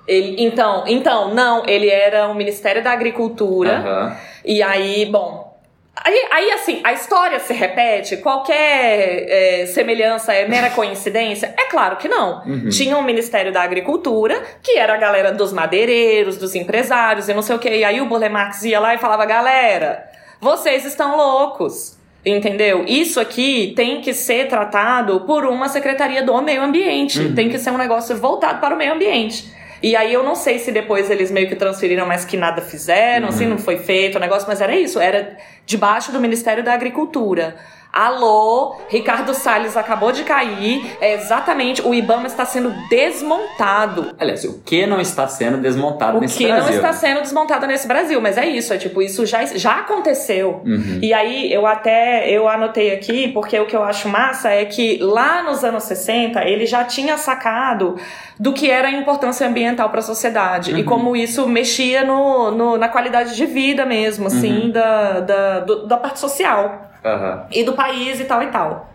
Ele, 0.09 0.43
então, 0.43 0.85
então, 0.87 1.33
não, 1.35 1.65
ele 1.67 1.89
era 1.89 2.29
o 2.29 2.35
Ministério 2.35 2.83
da 2.83 2.91
Agricultura. 2.91 4.17
E 4.45 4.63
aí, 4.63 5.07
bom. 5.07 5.52
Aí, 5.95 6.27
aí, 6.31 6.51
assim, 6.53 6.81
a 6.83 6.93
história 6.95 7.39
se 7.39 7.53
repete, 7.53 8.17
qualquer 8.17 9.27
é, 9.29 9.67
semelhança 9.67 10.33
é 10.33 10.49
mera 10.49 10.71
coincidência? 10.71 11.55
É 11.57 11.65
claro 11.65 11.97
que 11.97 12.09
não. 12.09 12.43
Uhum. 12.47 12.69
Tinha 12.71 12.97
o 12.97 13.03
Ministério 13.03 13.53
da 13.53 13.63
Agricultura, 13.63 14.43
que 14.63 14.79
era 14.79 14.95
a 14.95 14.97
galera 14.97 15.33
dos 15.33 15.53
madeireiros, 15.53 16.39
dos 16.39 16.55
empresários 16.55 17.29
e 17.29 17.35
não 17.35 17.43
sei 17.43 17.57
o 17.57 17.59
que. 17.59 17.69
E 17.69 17.85
aí 17.85 18.01
o 18.01 18.07
Burle 18.07 18.31
Marx 18.31 18.65
ia 18.65 18.81
lá 18.81 18.95
e 18.95 18.99
falava: 18.99 19.27
galera, 19.27 20.05
vocês 20.41 20.85
estão 20.85 21.17
loucos. 21.17 22.01
Entendeu? 22.25 22.85
Isso 22.87 23.19
aqui 23.19 23.73
tem 23.75 24.01
que 24.01 24.15
ser 24.15 24.47
tratado 24.47 25.23
por 25.23 25.45
uma 25.45 25.69
secretaria 25.69 26.23
do 26.23 26.41
meio 26.41 26.63
ambiente. 26.63 27.19
Uhum. 27.19 27.35
Tem 27.35 27.49
que 27.49 27.59
ser 27.59 27.71
um 27.71 27.77
negócio 27.77 28.17
voltado 28.17 28.61
para 28.61 28.75
o 28.75 28.79
meio 28.79 28.95
ambiente. 28.95 29.53
E 29.83 29.97
aí 29.97 30.13
eu 30.13 30.23
não 30.23 30.37
sei 30.37 30.61
se 30.61 30.71
depois 30.71 31.11
eles 31.11 31.31
meio 31.31 31.49
que 31.49 31.57
transferiram, 31.57 32.07
mas 32.07 32.25
que 32.25 32.37
nada 32.37 32.63
fizeram, 32.63 33.29
assim, 33.29 33.47
não 33.47 33.59
foi 33.59 33.79
feito 33.79 34.17
o 34.17 34.21
negócio, 34.21 34.47
mas 34.47 34.61
era 34.61 34.77
isso, 34.77 35.01
era 35.01 35.37
debaixo 35.67 36.13
do 36.13 36.21
Ministério 36.21 36.63
da 36.63 36.73
Agricultura. 36.73 37.57
Alô, 37.93 38.77
Ricardo 38.89 39.35
Salles 39.35 39.77
acabou 39.77 40.13
de 40.13 40.25
cair. 40.25 40.97
É 40.99 41.13
exatamente, 41.13 41.83
o 41.87 41.95
Ibama 41.95 42.27
está 42.27 42.47
sendo 42.47 42.71
desmontado. 42.89 44.15
Aliás, 44.19 44.45
o 44.45 44.63
que 44.65 44.87
não 44.87 44.99
está 45.01 45.29
sendo 45.29 45.59
desmontado 45.59 46.17
O 46.17 46.21
nesse 46.23 46.39
que 46.39 46.47
Brasil? 46.47 46.65
não 46.71 46.75
está 46.77 46.93
sendo 46.95 47.21
desmontado 47.21 47.67
nesse 47.67 47.87
Brasil, 47.87 48.19
mas 48.21 48.39
é 48.39 48.47
isso, 48.47 48.73
é 48.73 48.79
tipo, 48.79 49.03
isso 49.03 49.27
já, 49.27 49.45
já 49.45 49.81
aconteceu. 49.81 50.63
Uhum. 50.65 51.01
E 51.03 51.13
aí 51.13 51.53
eu 51.53 51.67
até 51.67 52.31
eu 52.31 52.49
anotei 52.49 52.93
aqui, 52.95 53.29
porque 53.29 53.59
o 53.61 53.67
que 53.67 53.77
eu 53.77 53.83
acho 53.85 54.09
massa 54.09 54.49
é 54.51 54.65
que 54.65 54.99
lá 55.03 55.43
nos 55.43 55.63
anos 55.63 55.83
60 55.85 56.43
ele 56.45 56.65
já 56.65 56.85
tinha 56.85 57.19
sacado 57.19 57.97
do 58.39 58.53
que 58.55 58.71
era 58.71 58.89
a 58.89 58.93
importância 58.93 59.47
ambiental 59.47 59.91
para 59.91 60.01
a 60.01 60.03
sociedade 60.03 60.71
e 60.73 60.77
Uhum. 60.81 60.85
como 60.85 61.15
isso 61.17 61.47
mexia 61.47 62.03
no, 62.05 62.51
no- 62.51 62.79
na 62.79 62.89
qualidade 62.89 63.37
de 63.37 63.45
vida 63.47 63.85
mesmo, 63.85 64.27
assim, 64.29 64.63
Uhum. 64.63 64.71
da, 64.71 65.21
da, 65.21 65.61
do- 65.61 65.87
da 65.87 65.97
parte 65.99 66.19
social 66.19 66.89
Aham. 67.05 67.47
e 67.51 67.65
do 67.65 67.73
país 67.73 68.21
e 68.21 68.25
tal 68.25 68.43
e 68.43 68.47
tal. 68.49 68.93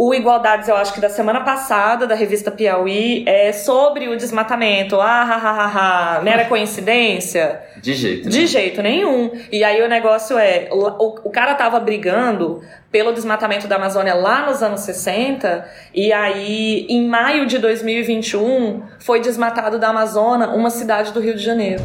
O 0.00 0.14
Igualdades, 0.14 0.68
eu 0.68 0.76
acho 0.76 0.94
que 0.94 1.00
da 1.00 1.08
semana 1.08 1.40
passada, 1.40 2.06
da 2.06 2.14
revista 2.14 2.52
Piauí, 2.52 3.24
é 3.26 3.52
sobre 3.52 4.06
o 4.06 4.16
desmatamento. 4.16 5.00
Ah, 5.00 5.22
ha, 5.22 5.34
ha, 5.34 5.50
ha, 5.50 6.18
ha. 6.18 6.22
Mera 6.22 6.44
coincidência? 6.46 7.60
De 7.82 7.94
jeito. 7.94 8.28
De 8.28 8.46
jeito 8.46 8.80
nenhum. 8.80 9.32
E 9.50 9.64
aí 9.64 9.82
o 9.82 9.88
negócio 9.88 10.38
é, 10.38 10.68
o, 10.70 11.26
o 11.26 11.30
cara 11.30 11.56
tava 11.56 11.80
brigando 11.80 12.62
pelo 12.92 13.12
desmatamento 13.12 13.66
da 13.66 13.74
Amazônia 13.74 14.14
lá 14.14 14.46
nos 14.46 14.62
anos 14.62 14.82
60, 14.82 15.68
e 15.92 16.12
aí 16.12 16.86
em 16.88 17.08
maio 17.08 17.44
de 17.44 17.58
2021 17.58 18.80
foi 19.00 19.18
desmatado 19.20 19.80
da 19.80 19.88
Amazônia 19.88 20.48
uma 20.50 20.70
cidade 20.70 21.12
do 21.12 21.18
Rio 21.18 21.34
de 21.34 21.42
Janeiro. 21.42 21.82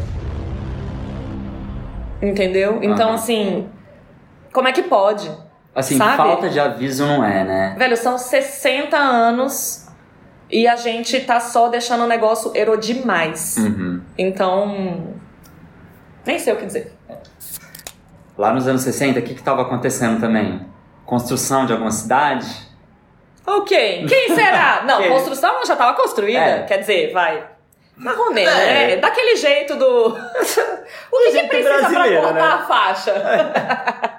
Entendeu? 2.22 2.78
Então 2.80 3.08
Aham. 3.08 3.14
assim, 3.16 3.66
como 4.54 4.68
é 4.68 4.72
que 4.72 4.84
pode? 4.84 5.30
Assim, 5.74 5.98
Sabe? 5.98 6.16
falta 6.16 6.48
de 6.48 6.60
aviso 6.60 7.04
não 7.04 7.24
é, 7.24 7.42
né? 7.42 7.74
Velho, 7.76 7.96
são 7.96 8.16
60 8.16 8.96
anos 8.96 9.88
e 10.48 10.68
a 10.68 10.76
gente 10.76 11.20
tá 11.20 11.40
só 11.40 11.68
deixando 11.68 12.04
o 12.04 12.06
negócio 12.06 12.52
erodir 12.54 13.04
mais. 13.04 13.56
Uhum. 13.56 14.00
Então, 14.16 15.14
nem 16.24 16.38
sei 16.38 16.52
o 16.52 16.56
que 16.56 16.66
dizer. 16.66 16.96
Lá 18.38 18.52
nos 18.52 18.68
anos 18.68 18.82
60, 18.82 19.18
o 19.18 19.22
que 19.22 19.32
estava 19.32 19.62
acontecendo 19.62 20.20
também? 20.20 20.64
Construção 21.04 21.66
de 21.66 21.72
alguma 21.72 21.90
cidade? 21.90 22.46
Ok, 23.44 24.06
quem 24.06 24.34
será? 24.34 24.84
Não, 24.86 24.98
Quem? 24.98 25.10
construção 25.10 25.66
já 25.66 25.72
estava 25.74 25.94
construída. 25.94 26.38
É. 26.38 26.62
Quer 26.62 26.78
dizer, 26.78 27.12
vai. 27.12 27.44
Menos, 27.96 28.52
É. 28.52 28.86
né? 28.88 28.96
Daquele 28.96 29.36
jeito 29.36 29.76
do. 29.76 30.08
o 30.16 30.16
que, 30.16 31.32
que 31.32 31.48
precisa 31.48 31.88
pra 31.90 32.20
cortar 32.20 32.32
né? 32.32 32.40
a 32.40 32.58
faixa? 32.66 34.13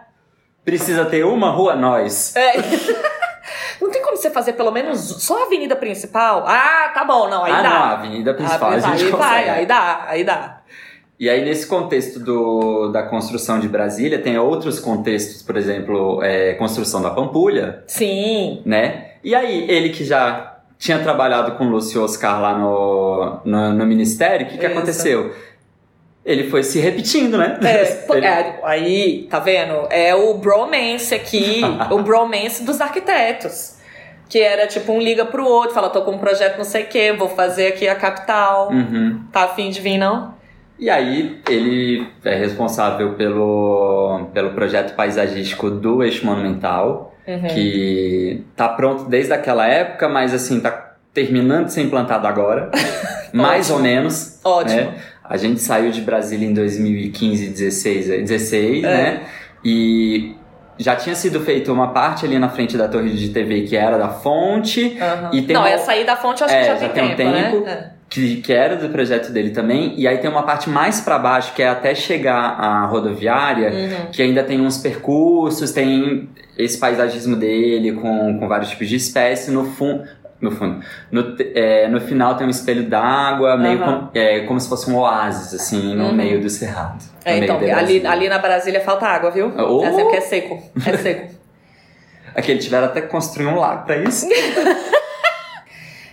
Precisa 0.65 1.05
ter 1.05 1.23
uma 1.23 1.51
rua 1.51 1.75
nós. 1.75 2.35
É. 2.35 2.53
Não 3.79 3.91
tem 3.91 4.01
como 4.01 4.17
você 4.17 4.29
fazer 4.31 4.53
pelo 4.53 4.71
menos 4.71 4.99
só 4.99 5.43
a 5.43 5.45
avenida 5.45 5.75
principal? 5.75 6.43
Ah, 6.47 6.91
tá 6.93 7.03
bom, 7.03 7.29
não, 7.29 7.43
aí 7.43 7.51
ah, 7.51 7.61
dá. 7.61 7.69
não, 7.69 7.75
a 7.77 7.91
avenida 7.91 8.33
principal 8.33 8.71
Ah, 8.71 8.75
a 8.75 8.79
gente 8.79 9.03
aí 9.03 9.11
consegue. 9.11 9.17
vai, 9.17 9.49
aí 9.49 9.65
dá, 9.65 10.05
aí 10.07 10.23
dá. 10.23 10.61
E 11.19 11.29
aí, 11.29 11.45
nesse 11.45 11.67
contexto 11.67 12.19
do, 12.19 12.89
da 12.89 13.03
construção 13.03 13.59
de 13.59 13.67
Brasília, 13.69 14.19
tem 14.19 14.37
outros 14.37 14.79
contextos, 14.79 15.41
por 15.41 15.55
exemplo, 15.55 16.21
é, 16.23 16.53
construção 16.55 17.01
da 17.01 17.09
Pampulha, 17.09 17.83
Sim. 17.87 18.61
né? 18.65 19.11
E 19.23 19.33
aí, 19.33 19.69
ele 19.69 19.89
que 19.89 20.03
já 20.03 20.57
tinha 20.77 20.99
trabalhado 20.99 21.53
com 21.53 21.65
o 21.65 21.69
Lúcio 21.69 22.03
Oscar 22.03 22.41
lá 22.41 22.57
no, 22.57 23.39
no, 23.45 23.73
no 23.73 23.85
Ministério, 23.85 24.45
o 24.45 24.49
que, 24.49 24.57
que 24.57 24.65
Isso. 24.65 24.77
aconteceu? 24.77 25.33
Ele 26.25 26.49
foi 26.49 26.63
se 26.63 26.79
repetindo, 26.79 27.37
né? 27.37 27.59
É, 27.63 28.05
Ele- 28.15 28.25
é, 28.25 28.59
aí, 28.63 29.27
tá 29.29 29.39
vendo? 29.39 29.87
É 29.91 30.15
o 30.15 30.33
bromance 30.33 31.13
aqui, 31.13 31.61
o 31.91 31.99
bromance 32.01 32.63
dos 32.63 32.81
arquitetos. 32.81 33.75
Que 34.27 34.39
era 34.41 34.65
tipo 34.65 34.91
um 34.91 34.99
liga 34.99 35.23
pro 35.23 35.45
outro, 35.45 35.75
fala, 35.75 35.87
tô 35.89 36.01
com 36.01 36.13
um 36.13 36.17
projeto 36.17 36.57
não 36.57 36.63
sei 36.65 36.83
o 36.83 36.87
que, 36.87 37.11
vou 37.13 37.29
fazer 37.29 37.67
aqui 37.67 37.87
a 37.87 37.93
capital. 37.93 38.71
Uhum. 38.71 39.21
Tá 39.31 39.43
afim 39.43 39.69
de 39.69 39.79
vir, 39.79 39.99
não? 39.99 40.33
E 40.79 40.89
aí 40.89 41.39
ele 41.47 42.07
é 42.25 42.33
responsável 42.35 43.13
pelo, 43.13 44.25
pelo 44.33 44.49
projeto 44.53 44.95
paisagístico 44.95 45.69
do 45.69 46.03
Eixo 46.03 46.25
Monumental, 46.25 47.11
Uhum. 47.27 47.47
que 47.47 48.43
tá 48.55 48.69
pronto 48.69 49.05
desde 49.05 49.33
aquela 49.33 49.65
época, 49.67 50.07
mas 50.07 50.31
assim, 50.33 50.59
tá 50.59 50.93
terminando 51.11 51.65
de 51.65 51.73
ser 51.73 51.81
implantado 51.81 52.27
agora. 52.27 52.69
mais 53.33 53.69
ou 53.71 53.79
menos. 53.79 54.39
Ótimo. 54.43 54.75
né? 54.91 54.93
A 55.29 55.37
gente 55.37 55.59
saiu 55.61 55.91
de 55.91 56.01
Brasília 56.01 56.47
em 56.47 56.53
2015, 56.53 57.47
16, 57.49 58.09
eh, 58.09 58.17
16 58.19 58.83
É. 58.83 58.87
né? 58.87 59.21
E 59.63 60.35
já 60.77 60.95
tinha 60.95 61.15
sido 61.15 61.39
feita 61.39 61.71
uma 61.71 61.87
parte 61.93 62.25
ali 62.25 62.37
na 62.37 62.49
frente 62.49 62.77
da 62.77 62.87
torre 62.87 63.09
de 63.11 63.29
TV 63.29 63.61
que 63.61 63.75
era 63.75 63.97
da 63.97 64.09
fonte, 64.09 64.97
Aham. 65.01 65.29
E 65.33 65.41
tem 65.41 65.53
não, 65.55 65.61
uma- 65.63 65.69
essa 65.69 65.91
aí 65.93 66.05
da 66.05 66.15
fonte 66.15 66.43
acho 66.43 66.53
É, 66.53 66.59
que 66.59 66.65
já, 66.67 66.75
já 66.75 66.89
tem, 66.89 66.89
tem 66.89 67.13
um 67.13 67.15
tempo, 67.33 67.51
tempo. 67.51 67.65
né? 67.65 67.91
que, 68.07 68.37
que 68.37 68.53
era 68.53 68.75
do 68.75 68.87
projeto 68.89 69.31
dele 69.31 69.49
também, 69.49 69.93
e 69.97 70.07
aí 70.07 70.19
tem 70.19 70.29
uma 70.29 70.43
parte 70.43 70.69
mais 70.69 71.01
pra 71.01 71.17
baixo 71.17 71.53
que 71.53 71.61
é 71.63 71.67
até 71.67 71.93
chegar 71.95 72.35
à 72.37 72.85
rodoviária, 72.85 73.69
Uhum. 73.71 74.11
que 74.11 74.21
ainda 74.21 74.43
tem 74.43 74.61
uns 74.61 74.77
percursos, 74.77 75.71
tem 75.71 76.29
esse 76.57 76.77
paisagismo 76.77 77.35
dele 77.35 77.93
com, 77.93 78.37
com 78.39 78.47
vários 78.47 78.69
tipos 78.69 78.87
de 78.87 78.95
espécies, 78.95 79.51
no 79.53 79.65
fundo. 79.65 80.03
No 80.41 80.51
fundo. 80.51 80.83
No, 81.11 81.35
é, 81.55 81.87
no 81.87 81.99
final 82.01 82.35
tem 82.35 82.45
um 82.45 82.49
espelho 82.49 82.83
d'água, 82.89 83.55
meio 83.57 83.81
Aham. 83.81 84.09
com- 84.13 84.19
é, 84.19 84.41
como 84.41 84.59
se 84.59 84.67
fosse 84.67 84.89
um 84.91 84.97
oásis, 84.97 85.53
assim, 85.53 85.95
no 85.95 86.05
Uhum. 86.07 86.13
meio 86.13 86.41
do 86.41 86.49
cerrado. 86.49 87.03
É, 87.23 87.37
então, 87.37 87.57
ali, 87.57 88.05
ali 88.05 88.27
na 88.29 88.37
Brasília 88.37 88.81
falta 88.81 89.05
água, 89.07 89.31
viu? 89.31 89.51
Oh! 89.57 89.83
É 89.83 89.87
assim, 89.87 90.01
porque 90.01 90.17
é 90.17 90.21
seco. 90.21 90.61
É 90.85 90.97
seco. 90.97 91.35
Aqui 92.35 92.51
eles 92.51 92.65
tiveram 92.65 92.87
até 92.87 92.99
que 93.01 93.07
construir 93.07 93.47
um 93.47 93.55
lago 93.57 93.85
pra 93.85 93.97
isso. 93.97 94.27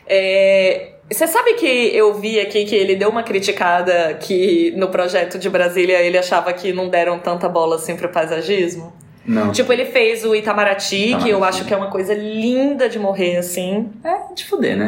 É, 0.07 0.93
Você 1.11 1.27
sabe 1.27 1.55
que 1.55 1.67
eu 1.67 2.15
vi 2.15 2.41
aqui 2.41 2.65
que 2.65 2.75
ele 2.75 2.95
deu 2.97 3.09
uma 3.09 3.23
criticada 3.23 4.15
que 4.21 4.73
no 4.77 4.89
projeto 4.89 5.39
de 5.39 5.49
Brasília 5.49 6.01
ele 6.01 6.19
achava 6.19 6.53
que 6.53 6.73
não 6.73 6.89
deram 6.89 7.19
tanta 7.19 7.49
bola 7.49 7.77
assim 7.77 7.97
pro 7.97 8.09
paisagismo? 8.09 8.93
Não. 9.27 9.53
Tipo, 9.53 9.73
ele 9.73 9.85
fez 9.85 10.25
o 10.25 10.35
Itamaraty, 10.35 10.97
que 10.97 11.29
eu 11.29 11.37
Itamaraty. 11.39 11.45
acho 11.59 11.65
que 11.65 11.75
é 11.75 11.77
uma 11.77 11.91
coisa 11.91 12.13
linda 12.15 12.89
de 12.89 12.99
morrer, 12.99 13.37
assim. 13.37 13.91
É 14.05 14.35
de 14.35 14.45
fuder, 14.45 14.77
né? 14.77 14.87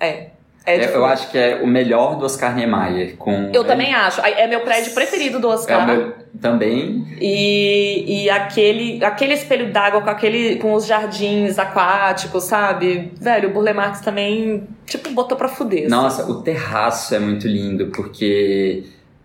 É, 0.00 0.06
é. 0.06 0.26
É 0.66 0.78
de 0.78 0.84
eu, 0.86 0.92
eu 0.94 1.04
acho 1.04 1.30
que 1.30 1.36
é 1.36 1.56
o 1.62 1.66
melhor 1.66 2.16
do 2.16 2.24
Oscar 2.24 2.56
Niemeyer. 2.56 3.16
Com 3.18 3.50
Eu 3.52 3.64
também 3.64 3.92
acho. 3.92 4.22
É 4.22 4.46
meu 4.46 4.60
prédio 4.60 4.94
preferido 4.94 5.38
do 5.38 5.50
É 5.50 5.54
Oscar. 5.54 5.82
o 5.84 5.86
meu, 5.86 6.14
também. 6.40 7.04
E, 7.20 8.22
e 8.24 8.30
aquele, 8.30 9.04
aquele 9.04 9.34
espelho 9.34 9.70
d'água 9.70 10.00
com 10.00 10.08
aquele 10.08 10.56
com 10.56 10.72
os 10.72 10.86
jardins 10.86 11.58
aquáticos, 11.58 12.44
sabe? 12.44 13.12
Velho, 13.20 13.50
o 13.50 13.52
Burle 13.52 13.74
Marx 13.74 14.00
também, 14.00 14.66
tipo, 14.86 15.10
botou 15.10 15.36
pra 15.36 15.48
fuder. 15.48 15.80
assim. 15.80 15.88
Nossa, 15.90 16.30
o 16.30 16.40
terraço 16.40 17.14
é 17.14 17.18
muito 17.18 17.46
lindo, 17.46 17.88
porque 17.88 18.84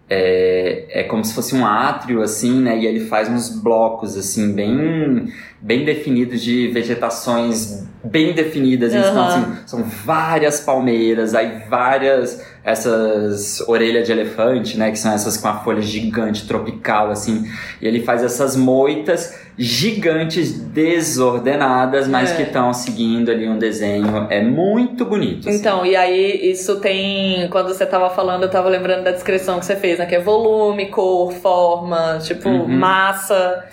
é, 0.10 0.86
é 0.90 1.04
como 1.04 1.24
se 1.24 1.34
fosse 1.34 1.56
um 1.56 1.66
átrio, 1.66 2.22
assim, 2.22 2.62
né? 2.62 2.78
E 2.80 2.86
ele 2.86 3.02
faz 3.02 3.30
uns 3.30 3.50
blocos, 3.50 4.18
assim, 4.18 4.54
bem, 4.54 5.32
bem 5.62 5.86
definidos 5.86 6.42
de 6.42 6.68
vegetações 6.70 7.88
bem 8.04 8.34
definidas. 8.34 8.94
Então, 8.94 9.12
Aham. 9.12 9.28
assim, 9.28 9.68
são 9.68 9.84
várias 9.84 10.60
palmeiras, 10.60 11.36
aí 11.36 11.64
várias... 11.70 12.49
Essas 12.64 13.62
orelhas 13.68 14.06
de 14.06 14.12
elefante, 14.12 14.78
né? 14.78 14.92
Que 14.92 15.00
são 15.00 15.12
essas 15.14 15.38
com 15.38 15.48
a 15.48 15.60
folha 15.60 15.82
gigante, 15.82 16.46
tropical, 16.48 17.10
assim. 17.10 17.46
E 17.82 17.88
ele 17.88 18.02
faz 18.02 18.24
essas 18.24 18.56
moitas 18.56 19.34
gigantes, 19.58 20.54
desordenadas, 20.60 22.08
mas 22.08 22.32
É. 22.32 22.36
que 22.36 22.42
estão 22.44 22.74
seguindo 22.74 23.30
ali 23.32 23.48
um 23.48 23.58
desenho. 23.58 24.28
É 24.30 24.42
muito 24.42 25.06
bonito. 25.06 25.48
assim. 25.50 25.58
Então, 25.58 25.86
e 25.86 25.96
aí 25.96 26.52
isso 26.52 26.80
tem. 26.80 27.48
Quando 27.50 27.68
você 27.70 27.86
tava 27.86 28.10
falando, 28.10 28.44
eu 28.44 28.50
tava 28.50 28.70
lembrando 28.70 29.04
da 29.04 29.12
descrição 29.12 29.60
que 29.60 29.66
você 29.66 29.76
fez, 29.76 30.00
né? 30.00 30.06
Que 30.06 30.16
é 30.16 30.20
volume, 30.20 30.88
cor, 30.88 31.32
forma, 31.34 32.20
tipo, 32.22 32.48
Uhum. 32.50 32.68
massa. 32.68 33.66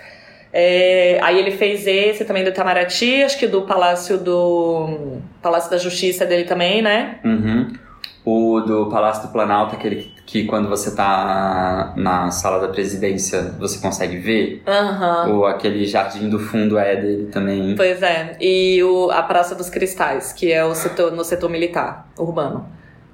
É, 0.53 1.18
aí 1.22 1.39
ele 1.39 1.51
fez 1.51 1.87
esse 1.87 2.24
também 2.24 2.43
do 2.43 2.49
Itamaraty, 2.51 3.22
acho 3.24 3.39
que 3.39 3.47
do 3.47 3.62
Palácio 3.62 4.16
do. 4.16 5.18
Palácio 5.43 5.70
da 5.70 5.76
Justiça 5.76 6.24
dele 6.24 6.45
também, 6.45 6.80
né? 6.80 7.16
Uhum. 7.24 7.68
O 8.26 8.60
do 8.60 8.86
Palácio 8.90 9.28
do 9.28 9.32
Planalto, 9.32 9.76
aquele 9.76 9.96
que, 9.96 10.12
que 10.26 10.44
quando 10.46 10.68
você 10.68 10.96
tá 10.96 11.94
na 11.96 12.28
sala 12.32 12.58
da 12.58 12.66
presidência 12.66 13.54
você 13.56 13.78
consegue 13.78 14.16
ver. 14.16 14.64
Aham. 14.66 15.28
Ou 15.32 15.46
aquele 15.46 15.86
jardim 15.86 16.28
do 16.28 16.40
fundo 16.40 16.76
é 16.76 16.96
dele 16.96 17.26
também. 17.26 17.76
Pois 17.76 18.02
é. 18.02 18.36
E 18.40 18.82
o, 18.82 19.12
a 19.12 19.22
Praça 19.22 19.54
dos 19.54 19.70
Cristais, 19.70 20.32
que 20.32 20.52
é 20.52 20.64
o 20.64 20.74
setor, 20.74 21.12
no 21.12 21.22
setor 21.22 21.48
militar, 21.48 22.10
urbano. 22.18 22.66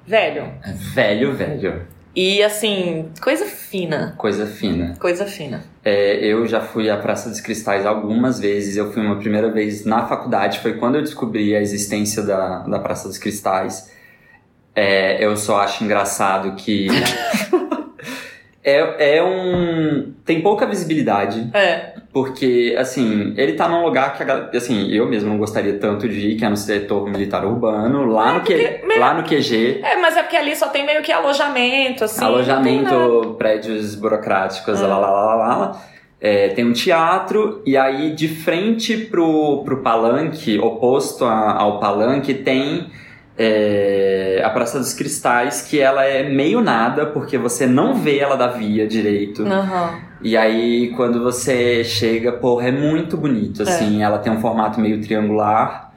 Velho. 0.05 0.51
Velho, 0.95 1.31
velho. 1.35 1.87
E 2.15 2.41
assim, 2.41 3.09
coisa 3.21 3.45
fina. 3.45 4.15
Coisa 4.17 4.47
fina. 4.47 4.95
Coisa 4.99 5.25
fina. 5.25 5.63
É, 5.85 6.25
eu 6.25 6.47
já 6.47 6.59
fui 6.59 6.89
à 6.89 6.97
Praça 6.97 7.29
dos 7.29 7.39
Cristais 7.39 7.85
algumas 7.85 8.39
vezes. 8.39 8.77
Eu 8.77 8.91
fui 8.91 9.05
uma 9.05 9.17
primeira 9.17 9.51
vez 9.51 9.85
na 9.85 10.07
faculdade, 10.07 10.59
foi 10.59 10.73
quando 10.73 10.95
eu 10.95 11.01
descobri 11.01 11.55
a 11.55 11.61
existência 11.61 12.23
da, 12.23 12.59
da 12.59 12.79
Praça 12.79 13.07
dos 13.07 13.19
Cristais. 13.19 13.92
É, 14.75 15.23
eu 15.23 15.35
só 15.37 15.59
acho 15.61 15.83
engraçado 15.83 16.55
que. 16.55 16.87
é, 18.63 19.17
é 19.17 19.23
um. 19.23 20.13
Tem 20.25 20.41
pouca 20.41 20.65
visibilidade. 20.65 21.49
É. 21.53 21.93
Porque, 22.13 22.75
assim, 22.77 23.33
ele 23.37 23.53
tá 23.53 23.67
num 23.67 23.83
lugar 23.83 24.13
que, 24.15 24.55
assim, 24.57 24.87
eu 24.91 25.07
mesmo 25.07 25.29
não 25.29 25.37
gostaria 25.39 25.73
tanto 25.79 26.07
de 26.07 26.29
ir, 26.29 26.35
que 26.37 26.45
é 26.45 26.49
no 26.49 26.55
setor 26.55 27.09
militar 27.09 27.43
urbano, 27.43 28.05
lá, 28.05 28.33
no, 28.33 28.41
Q, 28.41 28.53
porque- 28.53 28.99
lá 28.99 29.13
no 29.15 29.23
QG, 29.23 29.79
É, 29.83 29.95
mas 29.99 30.15
é 30.15 30.21
porque 30.21 30.37
ali 30.37 30.55
só 30.55 30.67
tem 30.67 30.85
meio 30.85 31.01
que 31.01 31.11
alojamento, 31.11 32.03
assim. 32.03 32.23
alojamento, 32.23 33.35
prédios 33.37 33.95
burocráticos, 33.95 34.79
Ah. 34.83 34.87
lá, 34.87 34.97
lá, 34.99 35.09
lá, 35.09 35.35
lá, 35.35 35.55
lá. 35.57 35.81
É, 36.21 36.49
tem 36.49 36.63
um 36.63 36.71
teatro, 36.71 37.63
e 37.65 37.75
aí 37.75 38.11
de 38.11 38.27
frente 38.27 38.95
pro, 38.95 39.63
pro 39.65 39.81
palanque, 39.81 40.57
oposto 40.59 41.25
a- 41.25 41.51
ao 41.59 41.79
palanque, 41.79 42.33
tem 42.35 42.85
é, 43.37 44.41
a 44.43 44.49
Praça 44.49 44.77
dos 44.79 44.93
Cristais, 44.93 45.61
que 45.61 45.79
ela 45.79 46.03
é 46.05 46.29
meio 46.29 46.61
nada, 46.61 47.05
porque 47.07 47.37
você 47.37 47.65
não 47.65 47.95
vê 47.95 48.19
ela 48.19 48.35
da 48.35 48.47
via 48.47 48.87
direito. 48.87 49.43
Aham. 49.45 49.99
E 50.21 50.37
aí, 50.37 50.93
quando 50.95 51.21
você 51.21 51.83
chega, 51.83 52.31
porra, 52.31 52.69
é 52.69 52.71
muito 52.71 53.17
bonito, 53.17 53.63
assim. 53.63 54.01
Ela 54.03 54.19
tem 54.19 54.31
um 54.31 54.39
formato 54.39 54.79
meio 54.79 55.01
triangular. 55.01 55.91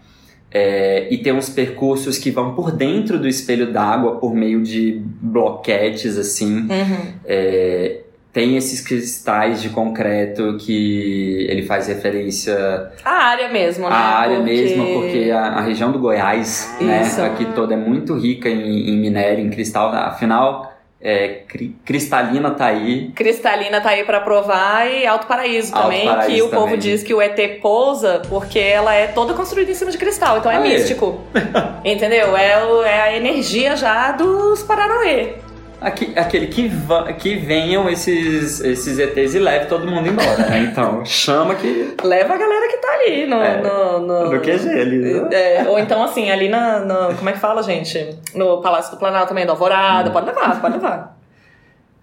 é, 0.50 1.06
e 1.10 1.18
tem 1.18 1.34
uns 1.34 1.50
percursos 1.50 2.16
que 2.16 2.30
vão 2.30 2.54
por 2.54 2.72
dentro 2.72 3.18
do 3.18 3.28
espelho 3.28 3.70
d'água, 3.72 4.16
por 4.16 4.34
meio 4.34 4.62
de 4.62 5.02
bloquetes, 5.20 6.16
assim. 6.16 6.60
Uhum. 6.60 7.12
É, 7.26 8.00
tem 8.36 8.54
esses 8.54 8.82
cristais 8.82 9.62
de 9.62 9.70
concreto 9.70 10.58
que 10.60 11.46
ele 11.48 11.62
faz 11.62 11.86
referência 11.88 12.90
A 13.02 13.28
área 13.28 13.48
mesmo, 13.48 13.88
né? 13.88 13.94
à 13.96 13.98
área 13.98 14.36
Porque- 14.36 14.52
mesmo, 14.52 14.84
porque 15.00 15.30
a, 15.30 15.40
a 15.42 15.60
região 15.62 15.90
do 15.90 15.98
Goiás, 15.98 16.70
né, 16.78 17.00
Isso. 17.00 17.22
aqui 17.22 17.46
toda 17.54 17.72
é 17.72 17.78
muito 17.78 18.14
rica 18.14 18.46
em, 18.50 18.90
em 18.90 18.96
minério, 18.98 19.42
em 19.42 19.48
cristal. 19.48 19.88
Afinal, 19.88 20.70
é, 21.00 21.44
cri- 21.48 21.74
cristalina 21.82 22.50
tá 22.50 22.66
aí. 22.66 23.10
Cristalina 23.14 23.80
tá 23.80 23.88
aí 23.88 24.04
pra 24.04 24.20
provar 24.20 24.86
e 24.86 25.06
Alto 25.06 25.26
Paraíso 25.26 25.74
Alto 25.74 25.84
também, 25.84 26.04
Paraíso 26.04 26.30
que 26.34 26.42
o 26.42 26.48
povo 26.50 26.76
diz 26.76 27.02
que 27.02 27.14
o 27.14 27.22
ET 27.22 27.38
pousa 27.62 28.20
porque 28.28 28.58
ela 28.58 28.92
é 28.94 29.06
toda 29.06 29.32
construída 29.32 29.70
em 29.70 29.74
cima 29.74 29.90
de 29.90 29.96
cristal, 29.96 30.36
então 30.36 30.52
é 30.52 30.56
Aí. 30.56 30.62
místico. 30.74 31.22
Entendeu? 31.82 32.36
É, 32.36 32.50
é 32.86 33.00
a 33.00 33.16
energia 33.16 33.76
já 33.76 34.12
dos 34.12 34.62
Paranauê. 34.62 35.45
Aqui- 35.80 36.12
aquele 36.16 36.46
que, 36.46 36.70
que 37.18 37.36
venham 37.36 37.88
esses, 37.88 38.60
esses 38.60 38.98
ETs 38.98 39.34
e 39.34 39.38
leve 39.38 39.66
todo 39.66 39.86
mundo 39.86 40.08
embora, 40.08 40.36
né? 40.48 40.58
Então, 40.72 41.04
chama 41.04 41.54
que. 41.54 41.94
Leva 42.02 42.34
a 42.34 42.36
galera 42.38 42.68
que 42.68 42.76
tá 42.78 42.88
ali 42.94 43.26
no. 43.26 43.42
É, 43.42 43.60
no, 43.60 43.98
no- 44.00 44.30
Do 44.30 44.40
QG 44.40 44.68
ali. 44.70 44.98
né? 44.98 45.28
É, 45.32 45.64
ou 45.68 45.78
então, 45.78 46.02
assim, 46.02 46.30
ali 46.30 46.48
na, 46.48 46.80
na- 46.80 47.14
Como 47.14 47.28
é 47.28 47.32
que 47.32 47.38
fala, 47.38 47.62
gente? 47.62 48.18
No 48.34 48.60
Palácio 48.62 48.92
do 48.92 48.98
Planalto 48.98 49.28
também, 49.28 49.44
do 49.44 49.50
Hum. 49.50 49.52
Alvorada. 49.52 50.10
Pode 50.10 50.26
levar, 50.26 50.60
pode 50.60 50.74
levar. 50.74 51.15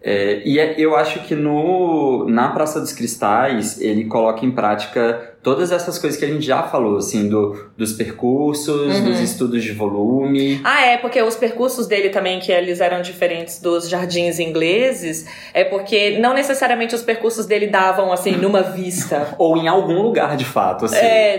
É, 0.05 0.41
e 0.43 0.59
é- 0.59 0.75
eu 0.77 0.97
acho 0.97 1.21
que 1.21 1.33
no, 1.33 2.25
na 2.27 2.49
Praça 2.49 2.79
dos 2.81 2.91
Cristais 2.91 3.79
ele 3.79 4.03
coloca 4.05 4.45
em 4.45 4.51
prática 4.51 5.31
todas 5.41 5.71
essas 5.71 5.97
coisas 5.97 6.19
que 6.19 6.25
a 6.25 6.27
gente 6.27 6.45
já 6.45 6.63
falou, 6.63 6.97
assim, 6.97 7.27
do, 7.29 7.55
dos 7.77 7.93
percursos, 7.93 8.97
Uhum. 8.97 9.03
dos 9.05 9.19
estudos 9.21 9.63
de 9.63 9.71
volume. 9.71 10.59
Ah, 10.63 10.85
é, 10.85 10.97
porque 10.97 11.21
os 11.21 11.35
percursos 11.35 11.87
dele 11.87 12.09
também, 12.09 12.39
que 12.39 12.51
eles 12.51 12.79
eram 12.81 13.01
diferentes 13.01 13.61
dos 13.61 13.89
jardins 13.89 14.39
ingleses, 14.39 15.25
é 15.53 15.63
porque 15.63 16.17
não 16.19 16.33
necessariamente 16.33 16.95
os 16.95 17.01
percursos 17.01 17.45
dele 17.45 17.67
davam, 17.67 18.11
assim, 18.11 18.31
numa 18.31 18.61
vista. 18.61 19.35
Ou 19.39 19.57
em 19.57 19.67
algum 19.67 20.01
lugar, 20.01 20.35
de 20.37 20.45
fato, 20.45 20.85
assim. 20.85 20.95
É, 20.97 21.37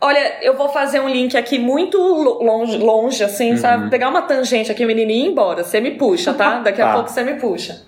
Olha, 0.00 0.36
eu 0.42 0.56
vou 0.56 0.68
fazer 0.70 0.98
um 1.00 1.08
link 1.08 1.36
aqui 1.36 1.58
muito 1.58 1.98
lo- 1.98 2.42
longe, 2.42 2.78
longe 2.78 3.22
assim, 3.22 3.50
Uhum. 3.52 3.56
sabe? 3.58 3.90
Pegar 3.90 4.08
uma 4.08 4.22
tangente 4.22 4.72
aqui, 4.72 4.84
menino, 4.86 5.10
e 5.10 5.24
ir 5.24 5.26
embora. 5.26 5.62
Você 5.62 5.80
me 5.80 5.90
puxa, 5.92 6.32
tá? 6.32 6.58
Daqui 6.64 6.80
a 6.80 6.86
Tá. 6.86 6.94
pouco 6.94 7.10
você 7.10 7.22
me 7.22 7.34
puxa. 7.34 7.82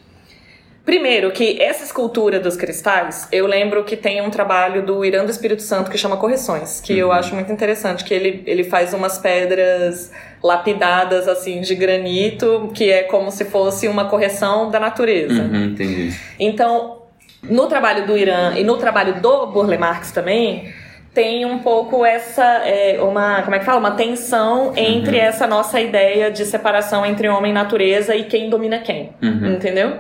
Primeiro, 0.85 1.31
que 1.31 1.63
essa 1.63 1.85
escultura 1.85 2.41
dos 2.41 2.57
cristais, 2.57 3.29
eu 3.31 3.47
lembro 3.47 3.85
que 3.85 3.97
tem 3.97 4.21
um 4.21 4.31
trabalho 4.31 4.83
do 4.85 5.05
Irã 5.05 5.25
do 5.25 5.31
Espírito 5.31 5.63
Santo 5.63 5.89
que 5.91 5.97
chama 5.97 6.17
Correções, 6.17 6.81
que 6.81 6.95
uhum. 6.95 6.99
eu 6.99 7.13
acho 7.13 7.35
muito 7.37 7.53
interessante, 7.53 8.03
que 8.05 8.13
ele, 8.13 8.43
ele 8.47 8.65
faz 8.65 8.93
umas 8.93 9.17
pedras 9.17 10.11
lapidadas, 10.43 11.29
assim, 11.29 11.61
de 11.61 11.75
granito, 11.77 12.71
que 12.75 12.91
é 12.91 13.05
como 13.05 13.31
se 13.31 13.45
fosse 13.45 13.87
uma 13.87 14.07
correção 14.07 14.71
da 14.73 14.81
natureza. 14.81 15.41
Uhum, 15.43 15.67
entendi. 15.67 16.13
Então, 16.39 17.03
no 17.45 17.69
trabalho 17.69 18.05
do 18.05 18.19
Irã 18.19 18.53
e 18.57 18.65
no 18.65 18.77
trabalho 18.77 19.21
do 19.21 19.47
Burle 19.47 19.79
Marx 19.79 20.11
também, 20.11 20.75
tem 21.15 21.45
um 21.45 21.59
pouco 21.59 22.05
essa 22.05 22.45
é, 22.65 22.99
uma 23.03 23.43
como 23.43 23.55
é 23.55 23.59
que 23.59 23.65
fala 23.65 23.79
uma 23.79 23.93
tensão 23.93 24.73
entre 24.77 25.19
uhum. 25.19 25.23
essa 25.23 25.47
nossa 25.47 25.81
ideia 25.81 26.31
de 26.31 26.45
separação 26.47 27.05
entre 27.05 27.29
homem 27.29 27.51
e 27.51 27.55
natureza 27.55 28.15
e 28.17 28.25
quem 28.25 28.49
domina 28.49 28.79
quem 28.79 29.11
uhum. 29.23 29.55
entendeu 29.55 29.99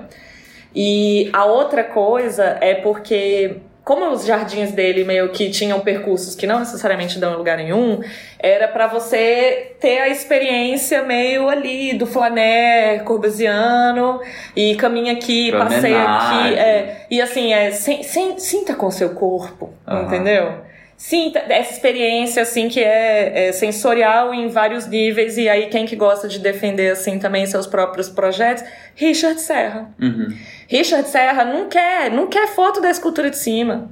e 0.74 1.28
a 1.32 1.44
outra 1.44 1.84
coisa 1.84 2.56
é 2.60 2.74
porque 2.74 3.60
como 3.84 4.08
os 4.10 4.24
jardins 4.24 4.70
dele 4.72 5.04
meio 5.04 5.30
que 5.30 5.50
tinham 5.50 5.80
percursos 5.80 6.36
que 6.36 6.46
não 6.46 6.60
necessariamente 6.60 7.18
dão 7.18 7.36
lugar 7.36 7.56
nenhum, 7.56 8.00
era 8.38 8.68
para 8.68 8.86
você 8.86 9.74
ter 9.80 9.98
a 9.98 10.08
experiência 10.08 11.02
meio 11.02 11.48
ali 11.48 11.92
do 11.94 12.06
flané 12.06 13.00
corbusiano 13.00 14.20
e 14.54 14.76
caminha 14.76 15.14
aqui, 15.14 15.50
passeia 15.50 16.04
aqui, 16.04 16.54
é, 16.54 17.06
e 17.10 17.20
assim, 17.20 17.52
é, 17.52 17.72
sem, 17.72 18.04
sem, 18.04 18.38
sinta 18.38 18.74
com 18.74 18.86
o 18.86 18.92
seu 18.92 19.10
corpo, 19.10 19.74
uhum. 19.86 20.02
entendeu? 20.04 20.71
Sim, 21.02 21.32
essa 21.34 21.72
experiência, 21.72 22.42
assim, 22.42 22.68
que 22.68 22.78
é, 22.78 23.48
é, 23.48 23.52
sensorial 23.52 24.32
em 24.32 24.46
vários 24.46 24.86
níveis, 24.86 25.36
e 25.36 25.48
aí 25.48 25.66
quem 25.66 25.84
que 25.84 25.96
gosta 25.96 26.28
de 26.28 26.38
defender, 26.38 26.92
assim, 26.92 27.18
também 27.18 27.44
seus 27.44 27.66
próprios 27.66 28.08
projetos? 28.08 28.62
Richard 28.94 29.40
Serra. 29.40 29.90
Uhum. 30.00 30.28
Richard 30.68 31.08
Serra 31.08 31.44
não 31.44 31.68
quer, 31.68 32.08
não 32.08 32.28
quer 32.28 32.46
foto 32.46 32.80
da 32.80 32.88
escultura 32.88 33.30
de 33.30 33.36
cima. 33.36 33.90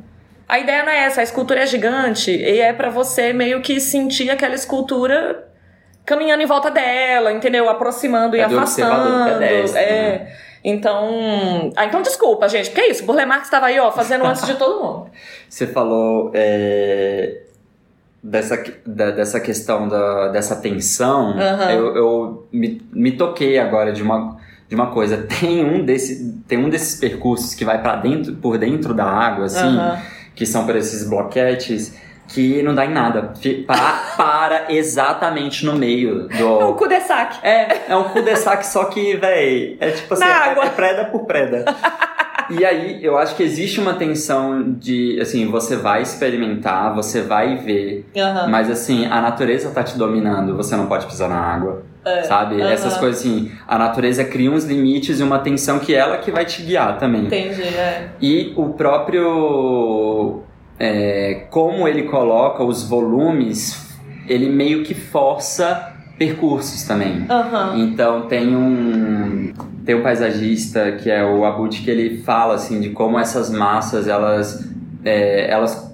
A 0.48 0.61
ideia 0.61 0.84
não 0.84 0.92
é 0.92 1.00
essa, 1.00 1.20
a 1.20 1.24
escultura 1.24 1.64
é 1.64 1.66
gigante, 1.66 2.30
e 2.30 2.61
é 2.61 2.72
para 2.72 2.90
você 2.90 3.32
meio 3.32 3.61
que 3.61 3.80
sentir 3.80 4.30
aquela 4.30 4.54
escultura 4.54 5.48
caminhando 6.06 6.44
em 6.44 6.46
volta 6.46 6.70
dela, 6.70 7.32
entendeu? 7.32 7.68
Aproximando 7.68 8.36
é 8.36 8.38
e 8.38 8.42
afastando. 8.42 9.32
Pedestre, 9.32 9.80
é. 9.80 9.90
Né? 9.90 10.32
Então. 10.64 11.72
Ah, 11.76 11.86
então 11.86 12.02
desculpa, 12.02 12.48
gente, 12.48 12.70
porque 12.70 12.80
é 12.80 12.90
isso. 12.90 13.04
Burle 13.04 13.24
Marx 13.24 13.44
estava 13.44 13.66
aí, 13.66 13.78
ó, 13.78 13.90
fazendo 13.90 14.24
antes 14.24 14.46
de 14.46 14.54
todo 14.54 14.82
mundo. 14.82 15.06
Você 15.48 15.66
falou 15.66 16.30
é, 16.34 17.40
dessa, 18.22 18.62
da, 18.86 19.11
dessa 19.11 19.40
questão 19.40 19.88
da, 19.88 20.28
dessa 20.28 20.56
tensão. 20.56 21.30
Uhum. 21.32 21.70
Eu, 21.70 21.96
eu 21.96 22.48
me, 22.52 22.82
me 22.92 23.12
toquei 23.12 23.58
agora 23.58 23.92
de 23.92 24.02
uma, 24.02 24.36
de 24.68 24.74
uma 24.74 24.88
coisa. 24.88 25.16
Tem 25.40 25.64
um, 25.64 25.84
desse, 25.84 26.42
tem 26.46 26.58
um 26.58 26.68
desses 26.68 26.98
percursos 27.00 27.54
que 27.54 27.64
vai 27.64 27.80
para 27.80 27.96
dentro, 27.96 28.34
por 28.34 28.58
dentro 28.58 28.92
da 28.92 29.06
água, 29.06 29.46
assim, 29.46 29.66
uhum. 29.66 29.96
que 30.34 30.44
são 30.44 30.66
por 30.66 30.76
esses 30.76 31.08
bloquetes 31.08 31.94
que 32.31 32.62
não 32.62 32.74
dá 32.74 32.87
em 32.87 32.93
nada. 32.93 33.33
Para, 33.66 33.93
para 34.16 34.72
exatamente 34.72 35.66
no 35.66 35.74
meio 35.74 36.28
do. 36.28 36.61
É 36.61 36.64
um 36.64 36.74
cul-de-sac. 36.74 37.39
É, 37.43 37.93
é 37.93 37.97
um 37.97 38.05
cul-de-sac, 38.05 38.64
só 38.66 38.85
que, 38.85 39.16
véi, 39.16 39.76
é 39.81 39.91
tipo 39.91 40.14
assim, 40.14 40.24
é, 40.24 40.66
é, 40.66 40.70
preda 40.70 41.05
por 41.07 41.26
preda. 41.26 41.64
E 42.51 42.64
aí, 42.64 42.99
eu 43.05 43.16
acho 43.16 43.37
que 43.37 43.45
existe 43.45 43.78
uma 43.78 43.95
tensão 43.95 44.72
de, 44.72 45.20
assim, 45.20 45.47
você 45.47 45.76
vai 45.76 46.03
experimentar, 46.03 46.93
você 46.95 47.22
vai 47.22 47.57
ver, 47.57 48.11
uhum. 48.14 48.51
mas 48.51 48.68
assim, 48.68 49.07
a 49.07 49.20
natureza 49.20 49.70
tá 49.70 49.85
te 49.85 49.97
dominando, 49.97 50.57
você 50.57 50.74
não 50.74 50.87
pode 50.87 51.07
pisar 51.07 51.28
na 51.28 51.39
água. 51.39 51.85
É. 52.05 52.22
Sabe? 52.22 52.57
Uhum. 52.57 52.66
Essas 52.66 52.97
coisas 52.97 53.20
assim, 53.20 53.53
a 53.68 53.78
natureza 53.78 54.24
cria 54.24 54.51
uns 54.51 54.64
limites 54.64 55.20
e 55.20 55.22
uma 55.22 55.39
tensão 55.39 55.78
que 55.78 55.95
ela 55.95 56.16
que 56.16 56.31
vai 56.31 56.45
te 56.45 56.62
guiar 56.62 56.99
também. 56.99 57.26
Entendi, 57.26 57.62
é. 57.62 58.09
E 58.20 58.53
o 58.57 58.70
próprio 58.70 60.43
é, 60.81 61.47
como 61.51 61.87
ele 61.87 62.05
coloca 62.05 62.64
os 62.64 62.83
volumes, 62.83 63.99
ele 64.26 64.49
meio 64.49 64.83
que 64.83 64.95
força 64.95 65.93
percursos 66.18 66.85
também. 66.85 67.26
Uhum. 67.28 67.85
Então 67.85 68.22
tem 68.22 68.57
um 68.57 69.53
tem 69.85 69.95
um 69.95 70.03
paisagista 70.03 70.93
que 70.93 71.11
é 71.11 71.24
o 71.24 71.45
Abut 71.45 71.83
que 71.83 71.91
ele 71.91 72.22
fala 72.22 72.55
assim 72.55 72.81
de 72.81 72.91
como 72.91 73.18
essas 73.18 73.51
massas 73.51 74.09
elas 74.09 74.66
é, 75.05 75.51
elas 75.51 75.89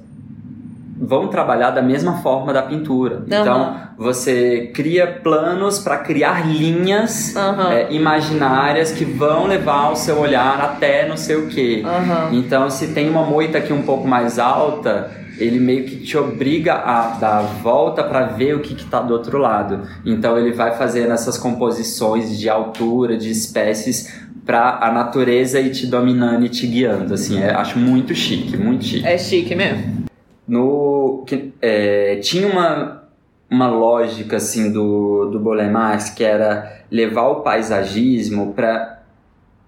vão 0.99 1.29
trabalhar 1.29 1.71
da 1.71 1.83
mesma 1.83 2.19
forma 2.19 2.53
da 2.53 2.63
pintura. 2.63 3.17
Uhum. 3.17 3.25
Então, 3.27 3.77
você 3.99 4.71
cria 4.75 5.07
planos 5.07 5.79
para 5.79 5.99
criar 5.99 6.47
linhas 6.47 7.35
uhum. 7.37 7.71
é, 7.71 7.93
imaginárias 7.93 8.93
que 8.93 9.05
vão 9.05 9.47
levar 9.47 9.91
o 9.91 9.97
seu 9.97 10.19
olhar 10.19 10.61
até 10.61 11.07
não 11.07 11.17
sei 11.17 11.37
o 11.37 11.49
quê. 11.49 11.83
Uhum. 11.85 12.39
Então, 12.39 12.71
se 12.71 12.89
tem 12.89 13.09
uma 13.09 13.23
moita 13.23 13.59
aqui 13.59 13.73
um 13.73 13.83
pouco 13.83 14.09
mais 14.09 14.39
alta, 14.39 15.11
ele 15.39 15.61
meio 15.61 15.85
que 15.85 15.97
te 15.97 16.17
obriga 16.17 16.75
a 16.75 17.09
dar 17.21 17.39
a 17.39 17.43
volta 17.43 18.03
para 18.03 18.25
ver 18.27 18.55
o 18.55 18.61
que 18.61 18.75
está 18.75 19.01
do 19.01 19.13
outro 19.13 19.37
lado. 19.39 19.83
Então, 20.05 20.39
ele 20.39 20.53
vai 20.53 20.77
fazendo 20.77 21.13
essas 21.13 21.37
composições 21.37 22.39
de 22.39 22.49
altura, 22.49 23.19
de 23.19 23.31
espécies 23.31 24.25
para 24.47 24.79
a 24.81 24.93
natureza 24.93 25.61
ir 25.61 25.73
te 25.73 25.87
dominando 25.87 26.47
e 26.47 26.49
te 26.49 26.67
guiando. 26.67 27.13
Assim, 27.13 27.43
é, 27.43 27.53
acho 27.53 27.79
muito 27.79 28.15
chique, 28.15 28.57
muito 28.57 28.85
chique. 28.85 29.07
É 29.07 29.19
chique 29.19 29.55
mesmo 29.55 30.06
no 30.47 31.25
que 31.27 31.53
é, 31.61 32.17
tinha 32.17 32.47
uma 32.47 33.03
uma 33.49 33.69
lógica 33.69 34.37
assim 34.37 34.73
do 34.73 35.27
do 35.31 35.39
Bolemars 35.39 36.11
que 36.11 36.25
era 36.25 36.83
levar 36.91 37.29
o 37.29 37.37
paisagismo 37.43 38.53
para 38.53 38.97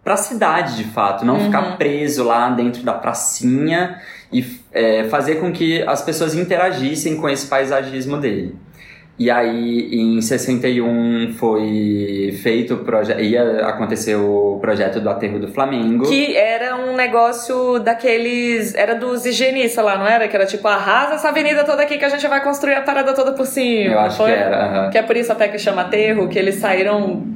para 0.02 0.14
a 0.14 0.16
cidade 0.16 0.76
de 0.76 0.84
fato, 0.84 1.24
não 1.24 1.34
uhum. 1.34 1.44
ficar 1.44 1.76
preso 1.76 2.24
lá 2.24 2.48
dentro 2.48 2.82
da 2.82 2.94
pracinha 2.94 4.00
e 4.32 4.42
é, 4.72 5.04
fazer 5.04 5.36
com 5.36 5.52
que 5.52 5.82
as 5.82 6.00
pessoas 6.00 6.34
interagissem 6.34 7.16
com 7.16 7.28
esse 7.28 7.46
paisagismo 7.46 8.16
dele. 8.16 8.56
E 9.18 9.32
aí, 9.32 9.88
em 9.92 10.20
61, 10.20 11.32
foi 11.32 12.38
feito 12.40 12.74
o 12.74 12.78
projeto. 12.78 13.20
ia 13.20 13.66
acontecer 13.66 14.14
o 14.14 14.58
projeto 14.60 15.00
do 15.00 15.10
aterro 15.10 15.40
do 15.40 15.48
Flamengo. 15.48 16.06
Que 16.08 16.36
era 16.36 16.76
um 16.76 16.94
negócio 16.94 17.80
daqueles. 17.80 18.76
Era 18.76 18.94
dos 18.94 19.26
higienistas 19.26 19.84
lá, 19.84 19.98
não 19.98 20.06
era? 20.06 20.28
Que 20.28 20.36
era 20.36 20.46
tipo, 20.46 20.68
arrasa 20.68 21.14
essa 21.14 21.30
avenida 21.30 21.64
toda 21.64 21.82
aqui 21.82 21.98
que 21.98 22.04
a 22.04 22.08
gente 22.08 22.24
vai 22.28 22.40
construir 22.44 22.74
a 22.74 22.82
parada 22.82 23.12
toda 23.12 23.32
por 23.32 23.44
cima. 23.44 23.94
Eu 23.94 23.98
acho 23.98 24.18
foi? 24.18 24.30
que 24.30 24.38
era. 24.38 24.84
Uhum. 24.84 24.90
Que 24.90 24.98
é 24.98 25.02
por 25.02 25.16
isso 25.16 25.32
até 25.32 25.48
que 25.48 25.58
chama 25.58 25.82
aterro, 25.82 26.28
que 26.28 26.38
eles 26.38 26.54
saíram. 26.54 27.26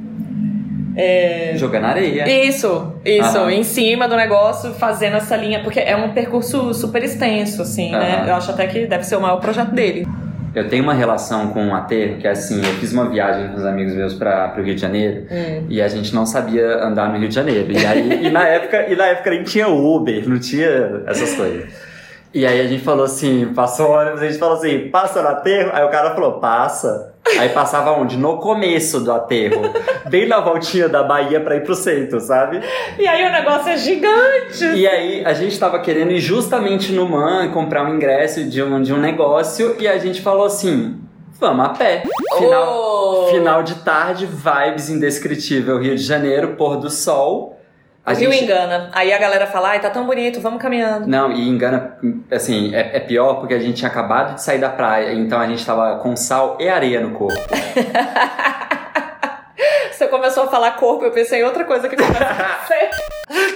É... 0.95 1.51
Jogando 1.55 1.85
areia. 1.85 2.47
Isso, 2.47 2.93
isso, 3.03 3.49
em 3.49 3.63
cima 3.63 4.07
do 4.07 4.15
negócio, 4.15 4.73
fazendo 4.75 5.17
essa 5.17 5.35
linha, 5.35 5.61
porque 5.61 5.81
é 5.81 5.97
um 5.97 6.13
percurso 6.13 6.73
super 6.73 7.03
extenso, 7.03 7.61
assim, 7.61 7.91
né? 7.91 8.23
Eu 8.25 8.35
acho 8.35 8.51
até 8.51 8.67
que 8.67 8.85
deve 8.85 9.03
ser 9.03 9.17
o 9.17 9.21
maior 9.21 9.41
projeto 9.41 9.71
dele. 9.71 10.07
Eu 10.55 10.69
tenho 10.69 10.83
uma 10.83 10.93
relação 10.93 11.47
com 11.47 11.63
um 11.63 11.75
aterro 11.75 12.17
que 12.17 12.27
é 12.27 12.31
assim, 12.31 12.59
eu 12.59 12.73
fiz 12.75 12.93
uma 12.93 13.09
viagem 13.09 13.49
com 13.49 13.57
os 13.57 13.65
amigos 13.65 13.95
meus 13.95 14.13
para 14.13 14.53
o 14.57 14.61
Rio 14.61 14.75
de 14.75 14.81
Janeiro 14.81 15.25
hum. 15.31 15.65
e 15.67 15.81
a 15.81 15.87
gente 15.87 16.13
não 16.13 16.25
sabia 16.25 16.83
andar 16.83 17.11
no 17.11 17.17
Rio 17.17 17.27
de 17.27 17.35
Janeiro. 17.35 17.71
E 17.71 17.85
aí 17.85 18.25
e 18.27 18.29
na 18.29 18.47
época, 18.47 18.87
e 18.87 18.95
na 18.95 19.05
época 19.07 19.29
nem 19.31 19.43
tinha 19.43 19.67
Uber, 19.67 20.29
não 20.29 20.39
tinha 20.39 21.03
essas 21.07 21.33
coisas. 21.35 21.69
E 22.33 22.47
aí 22.47 22.61
a 22.61 22.67
gente 22.67 22.83
falou 22.83 23.05
assim, 23.05 23.53
passou 23.53 23.91
ônibus, 23.91 24.21
a 24.21 24.25
gente 24.25 24.39
falou 24.39 24.57
assim, 24.57 24.89
passa 24.89 25.21
no 25.21 25.27
aterro? 25.27 25.69
Aí 25.73 25.83
o 25.83 25.89
cara 25.89 26.15
falou, 26.15 26.39
passa. 26.39 27.12
Aí 27.39 27.49
passava 27.49 27.91
onde? 27.91 28.17
No 28.17 28.37
começo 28.37 28.99
do 28.99 29.11
aterro. 29.11 29.61
bem 30.09 30.27
na 30.27 30.39
voltinha 30.39 30.87
da 30.87 31.03
Bahia 31.03 31.39
pra 31.39 31.55
ir 31.55 31.63
pro 31.63 31.75
centro, 31.75 32.19
sabe? 32.19 32.61
E 32.97 33.07
aí 33.07 33.25
o 33.25 33.31
negócio 33.31 33.69
é 33.69 33.77
gigante. 33.77 34.65
E 34.75 34.87
aí 34.87 35.25
a 35.25 35.33
gente 35.33 35.57
tava 35.59 35.79
querendo 35.79 36.11
ir 36.11 36.19
justamente 36.19 36.91
no 36.91 37.07
MAN 37.07 37.51
comprar 37.51 37.83
um 37.83 37.95
ingresso 37.95 38.43
de 38.43 38.61
um, 38.61 38.81
de 38.81 38.93
um 38.93 38.99
negócio 38.99 39.75
e 39.79 39.87
a 39.87 39.97
gente 39.97 40.21
falou 40.21 40.45
assim. 40.45 40.99
Vamos 41.39 41.65
a 41.65 41.69
pé. 41.69 42.03
Final, 42.37 42.73
oh. 42.73 43.27
final 43.27 43.63
de 43.63 43.75
tarde, 43.75 44.25
vibes 44.25 44.89
indescritível, 44.89 45.77
Rio 45.77 45.95
de 45.95 46.03
Janeiro, 46.03 46.55
pôr 46.55 46.77
do 46.77 46.89
sol. 46.89 47.59
A 48.05 48.11
o 48.11 48.15
gente... 48.15 48.31
Rio 48.31 48.43
engana. 48.43 48.89
Aí 48.91 49.13
a 49.13 49.17
galera 49.17 49.47
fala, 49.47 49.69
ai, 49.69 49.79
tá 49.79 49.89
tão 49.89 50.05
bonito, 50.05 50.41
vamos 50.41 50.61
caminhando. 50.61 51.07
Não, 51.07 51.31
e 51.31 51.47
engana, 51.47 51.97
assim, 52.29 52.75
é, 52.75 52.97
é, 52.97 52.99
pior 52.99 53.35
porque 53.35 53.53
a 53.53 53.59
gente 53.59 53.77
tinha 53.77 53.89
acabado 53.89 54.35
de 54.35 54.43
sair 54.43 54.59
da 54.59 54.69
praia, 54.69 55.13
então 55.13 55.39
a 55.39 55.47
gente 55.47 55.65
tava 55.65 55.97
com 55.99 56.13
sal 56.15 56.57
e 56.59 56.67
areia 56.67 56.99
no 56.99 57.11
corpo. 57.11 57.39
Você 59.89 60.07
começou 60.07 60.43
a 60.43 60.47
falar 60.47 60.71
corpo, 60.71 61.05
eu 61.05 61.11
pensei 61.11 61.39
em 61.39 61.43
outra 61.43 61.63
coisa 61.63 61.87
que 61.87 61.95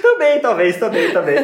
Também, 0.02 0.40
talvez, 0.40 0.78
também, 0.78 1.12
também. 1.12 1.36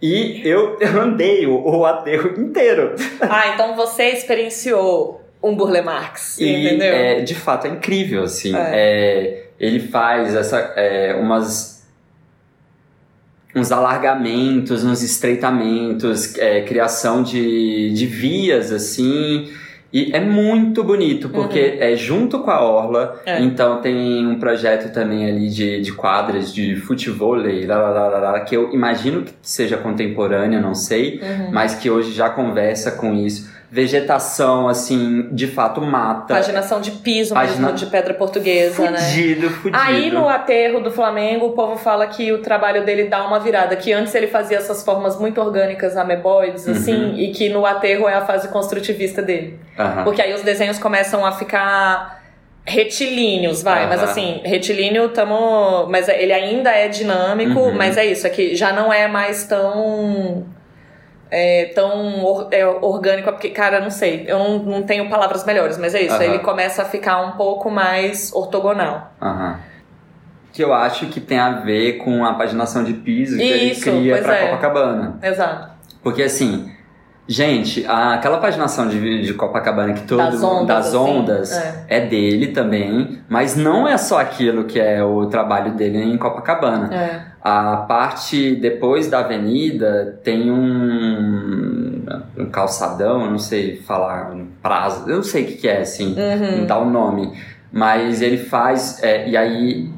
E 0.00 0.40
eu, 0.48 0.78
eu 0.80 1.00
andei 1.00 1.46
o, 1.46 1.60
o 1.60 1.84
aterro 1.84 2.40
inteiro. 2.40 2.94
Ah, 3.20 3.48
então 3.48 3.76
você 3.76 4.10
experienciou 4.10 5.20
um 5.42 5.54
Burle 5.54 5.82
Marx, 5.82 6.38
e, 6.38 6.48
entendeu? 6.48 6.94
É, 6.94 7.20
de 7.20 7.34
fato, 7.34 7.66
é 7.66 7.70
incrível, 7.70 8.22
assim. 8.22 8.56
É. 8.56 8.70
é 8.72 9.47
ele 9.58 9.80
faz 9.80 10.34
essa, 10.34 10.58
é, 10.76 11.14
umas 11.14 11.78
uns 13.54 13.72
alargamentos, 13.72 14.84
uns 14.84 15.02
estreitamentos, 15.02 16.36
é, 16.38 16.62
criação 16.62 17.22
de, 17.22 17.92
de 17.92 18.06
vias 18.06 18.70
assim 18.70 19.50
E 19.90 20.14
é 20.14 20.20
muito 20.20 20.84
bonito, 20.84 21.30
porque 21.30 21.58
uhum. 21.58 21.76
é 21.80 21.96
junto 21.96 22.40
com 22.40 22.50
a 22.50 22.62
Orla, 22.62 23.20
é. 23.24 23.40
então 23.40 23.80
tem 23.80 24.26
um 24.26 24.38
projeto 24.38 24.92
também 24.92 25.26
ali 25.26 25.48
de, 25.48 25.80
de 25.80 25.92
quadras 25.92 26.52
de 26.52 26.76
futebol, 26.76 27.36
que 28.46 28.54
eu 28.54 28.72
imagino 28.72 29.22
que 29.22 29.32
seja 29.40 29.78
contemporânea, 29.78 30.60
não 30.60 30.74
sei, 30.74 31.18
uhum. 31.22 31.50
mas 31.52 31.74
que 31.74 31.90
hoje 31.90 32.12
já 32.12 32.28
conversa 32.28 32.92
com 32.92 33.14
isso 33.14 33.57
vegetação, 33.70 34.66
assim, 34.66 35.28
de 35.30 35.46
fato 35.46 35.80
mata. 35.82 36.34
Paginação 36.34 36.80
de 36.80 36.90
piso 36.90 37.34
Pagina... 37.34 37.66
mesmo, 37.66 37.76
de 37.76 37.86
pedra 37.86 38.14
portuguesa, 38.14 38.74
fudido, 38.74 38.92
né? 38.92 39.00
Fudido, 39.00 39.50
fudido. 39.50 39.78
Aí 39.78 40.10
no 40.10 40.26
aterro 40.26 40.80
do 40.80 40.90
Flamengo, 40.90 41.46
o 41.46 41.52
povo 41.52 41.76
fala 41.76 42.06
que 42.06 42.32
o 42.32 42.38
trabalho 42.38 42.84
dele 42.84 43.04
dá 43.04 43.26
uma 43.26 43.38
virada, 43.38 43.76
que 43.76 43.92
antes 43.92 44.14
ele 44.14 44.26
fazia 44.26 44.56
essas 44.56 44.82
formas 44.82 45.18
muito 45.20 45.38
orgânicas, 45.40 45.96
ameboides, 45.96 46.66
uhum. 46.66 46.72
assim, 46.72 47.14
e 47.16 47.30
que 47.30 47.50
no 47.50 47.66
aterro 47.66 48.08
é 48.08 48.14
a 48.14 48.24
fase 48.24 48.48
construtivista 48.48 49.20
dele. 49.20 49.58
Uhum. 49.78 50.04
Porque 50.04 50.22
aí 50.22 50.32
os 50.32 50.42
desenhos 50.42 50.78
começam 50.78 51.24
a 51.26 51.32
ficar 51.32 52.22
retilíneos, 52.64 53.62
vai, 53.62 53.82
uhum. 53.82 53.88
mas 53.88 54.02
assim, 54.02 54.40
retilíneo 54.44 55.08
tamo, 55.10 55.86
mas 55.88 56.08
ele 56.08 56.32
ainda 56.32 56.70
é 56.70 56.88
dinâmico, 56.88 57.60
uhum. 57.60 57.74
mas 57.74 57.96
é 57.96 58.04
isso, 58.04 58.26
é 58.26 58.30
que 58.30 58.54
já 58.54 58.72
não 58.72 58.92
é 58.92 59.08
mais 59.08 59.44
tão 59.44 60.46
é, 61.30 61.66
tão 61.74 62.24
or, 62.24 62.48
é, 62.50 62.66
orgânico, 62.66 63.30
porque, 63.30 63.50
cara, 63.50 63.80
não 63.80 63.90
sei, 63.90 64.24
eu 64.26 64.38
não, 64.38 64.58
não 64.58 64.82
tenho 64.82 65.08
palavras 65.08 65.44
melhores, 65.44 65.78
mas 65.78 65.94
é 65.94 66.02
isso, 66.02 66.16
uhum. 66.16 66.22
ele 66.22 66.38
começa 66.40 66.82
a 66.82 66.84
ficar 66.84 67.20
um 67.20 67.32
pouco 67.32 67.70
mais 67.70 68.32
ortogonal. 68.32 69.12
Uhum. 69.20 69.56
Que 70.52 70.64
eu 70.64 70.72
acho 70.72 71.06
que 71.06 71.20
tem 71.20 71.38
a 71.38 71.60
ver 71.60 71.98
com 71.98 72.24
a 72.24 72.34
paginação 72.34 72.82
de 72.82 72.94
piso 72.94 73.36
que 73.36 73.44
isso, 73.44 73.88
ele 73.88 73.98
cria 73.98 74.22
pra 74.22 74.34
é. 74.34 74.46
Copacabana. 74.46 75.18
Exato. 75.22 75.70
Porque 76.02 76.22
assim, 76.22 76.72
Gente, 77.30 77.84
aquela 77.86 78.38
paginação 78.38 78.88
de, 78.88 79.20
de 79.20 79.34
Copacabana 79.34 79.92
que 79.92 80.00
todo 80.00 80.16
das 80.16 80.42
ondas, 80.42 80.66
das 80.66 80.86
assim, 80.86 80.96
ondas 80.96 81.52
é. 81.52 81.84
é. 81.86 82.00
dele 82.00 82.46
também, 82.48 83.18
mas 83.28 83.54
não 83.54 83.86
é 83.86 83.98
só 83.98 84.18
aquilo 84.18 84.64
que 84.64 84.80
é 84.80 85.04
o 85.04 85.26
trabalho 85.26 85.72
dele 85.72 86.02
em 86.02 86.16
Copacabana. 86.16 86.88
É. 86.90 87.20
A 87.42 87.76
parte 87.86 88.54
depois 88.54 89.10
da 89.10 89.18
avenida 89.18 90.18
tem 90.24 90.50
um, 90.50 92.02
um 92.38 92.46
calçadão, 92.46 93.30
não 93.30 93.38
sei 93.38 93.76
falar, 93.76 94.32
um 94.32 94.46
prazo, 94.62 95.10
eu 95.10 95.16
não 95.16 95.22
sei 95.22 95.44
o 95.44 95.46
que, 95.48 95.52
que 95.56 95.68
é 95.68 95.82
assim, 95.82 96.16
uhum. 96.18 96.60
não 96.60 96.66
dá 96.66 96.78
o 96.78 96.84
um 96.84 96.90
nome, 96.90 97.38
mas 97.70 98.22
ele 98.22 98.38
faz, 98.38 99.02
é, 99.02 99.28
e 99.28 99.36
aí. 99.36 99.90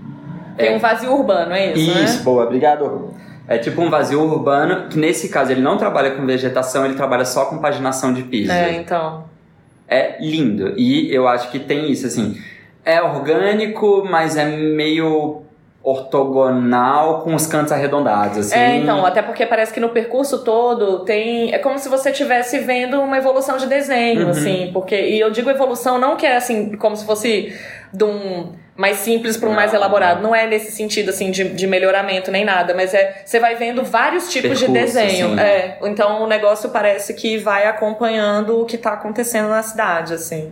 Tem 0.56 0.72
é, 0.72 0.76
um 0.76 0.80
vazio 0.80 1.12
urbano, 1.12 1.52
é 1.52 1.74
isso? 1.74 1.90
Isso, 1.92 2.18
né? 2.18 2.24
boa, 2.24 2.44
obrigado. 2.44 3.14
É 3.50 3.58
tipo 3.58 3.82
um 3.82 3.90
vazio 3.90 4.22
urbano, 4.22 4.88
que 4.88 4.96
nesse 4.96 5.28
caso 5.28 5.50
ele 5.50 5.60
não 5.60 5.76
trabalha 5.76 6.12
com 6.12 6.24
vegetação, 6.24 6.84
ele 6.84 6.94
trabalha 6.94 7.24
só 7.24 7.46
com 7.46 7.58
paginação 7.58 8.12
de 8.14 8.22
piso. 8.22 8.52
É, 8.52 8.74
então. 8.74 9.24
É 9.88 10.18
lindo. 10.20 10.72
E 10.78 11.12
eu 11.12 11.26
acho 11.26 11.50
que 11.50 11.58
tem 11.58 11.90
isso, 11.90 12.06
assim. 12.06 12.40
É 12.84 13.02
orgânico, 13.02 14.06
mas 14.08 14.36
é 14.36 14.44
meio 14.44 15.42
ortogonal 15.82 17.22
com 17.22 17.34
os 17.34 17.44
cantos 17.44 17.72
arredondados, 17.72 18.38
assim. 18.38 18.54
É, 18.54 18.76
então, 18.76 19.04
até 19.04 19.20
porque 19.20 19.44
parece 19.44 19.74
que 19.74 19.80
no 19.80 19.88
percurso 19.88 20.44
todo 20.44 21.00
tem... 21.00 21.52
É 21.52 21.58
como 21.58 21.76
se 21.76 21.88
você 21.88 22.10
estivesse 22.10 22.60
vendo 22.60 23.00
uma 23.00 23.18
evolução 23.18 23.56
de 23.56 23.66
desenho, 23.66 24.26
uhum. 24.26 24.30
assim, 24.30 24.70
porque... 24.72 24.94
E 24.94 25.18
eu 25.18 25.28
digo 25.28 25.50
evolução 25.50 25.98
não 25.98 26.16
que 26.16 26.24
é, 26.24 26.36
assim, 26.36 26.76
como 26.76 26.94
se 26.94 27.04
fosse 27.04 27.52
de 27.92 28.04
um 28.04 28.52
mais 28.80 28.96
simples 28.96 29.36
para 29.36 29.46
um 29.46 29.52
mais 29.52 29.74
elaborado. 29.74 30.22
Não 30.22 30.34
é 30.34 30.46
nesse 30.46 30.72
sentido, 30.72 31.10
assim, 31.10 31.30
de, 31.30 31.50
de 31.50 31.66
melhoramento 31.66 32.30
nem 32.30 32.46
nada, 32.46 32.74
mas 32.74 32.94
é... 32.94 33.22
Você 33.26 33.38
vai 33.38 33.54
vendo 33.54 33.84
vários 33.84 34.30
tipos 34.30 34.58
percurso, 34.58 34.72
de 34.72 34.72
desenho. 34.72 35.28
Sim. 35.34 35.38
É, 35.38 35.78
então 35.82 36.22
o 36.22 36.26
negócio 36.26 36.70
parece 36.70 37.12
que 37.12 37.36
vai 37.36 37.66
acompanhando 37.66 38.58
o 38.58 38.64
que 38.64 38.78
tá 38.78 38.94
acontecendo 38.94 39.50
na 39.50 39.62
cidade, 39.62 40.14
assim. 40.14 40.50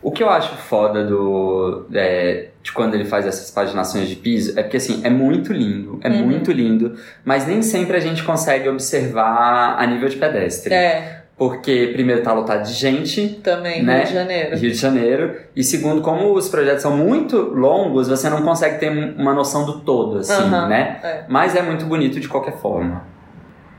O 0.00 0.12
que 0.12 0.22
eu 0.22 0.30
acho 0.30 0.54
foda 0.56 1.04
do, 1.04 1.88
é, 1.92 2.50
de 2.62 2.70
quando 2.70 2.94
ele 2.94 3.04
faz 3.04 3.26
essas 3.26 3.50
paginações 3.50 4.08
de 4.08 4.14
piso 4.14 4.56
é 4.56 4.62
porque, 4.62 4.76
assim, 4.76 5.00
é 5.02 5.10
muito 5.10 5.52
lindo, 5.52 5.98
é 6.04 6.08
uhum. 6.08 6.26
muito 6.26 6.52
lindo, 6.52 6.96
mas 7.24 7.44
nem 7.44 7.60
sempre 7.60 7.96
a 7.96 8.00
gente 8.00 8.22
consegue 8.22 8.68
observar 8.68 9.74
a 9.76 9.84
nível 9.84 10.08
de 10.08 10.16
pedestre. 10.16 10.72
É. 10.72 11.17
Porque, 11.38 11.90
primeiro, 11.92 12.20
tá 12.20 12.32
lotado 12.32 12.66
de 12.66 12.72
gente. 12.72 13.40
Também, 13.44 13.80
né? 13.80 13.98
Rio 13.98 14.06
de 14.06 14.12
Janeiro. 14.12 14.56
Rio 14.56 14.70
de 14.72 14.76
Janeiro. 14.76 15.36
E 15.54 15.62
segundo, 15.62 16.02
como 16.02 16.34
os 16.34 16.48
projetos 16.48 16.82
são 16.82 16.96
muito 16.96 17.36
longos, 17.36 18.08
você 18.08 18.28
não 18.28 18.42
consegue 18.42 18.78
ter 18.78 18.90
uma 18.90 19.32
noção 19.32 19.64
do 19.64 19.80
todo, 19.80 20.18
assim, 20.18 20.42
uhum. 20.42 20.66
né? 20.66 20.98
É. 21.02 21.24
Mas 21.28 21.54
é 21.54 21.62
muito 21.62 21.84
bonito 21.84 22.18
de 22.18 22.28
qualquer 22.28 22.58
forma. 22.58 23.04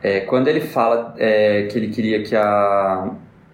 É, 0.01 0.21
quando 0.21 0.47
ele 0.47 0.61
fala 0.61 1.13
é, 1.17 1.63
que 1.63 1.77
ele 1.77 1.89
queria 1.89 2.23
que 2.23 2.33
a 2.33 3.09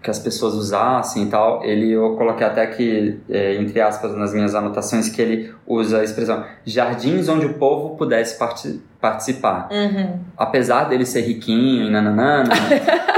que 0.06 0.12
as 0.12 0.20
pessoas 0.20 0.53
usassem 0.53 1.24
e 1.24 1.26
tal, 1.26 1.66
ele 1.66 1.91
eu 1.91 2.16
coloquei 2.16 2.45
até 2.45 2.62
aqui, 2.62 3.20
é, 3.28 3.56
entre 3.56 3.82
aspas, 3.82 4.16
nas 4.16 4.36
minhas 4.36 4.53
anotações, 4.53 5.10
que 5.10 5.20
ele 5.20 5.51
usa 5.66 5.99
a 5.99 6.03
expressão 6.03 6.45
jardins 6.64 7.28
onde 7.28 7.47
o 7.47 7.56
povo 7.56 7.97
pudesse 7.97 8.38
part 8.38 8.80
participar. 9.01 9.68
Uhum. 9.72 10.20
Apesar 10.38 10.84
dele 10.84 11.08
ser 11.08 11.22
riquinho 11.22 11.88
e 11.88 11.89
nananana, 11.89 12.51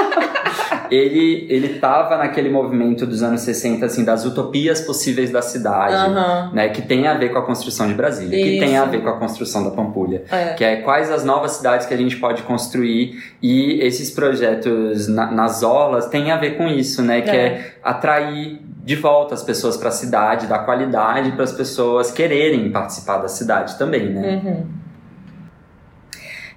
ele, 0.92 1.46
ele 1.50 1.80
tava 1.80 2.18
naquele 2.18 2.50
movimento 2.50 3.06
dos 3.06 3.24
anos 3.24 3.42
60, 3.42 3.86
assim, 3.86 4.04
das 4.04 4.26
utopias 4.26 4.82
possíveis 4.82 5.32
da 5.32 5.42
cidade, 5.42 6.12
uhum. 6.12 6.54
né? 6.54 6.70
Que 6.70 6.82
tem 6.82 7.08
a 7.08 7.14
ver 7.14 7.30
com 7.30 7.40
a 7.40 7.42
construção 7.46 7.88
de 7.88 7.94
Brasília, 7.94 8.36
Isso. 8.36 8.50
que 8.50 8.60
tem 8.60 8.78
a 8.78 8.86
ver 8.86 9.02
com 9.02 9.10
a 9.10 9.18
construção 9.18 9.64
da 9.64 9.72
Pampulha. 9.72 10.24
É. 10.32 10.54
Que 10.54 10.64
é 10.64 10.76
quais 10.78 11.12
as 11.12 11.24
novas 11.24 11.52
cidades 11.52 11.86
que 11.86 11.94
a 11.94 11.98
gente 11.98 12.18
pode 12.18 12.44
construir 12.44 13.22
e 13.42 13.80
esses 13.82 14.10
projetos 14.12 15.08
na, 15.08 15.32
nas 15.32 15.64
orlas 15.64 16.08
têm 16.08 16.32
a 16.32 16.38
ver 16.38 16.58
com 16.58 16.68
isso, 16.68 17.02
né? 17.02 17.22
Que 17.22 17.30
é, 17.30 17.46
é 17.46 17.72
atrair 17.84 18.60
de 18.84 18.96
volta 18.96 19.34
as 19.34 19.44
pessoas 19.44 19.76
para 19.76 19.90
a 19.90 19.92
cidade, 19.92 20.48
dar 20.48 20.60
qualidade 20.60 21.32
para 21.34 21.44
as 21.44 21.52
pessoas 21.52 22.10
quererem 22.10 22.72
participar 22.72 23.18
da 23.18 23.28
cidade 23.28 23.78
também, 23.78 24.10
né? 24.10 24.42
Uhum. 24.44 24.66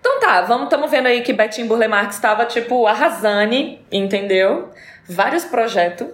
Então 0.00 0.18
tá, 0.18 0.40
vamos, 0.42 0.64
estamos 0.64 0.90
vendo 0.90 1.06
aí 1.06 1.20
que 1.20 1.32
Betinho 1.32 1.68
Burle 1.68 1.86
Marx 1.86 2.16
estava 2.16 2.46
tipo 2.46 2.86
arrasane, 2.86 3.84
entendeu? 3.92 4.70
Vários 5.08 5.44
projetos. 5.44 6.08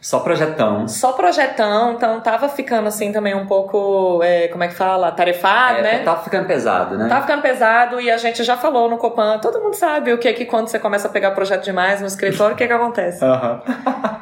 Só 0.00 0.18
projetão. 0.18 0.88
Só 0.88 1.12
projetão, 1.12 1.92
então 1.92 2.20
tava 2.20 2.48
ficando 2.48 2.88
assim 2.88 3.12
também 3.12 3.36
um 3.36 3.46
pouco, 3.46 4.20
é, 4.22 4.48
como 4.48 4.64
é 4.64 4.68
que 4.68 4.74
fala? 4.74 5.12
Tarefado, 5.12 5.78
é, 5.78 5.82
né? 5.82 5.98
Tava 6.00 6.24
ficando 6.24 6.46
pesado, 6.46 6.98
né? 6.98 7.08
Tava 7.08 7.20
ficando 7.20 7.40
pesado 7.40 8.00
e 8.00 8.10
a 8.10 8.16
gente 8.16 8.42
já 8.42 8.56
falou 8.56 8.90
no 8.90 8.98
Copan, 8.98 9.38
todo 9.38 9.60
mundo 9.60 9.74
sabe 9.74 10.12
o 10.12 10.18
que 10.18 10.26
é 10.26 10.32
que 10.32 10.44
quando 10.44 10.66
você 10.66 10.78
começa 10.80 11.06
a 11.06 11.10
pegar 11.10 11.30
projeto 11.32 11.62
demais 11.62 12.00
no 12.00 12.08
escritório, 12.08 12.54
o 12.54 12.56
que 12.56 12.64
é 12.64 12.66
que 12.66 12.72
acontece? 12.72 13.24
Aham. 13.24 13.62
Uhum. 13.64 14.21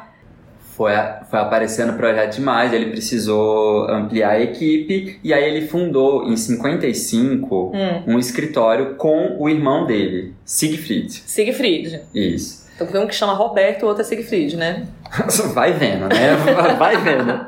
foi, 0.81 0.93
foi 1.29 1.39
aparecendo 1.39 1.93
projeto 1.93 2.37
demais, 2.37 2.73
ele 2.73 2.87
precisou 2.87 3.87
ampliar 3.87 4.31
a 4.31 4.41
equipe 4.41 5.19
e 5.23 5.31
aí 5.31 5.43
ele 5.43 5.67
fundou 5.67 6.27
em 6.27 6.35
55 6.35 7.71
hum. 7.75 8.03
um 8.07 8.17
escritório 8.17 8.95
com 8.95 9.37
o 9.37 9.47
irmão 9.47 9.85
dele, 9.85 10.33
Siegfried. 10.43 11.21
Siegfried. 11.27 12.01
Isso. 12.15 12.65
Então 12.73 12.87
tem 12.87 12.99
um 12.99 13.05
que 13.05 13.13
chama 13.13 13.33
Roberto, 13.33 13.83
o 13.83 13.87
outro 13.89 14.01
é 14.01 14.05
Siegfried, 14.05 14.57
né? 14.57 14.87
Vai 15.53 15.71
vendo, 15.73 16.07
né? 16.09 16.35
Vai 16.79 16.97
vendo. 16.97 17.45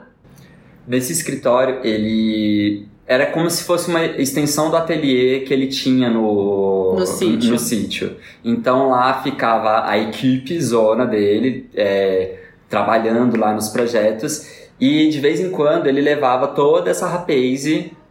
Nesse 0.87 1.11
escritório, 1.11 1.79
ele 1.83 2.85
era 3.07 3.25
como 3.25 3.49
se 3.49 3.63
fosse 3.63 3.89
uma 3.89 4.05
extensão 4.05 4.69
do 4.69 4.77
ateliê 4.77 5.39
que 5.39 5.51
ele 5.51 5.67
tinha 5.67 6.07
no, 6.07 6.97
no, 6.99 7.05
sítio. 7.07 7.49
no 7.49 7.57
sítio. 7.57 8.15
Então 8.45 8.89
lá 8.89 9.23
ficava 9.23 9.89
a 9.89 9.97
equipe 9.97 10.61
zona 10.61 11.07
dele, 11.07 11.67
é, 11.73 12.42
trabalhando 12.73 13.37
lá 13.39 13.53
nos 13.53 13.69
projetos 13.69 14.49
e 14.79 15.07
de 15.07 15.19
vez 15.19 15.39
em 15.39 15.51
quando 15.51 15.85
ele 15.85 16.01
levava 16.01 16.47
toda 16.47 16.89
essa 16.89 17.05
rapaz 17.05 17.65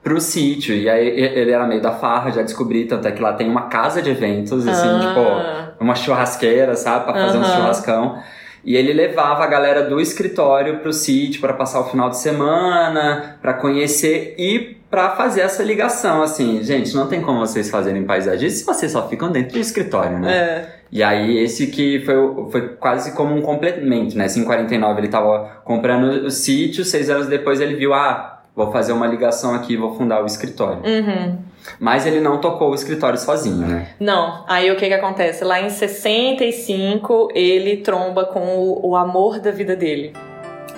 pro 0.05 0.21
sítio. 0.21 0.73
E 0.73 0.89
aí 0.89 1.09
ele 1.09 1.51
era 1.51 1.67
meio 1.67 1.83
da 1.83 1.91
farra, 1.91 2.31
já 2.31 2.43
descobri, 2.43 2.85
tanto 2.85 3.09
é 3.09 3.11
que 3.11 3.21
lá 3.21 3.33
tem 3.33 3.51
uma 3.51 3.63
casa 3.63 4.01
de 4.01 4.11
eventos, 4.11 4.67
assim, 4.67 4.89
ah. 4.89 5.73
tipo, 5.75 5.83
uma 5.83 5.97
churrasqueira, 5.97 6.77
sabe, 6.77 7.07
para 7.07 7.15
fazer 7.15 7.39
uhum. 7.39 7.43
um 7.43 7.47
churrascão. 7.47 8.23
E 8.65 8.77
ele 8.77 8.93
levava 8.93 9.43
a 9.43 9.49
galera 9.49 9.83
do 9.83 10.01
escritório 10.01 10.79
pro 10.79 10.93
sítio 10.93 11.41
para 11.41 11.55
passar 11.55 11.81
o 11.81 11.91
final 11.91 12.09
de 12.09 12.19
semana, 12.19 13.37
para 13.43 13.55
conhecer 13.55 14.37
e 14.39 14.77
para 14.89 15.11
fazer 15.17 15.41
essa 15.41 15.65
ligação, 15.65 16.23
assim, 16.23 16.63
gente, 16.63 16.95
não 16.95 17.09
tem 17.09 17.21
como 17.21 17.41
vocês 17.41 17.69
fazerem 17.69 18.05
paisagem 18.05 18.49
se 18.49 18.65
vocês 18.65 18.93
só 18.93 19.09
ficam 19.09 19.33
dentro 19.33 19.55
do 19.55 19.59
escritório, 19.59 20.21
né? 20.21 20.33
É. 20.33 20.82
E 20.93 21.03
aí 21.03 21.39
esse 21.39 21.69
que 21.69 22.01
foi, 22.01 22.15
foi 22.51 22.69
quase 22.77 23.17
como 23.17 23.35
um 23.35 23.41
complemento, 23.41 24.17
né? 24.17 24.27
Assim, 24.27 24.43
em 24.43 24.45
49 24.45 25.01
ele 25.01 25.09
tava 25.09 25.63
comprando 25.65 26.27
o 26.27 26.31
sítio, 26.31 26.85
seis 26.85 27.09
anos 27.09 27.27
depois 27.27 27.61
ele 27.63 27.75
viu, 27.75 27.95
ah, 27.95 28.43
vou 28.55 28.71
fazer 28.71 28.93
uma 28.93 29.07
ligação 29.07 29.55
aqui, 29.55 29.75
vou 29.75 29.95
fundar 29.95 30.23
o 30.23 30.27
escritório. 30.27 30.83
Uhum. 30.85 31.39
Mas 31.81 32.05
ele 32.05 32.21
não 32.21 32.39
tocou 32.39 32.73
o 32.73 32.75
escritório 32.75 33.19
sozinho, 33.19 33.67
né? 33.67 33.89
Não. 33.99 34.45
Aí 34.47 34.71
o 34.71 34.77
que 34.77 34.87
que 34.87 34.93
acontece? 34.93 35.45
Lá 35.45 35.63
em 35.63 35.71
65 35.71 37.29
ele 37.35 37.79
tromba 37.79 38.27
com 38.27 38.41
o, 38.41 38.91
o 38.91 38.97
amor 38.97 39.41
da 39.41 39.51
vida 39.51 39.75
dele. 39.75 40.13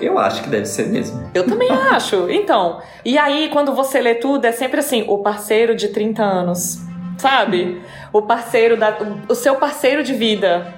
Eu 0.00 0.18
acho 0.18 0.42
que 0.42 0.48
deve 0.48 0.66
ser 0.66 0.88
mesmo. 0.88 1.28
Eu 1.34 1.44
também 1.44 1.70
acho. 1.90 2.30
Então, 2.30 2.80
e 3.04 3.18
aí 3.18 3.48
quando 3.52 3.74
você 3.74 4.00
lê 4.00 4.14
tudo, 4.14 4.44
é 4.44 4.52
sempre 4.52 4.78
assim, 4.78 5.04
o 5.08 5.18
parceiro 5.18 5.74
de 5.74 5.88
30 5.88 6.22
anos, 6.22 6.80
sabe? 7.18 7.80
O 8.12 8.22
parceiro 8.22 8.76
da 8.76 8.96
o 9.28 9.34
seu 9.34 9.56
parceiro 9.56 10.02
de 10.02 10.12
vida, 10.14 10.74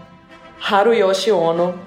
Haruyoshi 0.70 1.30
Ono. 1.32 1.78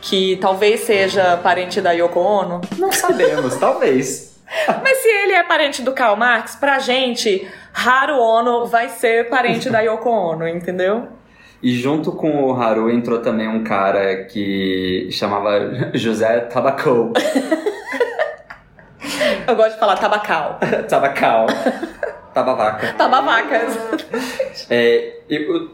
que 0.00 0.36
talvez 0.40 0.80
seja 0.80 1.36
parente 1.38 1.80
da 1.80 1.92
Yoko 1.92 2.20
Ono? 2.20 2.60
Não 2.78 2.92
sabemos, 2.92 3.56
talvez. 3.60 4.38
Mas 4.82 4.98
se 4.98 5.08
ele 5.08 5.32
é 5.32 5.42
parente 5.42 5.82
do 5.82 5.92
Karl 5.92 6.16
Marx, 6.16 6.56
pra 6.56 6.78
gente, 6.78 7.46
Haru 7.74 8.18
Ono 8.18 8.64
vai 8.66 8.88
ser 8.88 9.28
parente 9.28 9.68
da 9.68 9.80
Yoko 9.80 10.08
Ono, 10.08 10.48
entendeu? 10.48 11.08
E 11.62 11.72
junto 11.72 12.12
com 12.12 12.44
o 12.44 12.54
Haru 12.54 12.88
entrou 12.88 13.18
também 13.20 13.48
um 13.48 13.62
cara 13.64 14.24
que 14.24 15.08
chamava 15.10 15.90
José 15.92 16.40
Tabacou. 16.40 17.12
Eu 19.46 19.56
gosto 19.56 19.72
de 19.74 19.80
falar 19.80 19.96
tabacal. 19.96 20.58
Tabacal. 20.88 21.46
Tabavaca. 22.42 22.92
Tabavaca. 22.96 23.66
É, 24.70 25.14
e, 25.28 25.68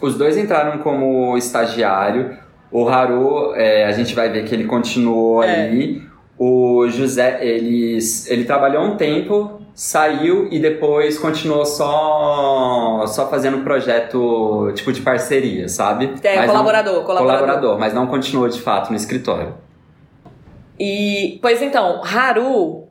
os 0.00 0.16
dois 0.16 0.36
entraram 0.36 0.78
como 0.78 1.36
estagiário. 1.36 2.36
O 2.70 2.88
Haru, 2.88 3.54
é, 3.54 3.84
a 3.84 3.92
gente 3.92 4.14
vai 4.14 4.28
ver 4.30 4.44
que 4.44 4.54
ele 4.54 4.64
continuou 4.64 5.42
É. 5.42 5.66
ali. 5.66 6.02
O 6.36 6.88
José, 6.88 7.38
ele, 7.46 7.98
ele 8.26 8.44
trabalhou 8.44 8.82
um 8.82 8.96
tempo, 8.96 9.60
saiu 9.72 10.48
e 10.50 10.58
depois 10.58 11.16
continuou 11.16 11.64
só, 11.64 13.04
só 13.06 13.30
fazendo 13.30 13.58
projeto 13.62 14.72
tipo 14.74 14.92
de 14.92 15.00
parceria, 15.00 15.68
sabe? 15.68 16.12
É, 16.24 16.36
Mas 16.36 16.46
não- 16.46 16.54
colaborador, 16.54 17.04
colaborador. 17.04 17.40
colaborador, 17.46 17.78
mas 17.78 17.94
não 17.94 18.08
continuou 18.08 18.48
de 18.48 18.60
fato 18.60 18.90
no 18.90 18.96
escritório. 18.96 19.54
E, 20.78 21.38
pois 21.40 21.62
então, 21.62 22.02
Haru 22.04 22.83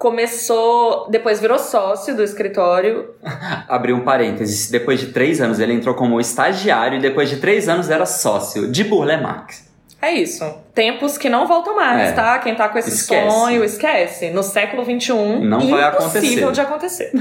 começou, 0.00 1.10
depois 1.10 1.42
virou 1.42 1.58
sócio 1.58 2.16
do 2.16 2.22
escritório. 2.22 3.10
Abriu 3.68 3.94
um 3.96 4.00
parênteses. 4.00 4.70
Depois 4.70 4.98
de 4.98 5.08
três 5.08 5.42
anos 5.42 5.60
ele 5.60 5.74
entrou 5.74 5.94
como 5.94 6.18
estagiário 6.18 6.96
e 6.96 7.02
depois 7.02 7.28
de 7.28 7.36
três 7.36 7.68
anos 7.68 7.90
era 7.90 8.06
sócio 8.06 8.72
de 8.72 8.82
Burle 8.82 9.18
Marx. 9.18 9.68
É 10.00 10.10
isso. 10.10 10.42
Tempos 10.74 11.18
que 11.18 11.28
não 11.28 11.46
voltam 11.46 11.76
mais, 11.76 12.08
É. 12.08 12.12
tá? 12.12 12.38
Quem 12.38 12.54
tá 12.54 12.70
com 12.70 12.78
esse 12.78 12.88
Esquece. 12.88 13.30
sonho, 13.30 13.62
esquece. 13.62 14.30
No 14.30 14.42
século 14.42 14.82
XXI, 14.82 15.12
Não 15.44 15.68
vai 15.68 15.86
impossível 15.90 16.48
acontecer. 16.48 16.52
de 16.52 16.60
acontecer. 16.62 17.12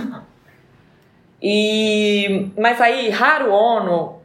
E, 1.42 2.50
mas 2.58 2.80
aí, 2.80 3.12
Haru 3.12 3.52
Ono 3.52 4.22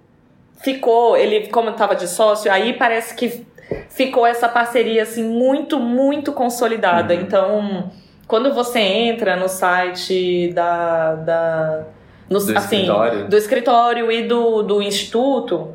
ficou, 0.62 1.16
ele 1.16 1.48
como 1.48 1.72
tava 1.72 1.96
de 1.96 2.06
sócio, 2.06 2.52
aí 2.52 2.72
parece 2.74 3.16
que 3.16 3.44
ficou 3.88 4.24
essa 4.24 4.48
parceria 4.48 5.02
assim 5.02 5.24
muito, 5.24 5.80
muito 5.80 6.32
consolidada. 6.32 7.14
Uhum. 7.14 7.20
Então, 7.20 7.90
quando 8.26 8.52
você 8.52 8.78
entra 8.80 9.36
no 9.36 9.48
site 9.48 10.50
da, 10.54 11.14
da 11.14 11.84
no, 12.28 12.38
Do 12.38 12.56
assim, 12.56 12.76
escritório. 12.76 13.28
do 13.28 13.36
escritório 13.36 14.12
e 14.12 14.22
do, 14.22 14.62
do 14.62 14.82
instituto, 14.82 15.72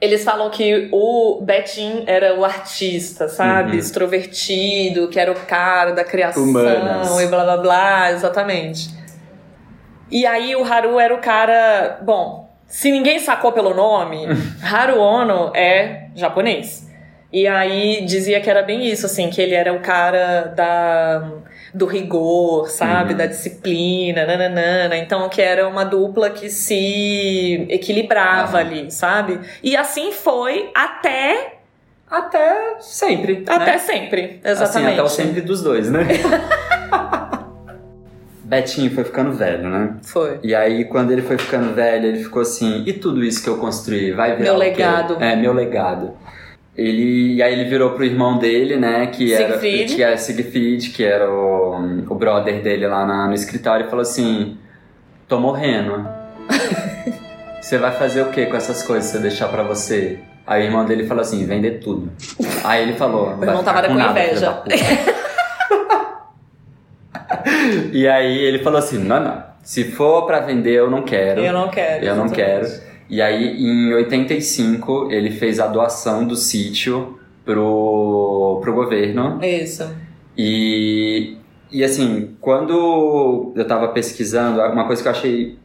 eles 0.00 0.24
falam 0.24 0.50
que 0.50 0.88
o 0.92 1.40
Betim 1.40 2.04
era 2.06 2.38
o 2.38 2.44
artista, 2.44 3.28
sabe? 3.28 3.72
Uhum. 3.72 3.78
Extrovertido, 3.78 5.08
que 5.08 5.18
era 5.18 5.30
o 5.32 5.34
cara 5.34 5.92
da 5.92 6.04
criação 6.04 6.42
Humanas. 6.42 7.20
e 7.20 7.26
blá 7.26 7.44
blá 7.44 7.56
blá, 7.56 8.10
exatamente. 8.12 8.90
E 10.10 10.26
aí 10.26 10.54
o 10.54 10.64
Haru 10.64 10.98
era 11.00 11.14
o 11.14 11.18
cara. 11.18 11.98
Bom, 12.02 12.52
se 12.66 12.90
ninguém 12.90 13.18
sacou 13.18 13.52
pelo 13.52 13.72
nome, 13.72 14.26
Haru 14.62 15.00
Ono 15.00 15.52
é 15.54 16.08
japonês. 16.14 16.83
E 17.34 17.48
aí 17.48 18.04
dizia 18.06 18.40
que 18.40 18.48
era 18.48 18.62
bem 18.62 18.86
isso, 18.86 19.06
assim, 19.06 19.28
que 19.28 19.42
ele 19.42 19.56
era 19.56 19.72
o 19.72 19.80
cara 19.80 20.52
da, 20.54 21.32
do 21.74 21.84
rigor, 21.84 22.70
sabe? 22.70 23.10
Uhum. 23.10 23.18
Da 23.18 23.26
disciplina, 23.26 24.24
nananana. 24.24 24.96
Então 24.96 25.28
que 25.28 25.42
era 25.42 25.66
uma 25.66 25.84
dupla 25.84 26.30
que 26.30 26.48
se 26.48 27.66
equilibrava 27.68 28.58
Aham. 28.58 28.66
ali, 28.68 28.90
sabe? 28.92 29.40
E 29.64 29.76
assim 29.76 30.12
foi 30.12 30.70
até, 30.72 31.56
Até 32.08 32.76
sempre. 32.78 33.42
até 33.48 33.72
né? 33.72 33.78
sempre. 33.78 34.40
Assim, 34.44 34.50
Exatamente. 34.52 34.92
até 34.92 35.02
o 35.02 35.08
sempre 35.08 35.40
dos 35.40 35.60
dois, 35.60 35.90
né? 35.90 36.06
Betinho 38.44 38.94
foi 38.94 39.02
ficando 39.02 39.32
velho, 39.32 39.68
né? 39.68 39.96
Foi. 40.02 40.38
E 40.40 40.54
aí, 40.54 40.84
quando 40.84 41.10
ele 41.10 41.22
foi 41.22 41.36
ficando 41.36 41.74
velho, 41.74 42.06
ele 42.06 42.22
ficou 42.22 42.42
assim: 42.42 42.84
e 42.86 42.92
tudo 42.92 43.24
isso 43.24 43.42
que 43.42 43.48
eu 43.48 43.56
construí 43.56 44.12
vai 44.12 44.36
virar 44.36 44.44
Meu 44.44 44.56
legado. 44.56 45.16
É, 45.20 45.34
meu 45.34 45.52
legado. 45.52 46.14
Ele, 46.76 47.34
e 47.34 47.42
aí 47.42 47.52
ele 47.52 47.64
virou 47.68 47.90
pro 47.90 48.04
irmão 48.04 48.36
dele, 48.36 48.76
né? 48.76 49.06
Que 49.06 49.32
era, 49.32 49.58
Siegfried. 49.58 49.94
que 49.94 50.02
era 50.02 50.16
Siegfried, 50.16 50.90
que 50.90 51.04
era 51.04 51.30
o, 51.30 51.76
o 52.08 52.14
brother 52.16 52.60
dele 52.62 52.86
lá 52.88 53.06
na- 53.06 53.28
no 53.28 53.34
escritório, 53.34 53.86
e 53.86 53.88
falou 53.88 54.02
assim: 54.02 54.56
tô 55.28 55.38
morrendo. 55.38 56.04
Você 57.62 57.78
vai 57.78 57.92
fazer 57.92 58.22
o 58.22 58.30
que 58.30 58.44
com 58.46 58.56
essas 58.56 58.82
coisas 58.82 59.08
se 59.10 59.16
eu 59.16 59.22
deixar 59.22 59.48
pra 59.48 59.62
você? 59.62 60.18
Aí 60.46 60.62
o 60.62 60.64
irmão 60.66 60.84
dele 60.84 61.06
falou 61.06 61.22
assim: 61.22 61.46
vender 61.46 61.78
tudo. 61.80 62.10
Aí 62.64 62.82
ele 62.82 62.92
falou: 62.94 63.36
O 63.38 63.42
irmão 63.44 63.62
tava 63.64 63.86
com 63.88 63.98
inveja. 63.98 64.62
e 67.92 68.06
aí 68.06 68.38
ele 68.38 68.58
falou 68.58 68.78
assim: 68.78 68.98
não, 68.98 69.20
não. 69.22 69.42
Se 69.62 69.84
for 69.84 70.26
pra 70.26 70.40
vender, 70.40 70.74
eu 70.74 70.90
não 70.90 71.02
quero. 71.02 71.40
Eu 71.40 71.52
não 71.52 71.68
quero. 71.70 72.04
Eu 72.04 72.14
não 72.16 72.26
exatamente. 72.26 72.70
quero. 72.70 72.93
E 73.08 73.20
aí, 73.20 73.62
em 73.62 73.92
85, 73.92 75.08
ele 75.10 75.30
fez 75.30 75.60
a 75.60 75.66
doação 75.66 76.26
do 76.26 76.34
sítio 76.36 77.18
pro, 77.44 78.58
pro 78.62 78.72
governo. 78.74 79.38
Isso. 79.44 79.88
E, 80.36 81.36
e 81.70 81.84
assim, 81.84 82.30
quando 82.40 83.52
eu 83.54 83.66
tava 83.66 83.88
pesquisando, 83.88 84.60
uma 84.60 84.86
coisa 84.86 85.02
que 85.02 85.08
eu 85.08 85.12
achei 85.12 85.58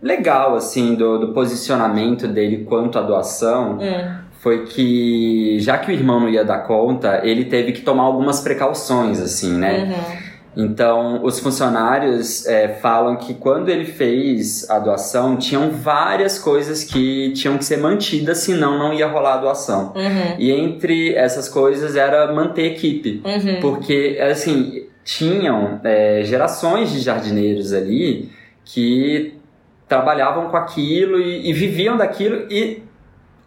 legal, 0.00 0.54
assim, 0.54 0.94
do, 0.94 1.18
do 1.18 1.32
posicionamento 1.32 2.28
dele 2.28 2.64
quanto 2.64 2.98
à 2.98 3.02
doação, 3.02 3.78
Hum. 3.80 4.18
foi 4.40 4.64
que, 4.64 5.58
já 5.60 5.78
que 5.78 5.90
o 5.90 5.94
irmão 5.94 6.20
não 6.20 6.28
ia 6.28 6.44
dar 6.44 6.58
conta, 6.60 7.20
ele 7.24 7.46
teve 7.46 7.72
que 7.72 7.80
tomar 7.82 8.04
algumas 8.04 8.40
precauções, 8.40 9.20
assim, 9.20 9.52
né? 9.58 9.84
Uhum. 9.84 10.25
Então, 10.56 11.22
os 11.22 11.38
funcionários 11.38 12.46
é, 12.46 12.68
falam 12.68 13.16
que 13.16 13.34
quando 13.34 13.68
ele 13.68 13.84
fez 13.84 14.68
a 14.70 14.78
doação, 14.78 15.36
tinham 15.36 15.70
várias 15.70 16.38
coisas 16.38 16.82
que 16.82 17.32
tinham 17.32 17.58
que 17.58 17.64
ser 17.64 17.76
mantidas, 17.76 18.38
senão 18.38 18.78
não 18.78 18.94
ia 18.94 19.06
rolar 19.06 19.34
a 19.34 19.36
doação. 19.38 19.92
Uhum. 19.94 20.36
E 20.38 20.50
entre 20.50 21.14
essas 21.14 21.46
coisas 21.46 21.94
era 21.94 22.32
manter 22.32 22.72
equipe. 22.72 23.22
Uhum. 23.22 23.60
Porque, 23.60 24.18
assim, 24.20 24.86
tinham 25.04 25.78
é, 25.84 26.22
gerações 26.24 26.90
de 26.90 27.00
jardineiros 27.00 27.74
ali 27.74 28.30
que 28.64 29.34
trabalhavam 29.86 30.48
com 30.48 30.56
aquilo 30.56 31.20
e, 31.20 31.50
e 31.50 31.52
viviam 31.52 31.96
daquilo 31.96 32.46
e 32.50 32.82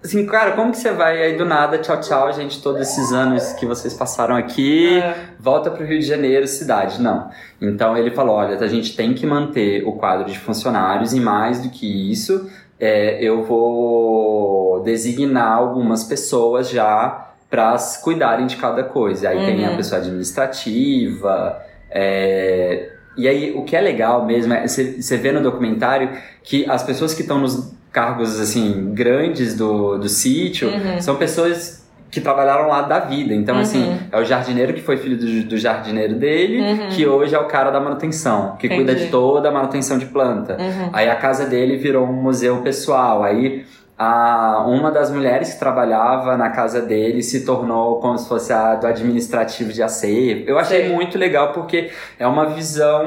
assim, 0.04 0.26
cara, 0.26 0.52
como 0.54 0.72
que 0.72 0.78
você 0.78 0.92
vai 0.92 1.22
aí 1.22 1.38
do 1.38 1.46
nada, 1.46 1.78
tchau, 1.78 2.00
tchau, 2.00 2.32
gente, 2.34 2.62
todos 2.62 2.82
esses 2.82 3.12
anos 3.12 3.54
que 3.54 3.66
vocês 3.66 3.94
passaram 3.94 4.36
aqui, 4.36 5.00
É. 5.00 5.16
volta 5.40 5.70
pro 5.72 5.86
Rio 5.86 6.00
de 6.00 6.06
Janeiro, 6.06 6.48
cidade. 6.48 7.02
Não. 7.02 7.30
Então 7.62 7.98
ele 7.98 8.12
falou: 8.12 8.36
olha, 8.36 8.58
a 8.58 8.68
gente 8.68 8.96
tem 8.96 9.14
que 9.14 9.26
manter 9.26 9.84
o 9.86 9.94
quadro 9.94 10.26
de 10.32 10.38
funcionários 10.40 11.14
e 11.14 11.20
mais 11.20 11.62
do 11.62 11.70
que 11.70 12.12
isso, 12.12 12.50
é, 12.80 13.18
eu 13.24 13.44
vou 13.44 14.82
designar 14.84 15.58
algumas 15.58 16.04
pessoas 16.04 16.70
já 16.70 17.26
para 17.50 17.76
cuidarem 18.04 18.46
de 18.48 18.56
cada 18.58 18.84
coisa. 18.84 19.30
Aí 19.30 19.46
tem 19.46 19.66
a 19.66 19.72
Uhum. 19.72 19.78
pessoa 19.78 20.00
administrativa. 20.00 21.60
é, 21.92 22.92
e 23.18 23.28
aí, 23.28 23.52
o 23.54 23.64
que 23.66 23.76
é 23.76 23.82
legal 23.82 24.24
mesmo 24.26 24.54
é 24.54 24.66
você 24.68 25.02
você 25.02 25.18
vê 25.18 25.32
no 25.32 25.42
documentário 25.42 26.12
que 26.44 26.70
as 26.70 26.84
pessoas 26.84 27.14
que 27.14 27.22
estão 27.24 27.40
nos 27.40 27.74
cargos 27.92 28.40
assim 28.40 28.92
grandes 28.94 29.56
do, 29.56 29.98
do 29.98 30.08
sítio 30.10 30.70
Uhum. 30.70 31.02
são 31.02 31.16
pessoas 31.16 31.80
que 32.12 32.20
trabalharam 32.20 32.68
lá 32.68 32.82
da 32.82 33.00
vida. 33.00 33.34
Então, 33.36 33.56
Uhum. 33.56 33.62
assim, 33.62 34.00
é 34.12 34.20
o 34.20 34.26
jardineiro 34.26 34.74
que 34.74 34.82
foi 34.82 34.98
filho 34.98 35.16
do, 35.16 35.44
do 35.50 35.58
jardineiro 35.58 36.16
dele, 36.16 36.60
Uhum. 36.60 36.90
que 36.90 37.06
hoje 37.06 37.36
é 37.36 37.40
o 37.40 37.46
cara 37.46 37.70
da 37.70 37.80
manutenção, 37.80 38.56
que 38.58 38.68
cuida 38.68 38.92
Entendi. 38.94 39.06
de 39.06 39.12
toda 39.12 39.50
a 39.50 39.52
manutenção 39.52 39.98
de 40.00 40.08
planta. 40.08 40.58
Uhum. 40.60 40.90
Aí 40.92 41.08
a 41.08 41.16
casa 41.16 41.46
dele 41.46 41.78
virou 41.78 42.08
um 42.08 42.14
museu 42.14 42.58
pessoal. 42.62 43.24
Aí 43.24 43.64
a, 43.96 44.64
uma 44.66 44.90
das 44.90 45.12
mulheres 45.12 45.54
que 45.54 45.60
trabalhava 45.60 46.36
na 46.38 46.50
casa 46.50 46.82
dele 46.82 47.22
se 47.22 47.46
tornou 47.46 48.00
como 48.00 48.18
se 48.18 48.28
fosse 48.28 48.52
a 48.54 48.74
do 48.76 48.88
administrativo 48.88 49.72
de 49.72 49.84
acervo. 49.84 50.46
Eu 50.48 50.58
achei 50.58 50.86
Sei. 50.86 50.90
muito 50.94 51.16
legal 51.18 51.52
porque 51.54 51.92
é 52.18 52.26
uma 52.26 52.46
visão 52.48 53.06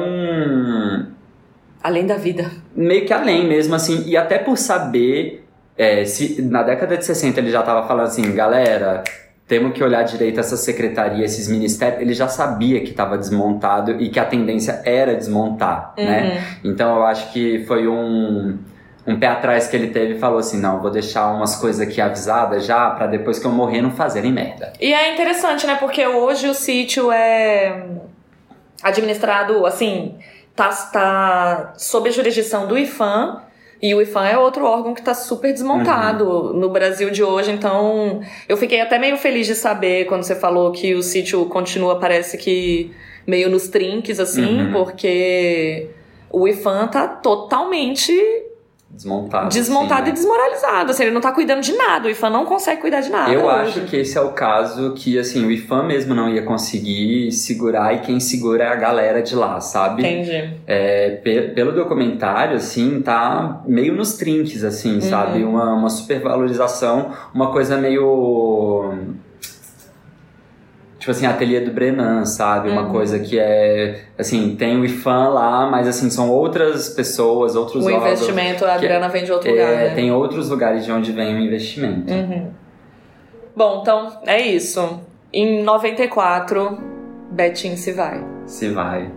Além 1.83 2.07
da 2.07 2.17
vida. 2.17 2.51
meio 2.75 3.05
que 3.05 3.13
além 3.13 3.47
mesmo, 3.47 3.75
assim, 3.75 4.05
e 4.07 4.17
até 4.17 4.39
por 4.39 4.57
saber 4.57 5.43
é, 5.77 6.05
se 6.05 6.43
na 6.43 6.63
década 6.63 6.97
de 6.97 7.05
60 7.05 7.41
ele 7.41 7.51
já 7.51 7.63
tava 7.63 7.87
falando 7.87 8.07
assim, 8.07 8.35
galera, 8.35 9.03
temos 9.49 9.73
que 9.73 9.83
olhar 9.83 10.03
direito 10.03 10.39
essa 10.39 10.57
secretaria, 10.57 11.25
esses 11.25 11.49
ministérios, 11.49 12.01
ele 12.01 12.15
já 12.15 12.29
sabia 12.29 12.81
que 12.81 12.91
estava 12.91 13.19
desmontado 13.19 14.01
e 14.01 14.09
que 14.09 14.21
a 14.21 14.25
tendência 14.25 14.81
era 14.85 15.15
desmontar, 15.15 15.95
né? 15.97 16.45
Uhum. 16.65 16.71
Então 16.71 16.97
eu 16.97 17.03
acho 17.05 17.33
que 17.33 17.65
foi 17.67 17.89
um, 17.89 18.59
um 19.07 19.19
pé 19.19 19.27
atrás 19.27 19.67
que 19.67 19.77
ele 19.77 19.89
teve 19.89 20.15
e 20.15 20.19
falou 20.19 20.39
assim, 20.39 20.61
não, 20.61 20.81
vou 20.81 20.91
deixar 20.91 21.33
umas 21.33 21.57
coisas 21.57 21.87
aqui 21.87 22.01
avisadas 22.01 22.65
já 22.65 22.91
pra 22.91 23.07
depois 23.07 23.39
que 23.39 23.47
eu 23.47 23.51
morrer 23.51 23.83
não 23.83 23.91
fazerem 23.91 24.33
merda. 24.33 24.73
E 24.81 24.93
é 24.93 25.13
interessante, 25.13 25.67
né? 25.67 25.77
Porque 25.77 26.07
hoje 26.07 26.49
o 26.49 26.55
sítio 26.55 27.11
é 27.11 27.87
administrado, 28.83 29.65
assim, 29.65 30.17
tá, 30.55 30.69
tá 30.69 31.75
sob 31.77 32.09
a 32.09 32.13
jurisdição 32.13 32.67
do 32.67 32.79
IFAM. 32.79 33.43
E 33.81 33.95
o 33.97 34.01
IFAM 34.01 34.27
é 34.27 34.39
outro 34.39 34.65
órgão 34.65 34.95
que 34.95 35.01
está 35.01 35.13
super 35.13 35.53
desmontado 35.53 36.25
uhum. 36.25 36.53
no 36.53 36.71
Brasil 36.71 37.11
de 37.11 37.25
hoje, 37.25 37.51
então 37.51 38.21
eu 38.49 38.57
fiquei 38.57 38.81
até 38.81 38.97
meio 38.97 39.17
feliz 39.17 39.45
de 39.45 39.57
saber 39.57 40.05
quando 40.05 40.23
você 40.23 40.37
falou 40.37 40.71
que 40.71 40.95
o 40.95 41.03
sítio 41.03 41.47
continua, 41.47 41.99
parece 41.99 42.39
que 42.39 42.93
meio 43.27 43.51
nos 43.51 43.67
trinques, 43.67 44.21
assim, 44.21 44.61
uhum. 44.61 44.73
porque 44.73 45.91
o 46.31 46.47
IFAM 46.47 46.87
tá 46.87 47.09
totalmente 47.09 48.13
Desmontado. 48.93 49.49
Desmontado 49.49 50.03
assim, 50.03 50.11
e 50.11 50.13
desmoralizado. 50.13 50.91
Assim, 50.91 51.03
ele 51.05 51.13
não 51.13 51.21
tá 51.21 51.33
cuidando 51.33 51.63
de 51.63 51.73
nada. 51.73 52.09
O 52.09 52.11
IFAM 52.11 52.29
não 52.29 52.45
consegue 52.45 52.81
cuidar 52.81 53.01
de 53.01 53.11
nada. 53.11 53.33
Eu 53.33 53.47
hoje. 53.47 53.57
acho 53.57 53.81
que 53.87 53.97
esse 53.97 54.19
é 54.19 54.21
o 54.21 54.33
caso 54.33 54.93
que, 54.93 55.19
assim, 55.19 55.47
o 55.47 55.51
IFAM 55.51 55.85
mesmo 55.85 56.15
não 56.15 56.29
ia 56.29 56.43
conseguir 56.43 57.33
segurar 57.33 57.95
e 57.95 58.01
quem 58.01 58.21
segura 58.21 58.65
é 58.65 58.69
a 58.69 58.77
galera 58.77 59.23
de 59.23 59.35
lá, 59.35 59.61
sabe? 59.61 60.03
Entendi. 60.03 60.57
É, 60.67 61.11
pelo 61.55 61.73
documentário, 61.73 62.57
assim, 62.57 63.01
tá 63.01 63.63
meio 63.67 63.95
nos 63.95 64.15
trinques, 64.15 64.63
assim, 64.63 64.97
uhum. 64.97 65.01
sabe? 65.01 65.43
Uma, 65.43 65.73
uma 65.73 65.89
supervalorização, 65.89 67.13
uma 67.35 67.51
coisa 67.51 67.79
meio 67.79 68.93
tipo 71.03 71.11
assim, 71.11 71.27
ateliê 71.27 71.59
do 71.59 71.73
Brenan, 71.73 72.25
sabe? 72.25 72.71
Uma 72.71 72.83
uhum. 72.83 72.93
coisa 72.93 73.19
que 73.19 73.37
é, 73.37 74.03
assim, 74.17 74.55
tem 74.55 74.79
o 74.79 74.85
IFAM 74.85 75.31
lá, 75.31 75.69
mas 75.69 75.89
assim, 75.89 76.09
são 76.09 76.31
outras 76.31 76.91
pessoas, 76.91 77.57
outros 77.57 77.85
O 77.85 77.91
investimento, 77.91 78.65
a 78.65 78.79
grana 78.79 79.09
vem 79.09 79.25
de 79.25 79.33
outro 79.33 79.49
é, 79.49 79.53
lugar, 79.53 79.75
né? 79.75 79.95
Tem 79.97 80.13
outros 80.13 80.49
lugares 80.49 80.85
de 80.85 80.93
onde 80.93 81.11
vem 81.11 81.35
o 81.35 81.39
investimento. 81.41 82.09
Uhum. 82.09 82.51
Bom, 83.57 83.81
então, 83.83 84.17
é 84.25 84.41
isso. 84.43 85.01
Em 85.33 85.65
94, 85.65 86.79
Betinho 87.33 87.77
se 87.77 87.91
vai. 87.91 88.25
Se 88.47 88.69
vai. 88.69 89.11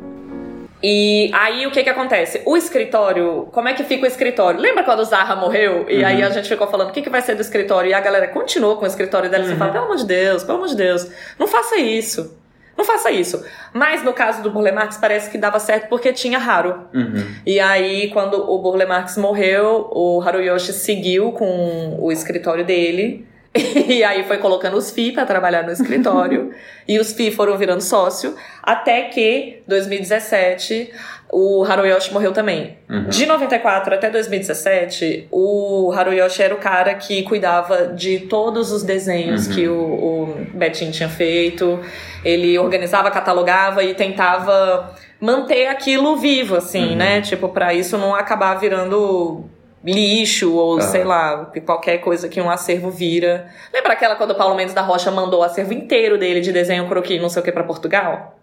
E 0.87 1.31
aí 1.33 1.65
o 1.65 1.71
que 1.71 1.83
que 1.83 1.89
acontece? 1.89 2.43
O 2.45 2.55
escritório, 2.55 3.47
como 3.51 3.67
é 3.67 3.73
que 3.73 3.83
fica 3.83 4.03
o 4.03 4.07
escritório? 4.07 4.59
Lembra 4.59 4.83
quando 4.83 4.99
o 4.99 5.03
Zaha 5.03 5.35
morreu? 5.35 5.87
E 5.89 6.01
uhum. 6.01 6.05
aí 6.05 6.21
a 6.21 6.29
gente 6.29 6.47
ficou 6.47 6.67
falando 6.67 6.89
o 6.89 6.91
que, 6.91 7.01
que 7.01 7.09
vai 7.09 7.23
ser 7.23 7.33
do 7.33 7.41
escritório? 7.41 7.89
E 7.89 7.93
a 7.95 7.99
galera 7.99 8.27
continuou 8.27 8.77
com 8.77 8.83
o 8.83 8.87
escritório 8.87 9.27
dela. 9.27 9.45
Uhum. 9.45 9.49
Você 9.49 9.55
fala, 9.55 9.71
pelo 9.71 9.85
amor 9.85 9.97
de 9.97 10.05
Deus, 10.05 10.43
pelo 10.43 10.59
amor 10.59 10.67
de 10.67 10.75
Deus, 10.75 11.09
não 11.39 11.47
faça 11.47 11.77
isso. 11.77 12.37
Não 12.77 12.85
faça 12.85 13.09
isso. 13.09 13.43
Mas 13.73 14.03
no 14.03 14.13
caso 14.13 14.43
do 14.43 14.51
Burle 14.51 14.71
Marx 14.71 14.95
parece 14.97 15.31
que 15.31 15.39
dava 15.39 15.59
certo 15.59 15.89
porque 15.89 16.13
tinha 16.13 16.37
Haru. 16.37 16.81
Uhum. 16.93 17.33
E 17.43 17.59
aí, 17.59 18.11
quando 18.11 18.35
o 18.47 18.59
Burle 18.59 18.85
Marx 18.85 19.17
morreu, 19.17 19.89
o 19.91 20.21
Haruyoshi 20.21 20.71
seguiu 20.71 21.31
com 21.31 21.97
o 21.99 22.11
escritório 22.11 22.63
dele. 22.63 23.25
E 23.87 24.03
aí 24.03 24.23
foi 24.23 24.37
colocando 24.37 24.75
os 24.77 24.91
FI 24.91 25.11
para 25.13 25.25
trabalhar 25.25 25.63
no 25.63 25.71
escritório. 25.71 26.51
e 26.87 26.99
os 26.99 27.13
FI 27.13 27.31
foram 27.31 27.57
virando 27.57 27.81
sócio. 27.81 28.35
Até 28.61 29.03
que, 29.03 29.61
2017, 29.67 30.91
o 31.31 31.63
Haruyoshi 31.63 32.13
morreu 32.13 32.31
também. 32.31 32.77
Uhum. 32.89 33.09
De 33.09 33.25
94 33.25 33.95
até 33.95 34.09
2017, 34.09 35.27
o 35.31 35.91
Haruyoshi 35.91 36.41
era 36.41 36.53
o 36.53 36.57
cara 36.57 36.93
que 36.95 37.23
cuidava 37.23 37.87
de 37.87 38.19
todos 38.21 38.71
os 38.71 38.83
desenhos 38.83 39.47
uhum. 39.47 39.53
que 39.53 39.67
o, 39.67 39.73
o 39.73 40.47
Betinho 40.53 40.91
tinha 40.91 41.09
feito. 41.09 41.79
Ele 42.23 42.57
organizava, 42.57 43.09
catalogava 43.09 43.83
e 43.83 43.93
tentava 43.93 44.95
manter 45.19 45.67
aquilo 45.67 46.17
vivo, 46.17 46.55
assim, 46.55 46.89
uhum. 46.89 46.95
né? 46.95 47.21
Tipo, 47.21 47.49
para 47.49 47.73
isso 47.73 47.97
não 47.97 48.13
acabar 48.13 48.55
virando 48.55 49.45
lixo 49.85 50.55
ou 50.55 50.81
sei 50.81 51.03
lá, 51.03 51.51
qualquer 51.65 51.99
coisa 51.99 52.27
que 52.27 52.41
um 52.41 52.49
acervo 52.49 52.89
vira. 52.89 53.47
Lembra 53.73 53.93
aquela 53.93 54.15
quando 54.15 54.31
o 54.31 54.35
Paulo 54.35 54.55
Mendes 54.55 54.73
da 54.73 54.81
Rocha 54.81 55.11
mandou 55.11 55.41
o 55.41 55.43
acervo 55.43 55.73
inteiro 55.73 56.17
dele 56.17 56.41
de 56.41 56.51
desenho 56.51 56.87
croquis, 56.87 57.21
não 57.21 57.29
sei 57.29 57.41
o 57.41 57.45
que, 57.45 57.51
para 57.51 57.63
Portugal? 57.63 58.35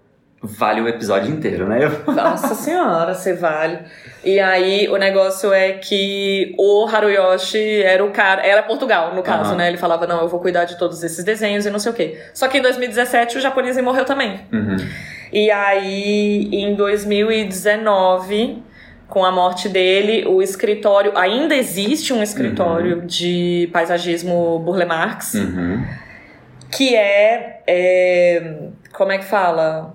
Vale 0.45 0.81
o 0.81 0.89
episódio 0.89 1.33
inteiro, 1.33 1.69
né? 1.69 1.79
Nossa 2.05 2.53
senhora, 2.57 3.15
você 3.15 3.33
vale. 3.33 3.79
E 4.25 4.41
aí 4.41 4.89
o 4.89 4.97
negócio 4.97 5.53
é 5.53 5.75
que 5.75 6.53
o 6.59 6.85
Haruyoshi 6.85 7.83
era 7.83 8.05
o 8.05 8.11
cara, 8.11 8.45
era 8.45 8.61
Portugal, 8.65 9.15
no 9.15 9.23
caso, 9.23 9.53
uhum. 9.53 9.57
né? 9.57 9.69
Ele 9.69 9.77
falava: 9.77 10.05
"Não, 10.05 10.21
eu 10.21 10.29
vou 10.29 10.41
cuidar 10.41 10.65
de 10.65 10.77
todos 10.77 11.05
esses 11.05 11.25
desenhos 11.25 11.65
e 11.65 11.71
não 11.71 11.79
sei 11.79 11.93
o 11.93 11.95
quê". 11.95 12.21
Só 12.35 12.49
que 12.49 12.59
em 12.59 12.61
2017 12.63 13.39
o 13.39 13.41
japonês 13.41 13.81
morreu 13.81 14.05
também. 14.05 14.41
Uhum. 14.53 14.77
E 15.33 15.49
aí 15.49 16.49
em 16.53 16.75
2019 16.75 18.65
com 19.13 19.27
a 19.27 19.31
morte 19.31 19.69
dele, 19.69 20.27
o 20.27 20.41
escritório. 20.41 21.13
Ainda 21.15 21.55
existe 21.55 22.15
um 22.15 22.23
escritório 22.23 23.01
uhum. 23.01 23.07
de 23.07 23.69
paisagismo 23.71 24.59
Burle 24.61 24.87
Marx, 24.87 25.35
uhum. 25.35 25.85
que 26.71 26.97
é, 26.97 27.61
é, 27.67 28.57
Como 28.91 29.13
é 29.13 29.19
que 29.19 29.27
fala? 29.27 29.95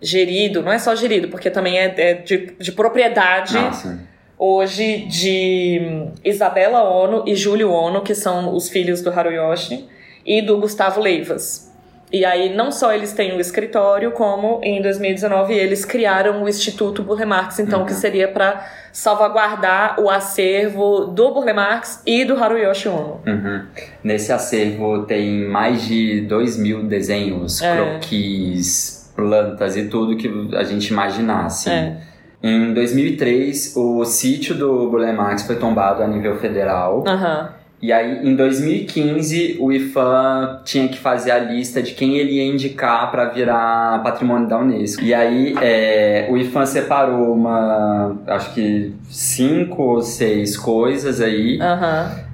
Gerido, 0.00 0.62
não 0.62 0.72
é 0.72 0.78
só 0.78 0.94
gerido, 0.94 1.28
porque 1.28 1.50
também 1.50 1.78
é, 1.78 1.94
é 1.98 2.14
de, 2.14 2.54
de 2.58 2.72
propriedade. 2.72 3.52
Nossa. 3.52 4.00
Hoje 4.38 5.04
de 5.04 6.08
Isabela 6.24 6.82
Ono 6.82 7.24
e 7.26 7.36
Júlio 7.36 7.70
Ono, 7.70 8.00
que 8.00 8.14
são 8.14 8.54
os 8.54 8.70
filhos 8.70 9.02
do 9.02 9.10
Haruyoshi, 9.10 9.86
e 10.24 10.40
do 10.40 10.56
Gustavo 10.56 10.98
Leivas. 10.98 11.70
E 12.14 12.24
aí, 12.24 12.54
não 12.54 12.70
só 12.70 12.92
eles 12.92 13.12
têm 13.12 13.36
o 13.36 13.40
escritório, 13.40 14.12
como 14.12 14.60
em 14.62 14.80
2019 14.80 15.52
eles 15.52 15.84
criaram 15.84 16.44
o 16.44 16.48
Instituto 16.48 17.02
Burle 17.02 17.26
Marx, 17.26 17.58
então, 17.58 17.80
uhum. 17.80 17.86
que 17.86 17.92
seria 17.92 18.28
para 18.28 18.64
salvaguardar 18.92 19.98
o 19.98 20.08
acervo 20.08 21.06
do 21.06 21.34
Burle 21.34 21.52
Marx 21.52 22.00
e 22.06 22.24
do 22.24 22.36
Haruyoshi 22.40 22.88
Ono. 22.88 23.20
Uhum. 23.26 23.62
Nesse 24.04 24.32
acervo 24.32 25.02
tem 25.02 25.48
mais 25.48 25.82
de 25.82 26.20
2 26.20 26.56
mil 26.56 26.84
desenhos, 26.84 27.60
é. 27.60 27.74
croquis, 27.74 29.12
plantas 29.16 29.76
e 29.76 29.86
tudo 29.88 30.16
que 30.16 30.30
a 30.54 30.62
gente 30.62 30.86
imaginasse. 30.92 31.68
É. 31.68 31.96
Em 32.40 32.72
2003, 32.72 33.74
o 33.74 34.04
sítio 34.04 34.54
do 34.54 34.88
Burle 34.88 35.12
Marx 35.12 35.42
foi 35.42 35.56
tombado 35.56 36.00
a 36.00 36.06
nível 36.06 36.38
federal. 36.38 37.02
Uhum. 37.04 37.63
E 37.84 37.92
aí, 37.92 38.26
em 38.26 38.34
2015, 38.34 39.58
o 39.60 39.70
IFAM 39.70 40.60
tinha 40.64 40.88
que 40.88 40.96
fazer 40.98 41.32
a 41.32 41.38
lista 41.38 41.82
de 41.82 41.92
quem 41.92 42.16
ele 42.16 42.36
ia 42.36 42.42
indicar 42.42 43.10
para 43.10 43.26
virar 43.26 44.02
patrimônio 44.02 44.48
da 44.48 44.58
Unesco. 44.58 45.02
E 45.02 45.12
aí, 45.12 45.54
é, 45.60 46.26
o 46.30 46.38
IFAM 46.38 46.64
separou 46.64 47.34
uma, 47.34 48.16
acho 48.26 48.54
que 48.54 48.90
cinco 49.10 49.82
ou 49.82 50.00
seis 50.00 50.56
coisas 50.56 51.20
aí. 51.20 51.58
Uhum. 51.58 52.24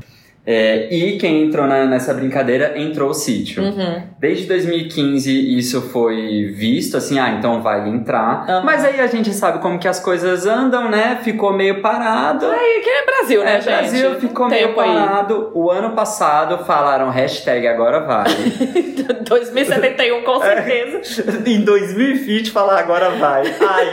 É, 0.47 0.88
e 0.91 1.18
quem 1.18 1.45
entrou 1.45 1.66
na, 1.66 1.84
nessa 1.84 2.14
brincadeira 2.14 2.78
entrou 2.78 3.11
o 3.11 3.14
sítio. 3.14 3.62
Uhum. 3.62 4.03
Desde 4.18 4.47
2015 4.47 5.59
isso 5.59 5.82
foi 5.82 6.47
visto, 6.47 6.97
assim, 6.97 7.18
ah, 7.18 7.30
então 7.30 7.62
vai 7.62 7.88
entrar. 7.88 8.49
Uhum. 8.49 8.64
Mas 8.64 8.84
aí 8.84 9.01
a 9.01 9.07
gente 9.07 9.32
sabe 9.34 9.59
como 9.61 9.78
que 9.78 9.86
as 9.86 10.01
coisas 10.01 10.47
andam, 10.47 10.91
né? 10.91 11.20
Ficou 11.22 11.53
meio 11.53 11.82
parado. 11.82 12.47
Aí, 12.47 12.80
que 12.82 12.88
é 12.88 13.05
Brasil, 13.05 13.45
né, 13.45 13.57
é, 13.57 13.61
gente? 13.61 13.91
Brasil 13.91 14.14
ficou 14.20 14.49
Tempo 14.49 14.62
meio 14.62 14.74
parado. 14.74 15.34
Aí. 15.34 15.61
O 15.61 15.70
ano 15.70 15.91
passado 15.91 16.64
falaram 16.64 17.11
hashtag 17.11 17.66
agora 17.66 18.01
vai. 18.01 18.24
2071 19.28 20.22
com 20.22 20.43
é. 20.43 20.62
certeza. 20.62 21.22
É, 21.47 21.49
em 21.51 21.61
2020 21.62 22.51
falar 22.51 22.78
agora 22.78 23.11
vai. 23.11 23.43
Ai, 23.61 23.93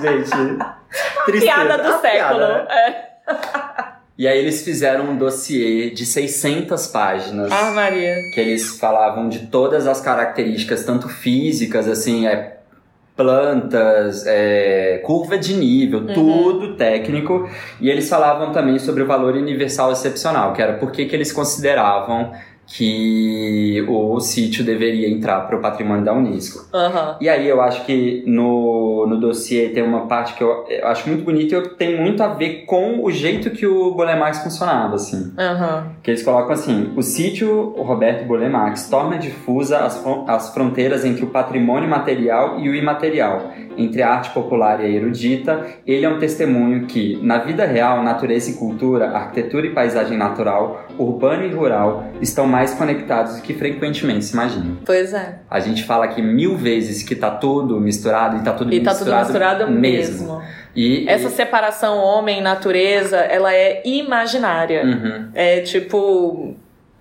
gente. 0.00 1.40
Piada 1.40 1.78
do 1.78 2.00
século. 2.00 2.40
Piada, 2.40 2.48
né? 2.48 2.66
É. 2.70 3.82
E 4.18 4.26
aí 4.26 4.38
eles 4.38 4.62
fizeram 4.62 5.10
um 5.10 5.16
dossiê 5.16 5.90
de 5.90 6.06
600 6.06 6.86
páginas. 6.86 7.52
Ah, 7.52 7.70
Maria. 7.72 8.16
Que 8.32 8.40
eles 8.40 8.78
falavam 8.78 9.28
de 9.28 9.46
todas 9.48 9.86
as 9.86 10.00
características, 10.00 10.84
tanto 10.84 11.06
físicas, 11.06 11.86
assim, 11.86 12.26
é, 12.26 12.56
plantas, 13.14 14.24
é, 14.26 15.02
curva 15.04 15.36
de 15.36 15.54
nível, 15.54 16.00
uhum. 16.00 16.14
tudo 16.14 16.76
técnico. 16.76 17.48
E 17.78 17.90
eles 17.90 18.08
falavam 18.08 18.52
também 18.52 18.78
sobre 18.78 19.02
o 19.02 19.06
valor 19.06 19.34
universal 19.34 19.92
excepcional, 19.92 20.54
que 20.54 20.62
era 20.62 20.74
por 20.74 20.92
que 20.92 21.02
eles 21.02 21.30
consideravam 21.30 22.32
que 22.66 23.84
o 23.88 24.18
sítio 24.18 24.64
deveria 24.64 25.08
entrar 25.08 25.42
para 25.42 25.56
o 25.56 25.60
patrimônio 25.60 26.04
da 26.04 26.12
Unesco. 26.12 26.66
Uhum. 26.74 27.14
E 27.20 27.28
aí 27.28 27.48
eu 27.48 27.60
acho 27.60 27.84
que 27.84 28.24
no, 28.26 29.06
no 29.06 29.20
dossiê 29.20 29.68
tem 29.68 29.82
uma 29.82 30.06
parte 30.06 30.34
que 30.34 30.42
eu, 30.42 30.66
eu 30.68 30.86
acho 30.88 31.08
muito 31.08 31.24
bonita 31.24 31.56
e 31.56 31.68
tem 31.76 32.00
muito 32.00 32.22
a 32.22 32.28
ver 32.28 32.64
com 32.66 33.04
o 33.04 33.10
jeito 33.10 33.50
que 33.50 33.66
o 33.66 33.94
Bolemax 33.94 34.42
funcionava, 34.42 34.96
assim. 34.96 35.32
Uhum. 35.38 35.90
Que 36.02 36.10
eles 36.10 36.22
colocam 36.22 36.52
assim, 36.52 36.92
o 36.96 37.02
sítio 37.02 37.74
Roberto 37.78 38.26
Bolemax 38.26 38.88
torna 38.90 39.16
difusa 39.16 39.78
as, 39.78 40.04
as 40.26 40.52
fronteiras 40.52 41.04
entre 41.04 41.24
o 41.24 41.28
patrimônio 41.28 41.88
material 41.88 42.58
e 42.58 42.68
o 42.68 42.74
imaterial, 42.74 43.52
entre 43.78 44.02
a 44.02 44.10
arte 44.10 44.30
popular 44.30 44.80
e 44.80 44.86
a 44.86 44.88
erudita. 44.88 45.66
Ele 45.86 46.04
é 46.04 46.08
um 46.08 46.18
testemunho 46.18 46.86
que, 46.86 47.18
na 47.22 47.38
vida 47.38 47.64
real, 47.64 48.02
natureza 48.02 48.50
e 48.50 48.54
cultura, 48.54 49.10
arquitetura 49.10 49.66
e 49.66 49.70
paisagem 49.70 50.18
natural, 50.18 50.84
urbano 50.98 51.44
e 51.44 51.50
rural, 51.50 52.04
estão 52.20 52.46
mais 52.56 52.72
conectados 52.72 53.36
do 53.36 53.42
que 53.42 53.52
frequentemente 53.52 54.24
se 54.24 54.32
imagina. 54.32 54.78
Pois 54.86 55.12
é. 55.12 55.40
A 55.50 55.60
gente 55.60 55.84
fala 55.84 56.06
aqui 56.06 56.22
mil 56.22 56.56
vezes 56.56 57.02
que 57.02 57.14
tá 57.14 57.30
tudo 57.30 57.78
misturado 57.78 58.38
e 58.38 58.40
tá 58.42 58.54
tudo 58.54 58.72
e 58.72 58.80
misturado. 58.80 58.96
E 58.96 59.04
tá 59.04 59.04
tudo 59.04 59.18
misturado 59.18 59.70
mesmo. 59.70 60.38
mesmo. 60.38 60.42
E, 60.74 61.06
Essa 61.06 61.28
e... 61.28 61.32
separação 61.32 61.98
homem-natureza, 61.98 63.18
ela 63.18 63.52
é 63.52 63.82
imaginária. 63.84 64.84
Uhum. 64.86 65.28
É 65.34 65.60
tipo. 65.60 66.54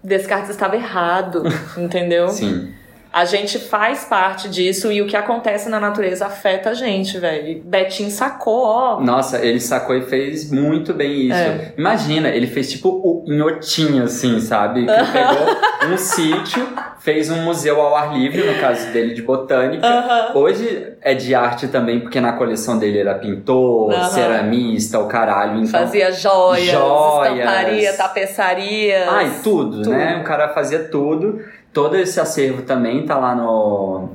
Descartes 0.03 0.49
estava 0.49 0.76
errado, 0.76 1.43
entendeu? 1.78 2.28
Sim. 2.28 2.74
A 3.16 3.24
gente 3.24 3.59
faz 3.59 4.03
parte 4.03 4.49
disso 4.49 4.91
e 4.91 5.01
o 5.01 5.07
que 5.07 5.16
acontece 5.16 5.70
na 5.70 5.80
natureza 5.80 6.26
afeta 6.26 6.72
a 6.72 6.74
gente, 6.74 7.18
velho. 7.18 7.61
Betinho 7.63 8.11
sacou, 8.11 8.66
ó. 8.66 8.99
Nossa, 8.99 9.38
ele 9.38 9.61
sacou 9.61 9.95
e 9.95 10.01
fez 10.01 10.51
muito 10.51 10.93
bem 10.93 11.28
isso. 11.28 11.38
É. 11.38 11.74
Imagina, 11.78 12.28
ele 12.28 12.45
fez 12.45 12.70
tipo 12.70 12.89
o 12.89 13.24
inhotinho, 13.26 14.03
assim, 14.03 14.41
sabe? 14.41 14.86
Que 14.86 15.11
pegou 15.13 15.47
um 15.93 15.97
sítio, 15.97 16.68
fez 16.99 17.30
um 17.30 17.41
museu 17.41 17.80
ao 17.80 17.95
ar 17.95 18.13
livre, 18.13 18.43
no 18.43 18.59
caso 18.59 18.91
dele 18.91 19.13
de 19.13 19.22
botânica. 19.22 19.88
Hoje 20.34 20.97
é 20.99 21.13
de 21.13 21.34
arte 21.34 21.70
também, 21.70 22.01
porque 22.01 22.20
na 22.20 22.34
coleção 22.34 22.78
dele 22.78 22.99
era 22.99 23.16
pintor, 23.16 23.93
ceramista, 24.09 24.99
o 24.99 25.07
caralho. 25.07 25.59
Então, 25.59 25.80
fazia 25.80 26.11
joias, 26.11 26.66
joias, 26.66 27.38
estamparia, 27.38 27.93
tapeçaria. 27.93 29.09
Ai, 29.09 29.32
tudo, 29.41 29.84
tudo, 29.84 29.91
né? 29.91 30.20
O 30.20 30.24
cara 30.26 30.49
fazia 30.49 30.80
tudo 30.80 31.39
todo 31.76 31.98
esse 31.98 32.22
acervo 32.22 32.62
também 32.62 33.06
tá 33.06 33.18
lá 33.18 33.36
no 33.36 34.12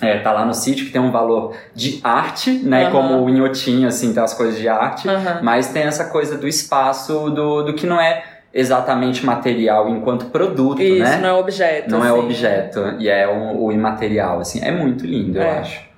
é, 0.00 0.18
tá 0.20 0.32
lá 0.32 0.44
no 0.44 0.54
sítio 0.54 0.86
que 0.86 0.92
tem 0.92 1.00
um 1.00 1.10
valor 1.10 1.54
de 1.74 2.00
arte, 2.02 2.50
né? 2.50 2.86
Uhum. 2.86 2.90
Como 2.92 3.24
o 3.24 3.28
Inhotinho, 3.28 3.88
assim, 3.88 4.14
tem 4.14 4.22
as 4.22 4.32
coisas 4.32 4.58
de 4.58 4.68
arte, 4.68 5.06
uhum. 5.08 5.42
mas 5.42 5.68
tem 5.68 5.82
essa 5.82 6.06
coisa 6.06 6.38
do 6.38 6.46
espaço 6.46 7.30
do, 7.30 7.62
do 7.64 7.74
que 7.74 7.86
não 7.86 8.00
é 8.00 8.24
exatamente 8.52 9.26
material 9.26 9.88
enquanto 9.88 10.26
produto, 10.26 10.80
Isso, 10.80 11.02
né? 11.02 11.10
Isso, 11.10 11.20
não 11.20 11.28
é 11.28 11.32
objeto. 11.32 11.90
Não 11.90 12.04
é 12.04 12.08
assim. 12.08 12.18
é 12.18 12.20
objeto, 12.20 12.94
e 12.98 13.08
é 13.08 13.26
o, 13.26 13.64
o 13.64 13.72
imaterial, 13.72 14.40
assim. 14.40 14.60
É 14.62 14.70
muito 14.70 15.04
lindo, 15.04 15.40
é. 15.40 15.42
eu 15.42 15.60
acho. 15.60 15.93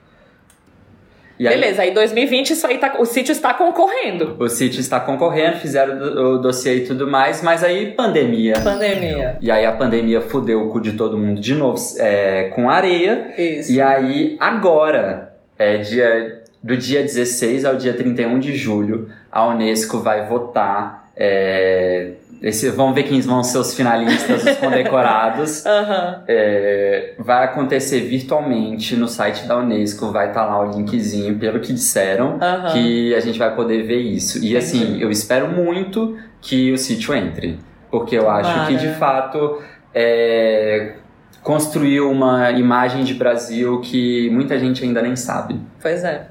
E 1.39 1.47
Beleza, 1.47 1.83
aí 1.83 1.93
2020 1.93 2.51
isso 2.51 2.67
aí 2.67 2.79
tá, 2.79 2.97
o 2.99 3.05
sítio 3.05 3.33
está 3.33 3.53
concorrendo. 3.53 4.37
O 4.39 4.49
sítio 4.49 4.81
está 4.81 4.99
concorrendo, 4.99 5.59
fizeram 5.59 6.35
o 6.35 6.39
dossiê 6.39 6.77
e 6.77 6.87
tudo 6.87 7.07
mais, 7.07 7.43
mas 7.43 7.63
aí 7.63 7.93
pandemia. 7.93 8.55
Pandemia. 8.61 9.37
E 9.41 9.51
aí 9.51 9.67
a 9.67 9.73
pandemia 9.73 10.21
fudeu 10.21 10.63
o 10.63 10.71
cu 10.71 10.81
de 10.81 10.93
todo 10.93 11.19
mundo 11.19 11.41
de 11.41 11.55
novo 11.55 11.79
é, 11.99 12.45
com 12.55 12.71
areia. 12.71 13.35
Isso. 13.37 13.73
E 13.73 13.81
aí 13.81 14.37
agora, 14.41 15.35
é 15.59 15.77
dia, 15.79 16.43
do 16.63 16.77
dia 16.77 17.03
16 17.03 17.65
ao 17.65 17.77
dia 17.77 17.93
31 17.93 18.39
de 18.39 18.55
julho, 18.57 19.11
a 19.31 19.47
Unesco 19.47 19.99
vai 19.99 20.27
votar. 20.27 21.11
É, 21.19 22.13
esse, 22.43 22.71
vamos 22.71 22.95
ver 22.95 23.05
quem 23.05 23.21
vão 23.21 23.43
ser 23.43 23.59
os 23.59 23.75
finalistas, 23.75 24.45
os 24.45 24.57
condecorados. 24.59 25.65
uhum. 25.67 26.23
é, 26.29 27.15
vai 27.19 27.45
acontecer 27.45 28.01
virtualmente 28.01 28.97
no 28.97 29.09
site 29.09 29.47
da 29.47 29.59
Unesco, 29.59 30.11
vai 30.13 30.29
estar 30.29 30.45
tá 30.45 30.47
lá 30.47 30.61
o 30.61 30.71
linkzinho, 30.71 31.39
pelo 31.39 31.61
que 31.61 31.73
disseram, 31.73 32.35
uhum. 32.35 32.73
que 32.73 33.15
a 33.15 33.21
gente 33.21 33.39
vai 33.39 33.55
poder 33.55 33.83
ver 33.83 34.01
isso. 34.01 34.45
E 34.45 34.57
assim, 34.57 35.01
eu 35.01 35.11
espero 35.11 35.49
muito 35.49 36.17
que 36.41 36.73
o 36.73 36.79
sítio 36.79 37.15
entre, 37.15 37.59
porque 37.91 38.17
eu 38.17 38.31
acho 38.31 38.67
que 38.67 38.77
de 38.77 38.95
fato 38.95 39.61
é, 39.95 40.95
construiu 41.43 42.11
uma 42.11 42.51
imagem 42.51 43.03
de 43.03 43.15
Brasil 43.15 43.81
que 43.81 44.29
muita 44.31 44.59
gente 44.59 44.85
ainda 44.85 45.01
nem 45.01 45.17
sabe. 45.17 45.61
Pois 45.81 46.05
é. 46.05 46.29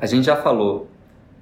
A 0.00 0.06
gente 0.06 0.24
já 0.24 0.36
falou 0.36 0.89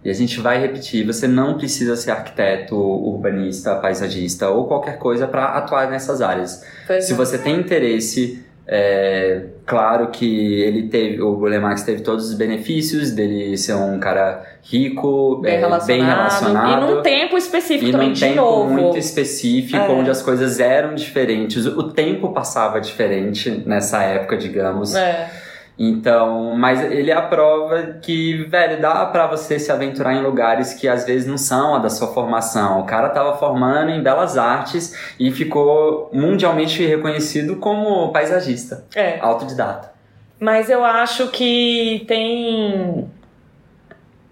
e 0.05 0.11
a 0.11 0.15
gente 0.15 0.41
vai 0.41 0.61
repetir: 0.61 1.05
você 1.07 1.27
não 1.27 1.59
precisa 1.59 1.97
ser 1.97 2.11
arquiteto, 2.13 2.77
urbanista, 2.77 3.75
paisagista 3.77 4.49
ou 4.49 4.67
qualquer 4.67 4.99
coisa 4.99 5.27
para 5.27 5.45
atuar 5.47 5.91
nessas 5.91 6.21
áreas. 6.21 6.65
Pois 6.87 7.05
Se 7.05 7.13
é. 7.13 7.17
você 7.17 7.39
tem 7.39 7.57
interesse, 7.59 8.45
é, 8.71 9.45
claro 9.65 10.09
que 10.09 10.61
ele 10.61 10.89
teve, 10.89 11.21
o 11.23 11.35
Bulemax 11.37 11.83
teve 11.83 12.03
todos 12.03 12.29
os 12.29 12.35
benefícios 12.35 13.11
dele 13.11 13.57
ser 13.57 13.75
um 13.75 13.99
cara 13.99 14.45
rico, 14.63 15.41
bem, 15.41 15.55
é, 15.55 15.59
relacionado, 15.59 15.87
bem 15.87 16.05
relacionado. 16.05 16.91
E 16.91 16.95
num 16.95 17.03
tempo 17.03 17.37
específico 17.39 17.87
e 17.89 17.93
também, 17.93 18.09
num 18.09 18.13
de 18.13 18.21
tempo 18.21 18.37
novo. 18.37 18.71
muito 18.71 18.99
específico, 18.99 19.77
É. 19.79 19.89
onde 19.89 20.11
as 20.11 20.21
coisas 20.23 20.61
eram 20.61 20.95
diferentes. 20.95 21.65
O 21.67 21.85
tempo 21.85 22.31
passava 22.33 22.79
diferente 22.81 23.63
nessa 23.67 24.03
época, 24.03 24.37
digamos. 24.37 24.95
É. 24.95 25.31
Então, 25.79 26.57
mas 26.57 26.83
ele 26.83 27.11
é 27.11 27.15
a 27.15 27.23
prova 27.23 27.99
que, 28.03 28.43
velho, 28.47 28.81
dá 28.83 29.07
pra 29.07 29.29
você 29.29 29.61
se 29.61 29.71
aventurar 29.71 30.13
em 30.15 30.23
lugares 30.23 30.75
que 30.75 30.89
às 30.89 31.05
vezes 31.05 31.27
não 31.29 31.39
são 31.39 31.77
a 31.77 31.79
da 31.79 31.89
sua 31.89 32.09
formação. 32.09 32.81
O 32.81 32.85
cara 32.85 33.11
tava 33.11 33.37
formando 33.37 33.91
em 33.91 34.03
belas 34.03 34.37
artes 34.37 35.13
e 35.21 35.31
ficou 35.31 36.11
mundialmente 36.13 36.85
reconhecido 36.85 37.57
como 37.57 38.11
paisagista, 38.13 38.85
É. 38.95 39.21
autodidata. 39.21 39.93
Mas 40.41 40.69
eu 40.69 40.85
acho 40.85 41.29
que 41.29 42.05
tem 42.09 43.09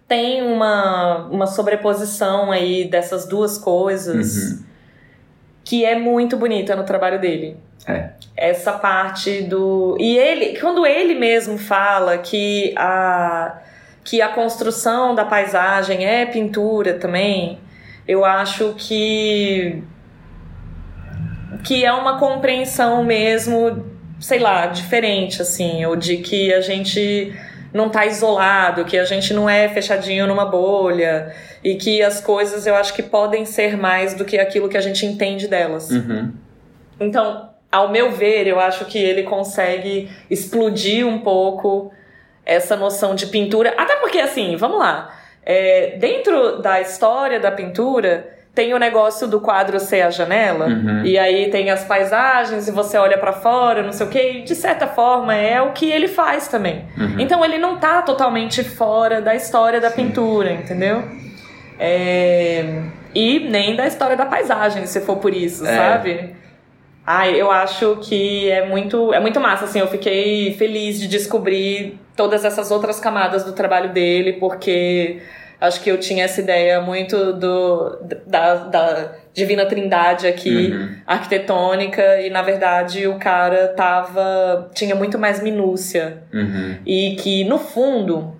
tem 0.08 0.42
uma, 0.42 1.26
uma 1.30 1.46
sobreposição 1.48 2.50
aí 2.52 2.88
dessas 2.88 3.26
duas 3.26 3.58
coisas 3.58 4.36
Uhum. 4.52 4.65
Que 5.66 5.84
é 5.84 5.98
muito 5.98 6.36
bonita 6.36 6.76
no 6.76 6.84
trabalho 6.84 7.20
dele. 7.20 7.56
É. 7.88 8.10
Essa 8.36 8.72
parte 8.72 9.42
do. 9.42 9.96
E 9.98 10.16
ele, 10.16 10.58
quando 10.60 10.86
ele 10.86 11.16
mesmo 11.16 11.58
fala 11.58 12.18
que 12.18 12.72
a, 12.76 13.58
que 14.04 14.22
a 14.22 14.28
construção 14.28 15.14
da 15.14 15.24
paisagem 15.24 16.06
é 16.06 16.24
pintura 16.24 16.94
também, 16.94 17.58
eu 18.06 18.24
acho 18.24 18.74
que. 18.78 19.82
que 21.64 21.84
é 21.84 21.92
uma 21.92 22.16
compreensão 22.16 23.02
mesmo, 23.02 23.84
sei 24.20 24.38
lá, 24.38 24.66
diferente, 24.66 25.42
assim, 25.42 25.84
ou 25.84 25.96
de 25.96 26.18
que 26.18 26.54
a 26.54 26.60
gente 26.60 27.34
não 27.72 27.88
tá 27.88 28.06
isolado, 28.06 28.84
que 28.84 28.98
a 28.98 29.04
gente 29.04 29.32
não 29.34 29.48
é 29.48 29.68
fechadinho 29.68 30.26
numa 30.26 30.44
bolha 30.44 31.34
e 31.62 31.74
que 31.74 32.02
as 32.02 32.20
coisas 32.20 32.66
eu 32.66 32.74
acho 32.74 32.94
que 32.94 33.02
podem 33.02 33.44
ser 33.44 33.76
mais 33.76 34.14
do 34.14 34.24
que 34.24 34.38
aquilo 34.38 34.68
que 34.68 34.76
a 34.76 34.80
gente 34.80 35.04
entende 35.04 35.48
delas. 35.48 35.90
Uhum. 35.90 36.32
Então, 36.98 37.50
ao 37.70 37.90
meu 37.90 38.12
ver, 38.12 38.46
eu 38.46 38.58
acho 38.60 38.84
que 38.86 38.98
ele 38.98 39.22
consegue 39.22 40.10
explodir 40.30 41.06
um 41.06 41.18
pouco 41.18 41.92
essa 42.44 42.76
noção 42.76 43.14
de 43.14 43.26
pintura. 43.26 43.74
Até 43.76 43.96
porque, 43.96 44.18
assim, 44.18 44.56
vamos 44.56 44.78
lá. 44.78 45.14
É, 45.44 45.96
dentro 45.98 46.60
da 46.60 46.80
história 46.80 47.38
da 47.38 47.50
pintura, 47.50 48.35
tem 48.56 48.72
o 48.74 48.78
negócio 48.78 49.28
do 49.28 49.38
quadro 49.38 49.78
ser 49.78 50.00
a 50.00 50.10
janela, 50.10 50.66
Uhum. 50.66 51.04
e 51.04 51.16
aí 51.18 51.50
tem 51.50 51.68
as 51.70 51.84
paisagens, 51.84 52.66
e 52.66 52.72
você 52.72 52.96
olha 52.96 53.18
pra 53.18 53.32
fora, 53.32 53.82
não 53.82 53.92
sei 53.92 54.06
o 54.06 54.08
quê, 54.10 54.32
e 54.38 54.42
de 54.42 54.54
certa 54.56 54.86
forma 54.86 55.34
é 55.34 55.60
o 55.60 55.72
que 55.72 55.88
ele 55.90 56.08
faz 56.08 56.48
também. 56.48 56.86
Uhum. 56.98 57.20
Então 57.20 57.44
ele 57.44 57.58
não 57.58 57.76
tá 57.76 58.00
totalmente 58.00 58.64
fora 58.64 59.20
da 59.20 59.34
história 59.34 59.78
da 59.80 59.90
pintura, 59.90 60.50
entendeu? 60.52 61.04
É, 61.78 62.82
E 63.14 63.38
nem 63.40 63.74
da 63.76 63.86
história 63.86 64.14
da 64.16 64.26
paisagem, 64.26 64.84
se 64.86 65.00
for 65.00 65.16
por 65.16 65.32
isso, 65.34 65.64
É. 65.66 65.74
sabe? 65.76 66.34
Ai, 67.06 67.40
eu 67.40 67.50
acho 67.50 67.96
que 68.02 68.50
é 68.50 68.66
muito, 68.66 69.12
é 69.14 69.20
muito 69.20 69.38
massa, 69.40 69.64
assim, 69.66 69.78
eu 69.78 69.86
fiquei 69.86 70.52
feliz 70.54 70.98
de 71.00 71.06
descobrir 71.08 71.98
todas 72.16 72.44
essas 72.44 72.70
outras 72.70 72.98
camadas 73.00 73.44
do 73.44 73.52
trabalho 73.52 73.90
dele, 73.90 74.34
porque 74.34 75.18
acho 75.66 75.80
que 75.80 75.90
eu 75.90 75.98
tinha 75.98 76.24
essa 76.24 76.40
ideia 76.40 76.80
muito 76.80 77.32
do 77.34 77.98
da, 78.26 78.54
da 78.54 79.12
divina 79.34 79.66
trindade 79.66 80.26
aqui, 80.26 80.70
Uhum. 80.72 80.96
arquitetônica, 81.06 82.20
e 82.22 82.30
na 82.30 82.40
verdade 82.42 83.06
o 83.06 83.18
cara 83.18 83.68
tava, 83.68 84.70
tinha 84.74 84.94
muito 84.94 85.18
mais 85.18 85.42
minúcia, 85.42 86.22
Uhum. 86.32 86.76
e 86.86 87.16
que 87.16 87.44
no 87.44 87.58
fundo 87.58 88.34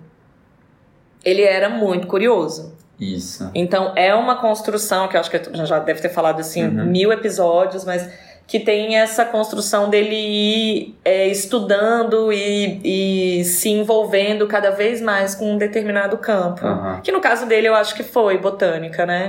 ele 1.23 1.41
era 1.43 1.69
muito 1.69 2.07
curioso. 2.07 2.75
Isso. 2.99 3.49
Então 3.53 3.93
é 3.95 4.13
uma 4.15 4.37
construção 4.37 5.07
que 5.07 5.15
eu 5.15 5.19
acho 5.19 5.29
que 5.29 5.37
a 5.37 5.43
gente 5.43 5.65
já 5.67 5.77
deve 5.79 6.01
ter 6.01 6.09
falado 6.09 6.39
assim 6.39 6.63
Uhum. 6.65 6.85
mil 6.85 7.11
episódios, 7.11 7.85
mas 7.85 8.09
que 8.47 8.61
tem 8.61 8.95
essa 8.97 9.25
construção 9.25 9.89
dele 9.89 10.15
ir 10.15 10.95
é, 11.03 11.27
estudando 11.27 12.31
e, 12.31 13.39
e 13.41 13.43
se 13.43 13.69
envolvendo 13.69 14.47
cada 14.47 14.71
vez 14.71 15.01
mais 15.01 15.35
com 15.35 15.51
um 15.51 15.57
determinado 15.57 16.17
campo. 16.17 16.61
Que 17.03 17.11
no 17.11 17.19
caso 17.19 17.45
dele 17.45 17.67
eu 17.67 17.75
acho 17.75 17.93
que 17.93 18.03
foi 18.03 18.37
botânica, 18.37 19.05
né? 19.05 19.27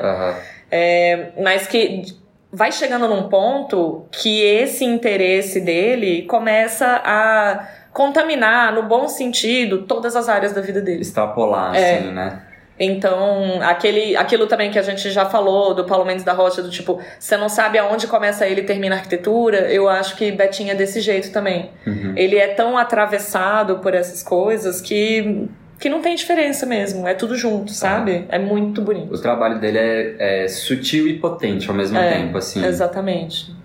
É, 0.71 1.31
mas 1.43 1.67
que 1.67 2.05
vai 2.53 2.71
chegando 2.71 3.09
num 3.09 3.29
ponto 3.29 4.07
que 4.13 4.41
esse 4.41 4.85
interesse 4.85 5.61
dele 5.61 6.23
começa 6.23 7.03
a 7.05 7.67
contaminar, 7.93 8.73
no 8.73 8.85
bom 8.85 9.09
sentido, 9.09 9.83
todas 9.83 10.15
as 10.15 10.29
áreas 10.29 10.53
da 10.53 10.61
vida 10.61 10.81
dele. 10.81 11.01
Extrapolar, 11.03 11.75
É. 11.75 11.97
assim, 11.99 12.13
né? 12.13 12.43
Então, 12.79 13.61
aquele, 13.63 14.17
aquilo 14.17 14.47
também 14.47 14.71
que 14.71 14.79
a 14.79 14.83
gente 14.83 15.11
já 15.11 15.27
falou 15.27 15.75
do 15.75 15.85
Paulo 15.85 16.05
Mendes 16.05 16.25
da 16.25 16.33
Rocha, 16.33 16.63
do 16.63 16.71
tipo, 16.71 17.01
você 17.19 17.37
não 17.37 17.49
sabe 17.49 17.77
aonde 17.79 18.07
começa 18.07 18.47
ele 18.47 18.61
e 18.61 18.65
termina 18.65 18.95
a 18.95 18.99
arquitetura, 18.99 19.71
eu 19.73 19.89
acho 19.89 20.17
que 20.17 20.31
Betinho 20.31 20.71
é 20.71 20.75
desse 20.75 21.01
jeito 21.01 21.33
também. 21.33 21.71
Uhum. 21.87 22.13
Ele 22.17 22.37
é 22.37 22.49
tão 22.49 22.79
atravessado 22.79 23.79
por 23.79 23.95
essas 23.95 24.23
coisas 24.23 24.81
que, 24.81 25.49
que 25.81 25.89
não 25.89 26.01
tem 26.01 26.15
diferença 26.15 26.65
mesmo, 26.67 27.07
é 27.07 27.15
tudo 27.15 27.37
junto, 27.37 27.73
sabe? 27.73 28.27
É 28.29 28.39
muito 28.39 28.81
bonito. 28.81 29.13
O 29.13 29.21
trabalho 29.21 29.59
dele 29.59 29.79
é, 29.79 30.45
é 30.45 30.49
sutil 30.49 31.09
e 31.09 31.19
potente 31.19 31.69
ao 31.69 31.75
mesmo 31.75 31.99
É, 31.99 32.13
tempo, 32.13 32.39
assim. 32.39 32.65
Exatamente. 32.65 33.57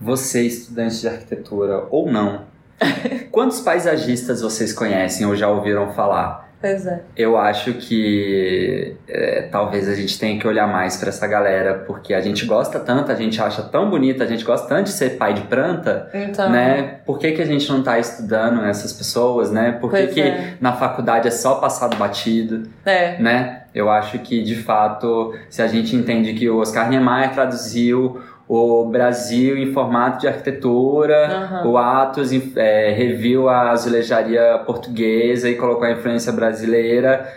Você, 0.00 0.42
estudante 0.42 1.00
de 1.00 1.08
arquitetura 1.08 1.84
ou 1.90 2.10
não, 2.10 2.42
quantos 3.30 3.60
paisagistas 3.60 4.40
vocês 4.40 4.72
conhecem 4.72 5.26
ou 5.26 5.36
já 5.36 5.48
ouviram 5.48 5.92
falar? 5.92 6.47
Pois 6.60 6.86
é. 6.86 7.02
Eu 7.16 7.36
acho 7.36 7.74
que 7.74 8.96
é, 9.06 9.42
talvez 9.42 9.88
a 9.88 9.94
gente 9.94 10.18
tenha 10.18 10.38
que 10.40 10.46
olhar 10.46 10.66
mais 10.66 10.96
para 10.96 11.08
essa 11.10 11.26
galera, 11.26 11.84
porque 11.86 12.12
a 12.12 12.20
gente 12.20 12.44
gosta 12.46 12.80
tanto, 12.80 13.12
a 13.12 13.14
gente 13.14 13.40
acha 13.40 13.62
tão 13.62 13.88
bonita, 13.88 14.24
a 14.24 14.26
gente 14.26 14.44
gosta 14.44 14.66
tanto 14.68 14.84
de 14.84 14.90
ser 14.92 15.10
pai 15.18 15.34
de 15.34 15.42
planta, 15.42 16.10
Então. 16.12 16.50
né? 16.50 16.98
Por 17.06 17.18
que, 17.18 17.30
que 17.32 17.40
a 17.42 17.46
gente 17.46 17.70
não 17.70 17.82
tá 17.82 17.98
estudando 17.98 18.64
essas 18.64 18.92
pessoas, 18.92 19.50
né? 19.52 19.78
Por 19.80 19.90
que, 19.90 20.06
que 20.08 20.20
é. 20.20 20.54
na 20.60 20.72
faculdade 20.72 21.28
é 21.28 21.30
só 21.30 21.56
passado 21.56 21.96
batido, 21.96 22.68
É. 22.84 23.16
né? 23.22 23.62
Eu 23.74 23.88
acho 23.88 24.18
que, 24.18 24.42
de 24.42 24.56
fato, 24.56 25.34
se 25.48 25.62
a 25.62 25.68
gente 25.68 25.94
entende 25.94 26.32
que 26.34 26.48
o 26.50 26.58
Oscar 26.58 26.88
Niemeyer 26.90 27.32
traduziu 27.32 28.20
o 28.48 28.86
Brasil 28.86 29.58
em 29.58 29.72
formato 29.74 30.20
de 30.20 30.26
arquitetura, 30.28 31.26
Aham. 31.26 31.68
o 31.68 31.76
Atos 31.76 32.30
é, 32.56 32.90
reviu 32.92 33.48
a 33.48 33.70
azulejaria 33.72 34.58
portuguesa 34.64 35.50
e 35.50 35.54
colocou 35.54 35.84
a 35.84 35.92
influência 35.92 36.32
brasileira. 36.32 37.30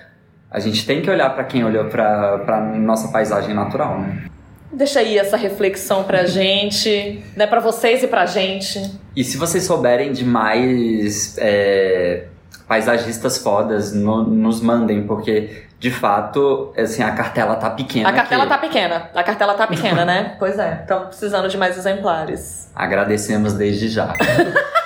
A 0.49 0.59
gente 0.59 0.85
tem 0.85 1.01
que 1.01 1.09
olhar 1.09 1.29
para 1.33 1.43
quem 1.43 1.63
olhou 1.65 1.85
para 1.85 2.61
nossa 2.79 3.09
paisagem 3.11 3.53
natural, 3.53 3.99
né? 3.99 4.23
Deixa 4.71 5.01
aí 5.01 5.17
essa 5.17 5.35
reflexão 5.35 6.03
pra 6.05 6.23
gente, 6.27 7.21
né? 7.35 7.45
Pra 7.45 7.59
vocês 7.59 8.01
e 8.03 8.07
pra 8.07 8.25
gente. 8.25 8.81
E 9.13 9.23
se 9.23 9.35
vocês 9.37 9.63
souberem 9.65 10.13
de 10.13 10.23
mais 10.23 11.35
é, 11.37 12.23
paisagistas 12.71 13.37
fodas, 13.37 13.91
no- 13.91 14.23
nos 14.23 14.61
mandem, 14.61 15.05
porque 15.05 15.65
de 15.77 15.91
fato, 15.91 16.71
assim, 16.77 17.03
a 17.03 17.11
cartela 17.11 17.57
tá 17.57 17.69
pequena. 17.69 18.07
A 18.07 18.13
cartela 18.13 18.43
aqui. 18.43 18.49
tá 18.53 18.57
pequena. 18.57 19.09
A 19.13 19.23
cartela 19.23 19.53
tá 19.55 19.67
pequena, 19.67 20.05
né? 20.05 20.37
Pois 20.39 20.57
é. 20.57 20.79
Estamos 20.83 21.07
precisando 21.09 21.49
de 21.49 21.57
mais 21.57 21.77
exemplares. 21.77 22.71
Agradecemos 22.73 23.51
desde 23.51 23.89
já. 23.89 24.13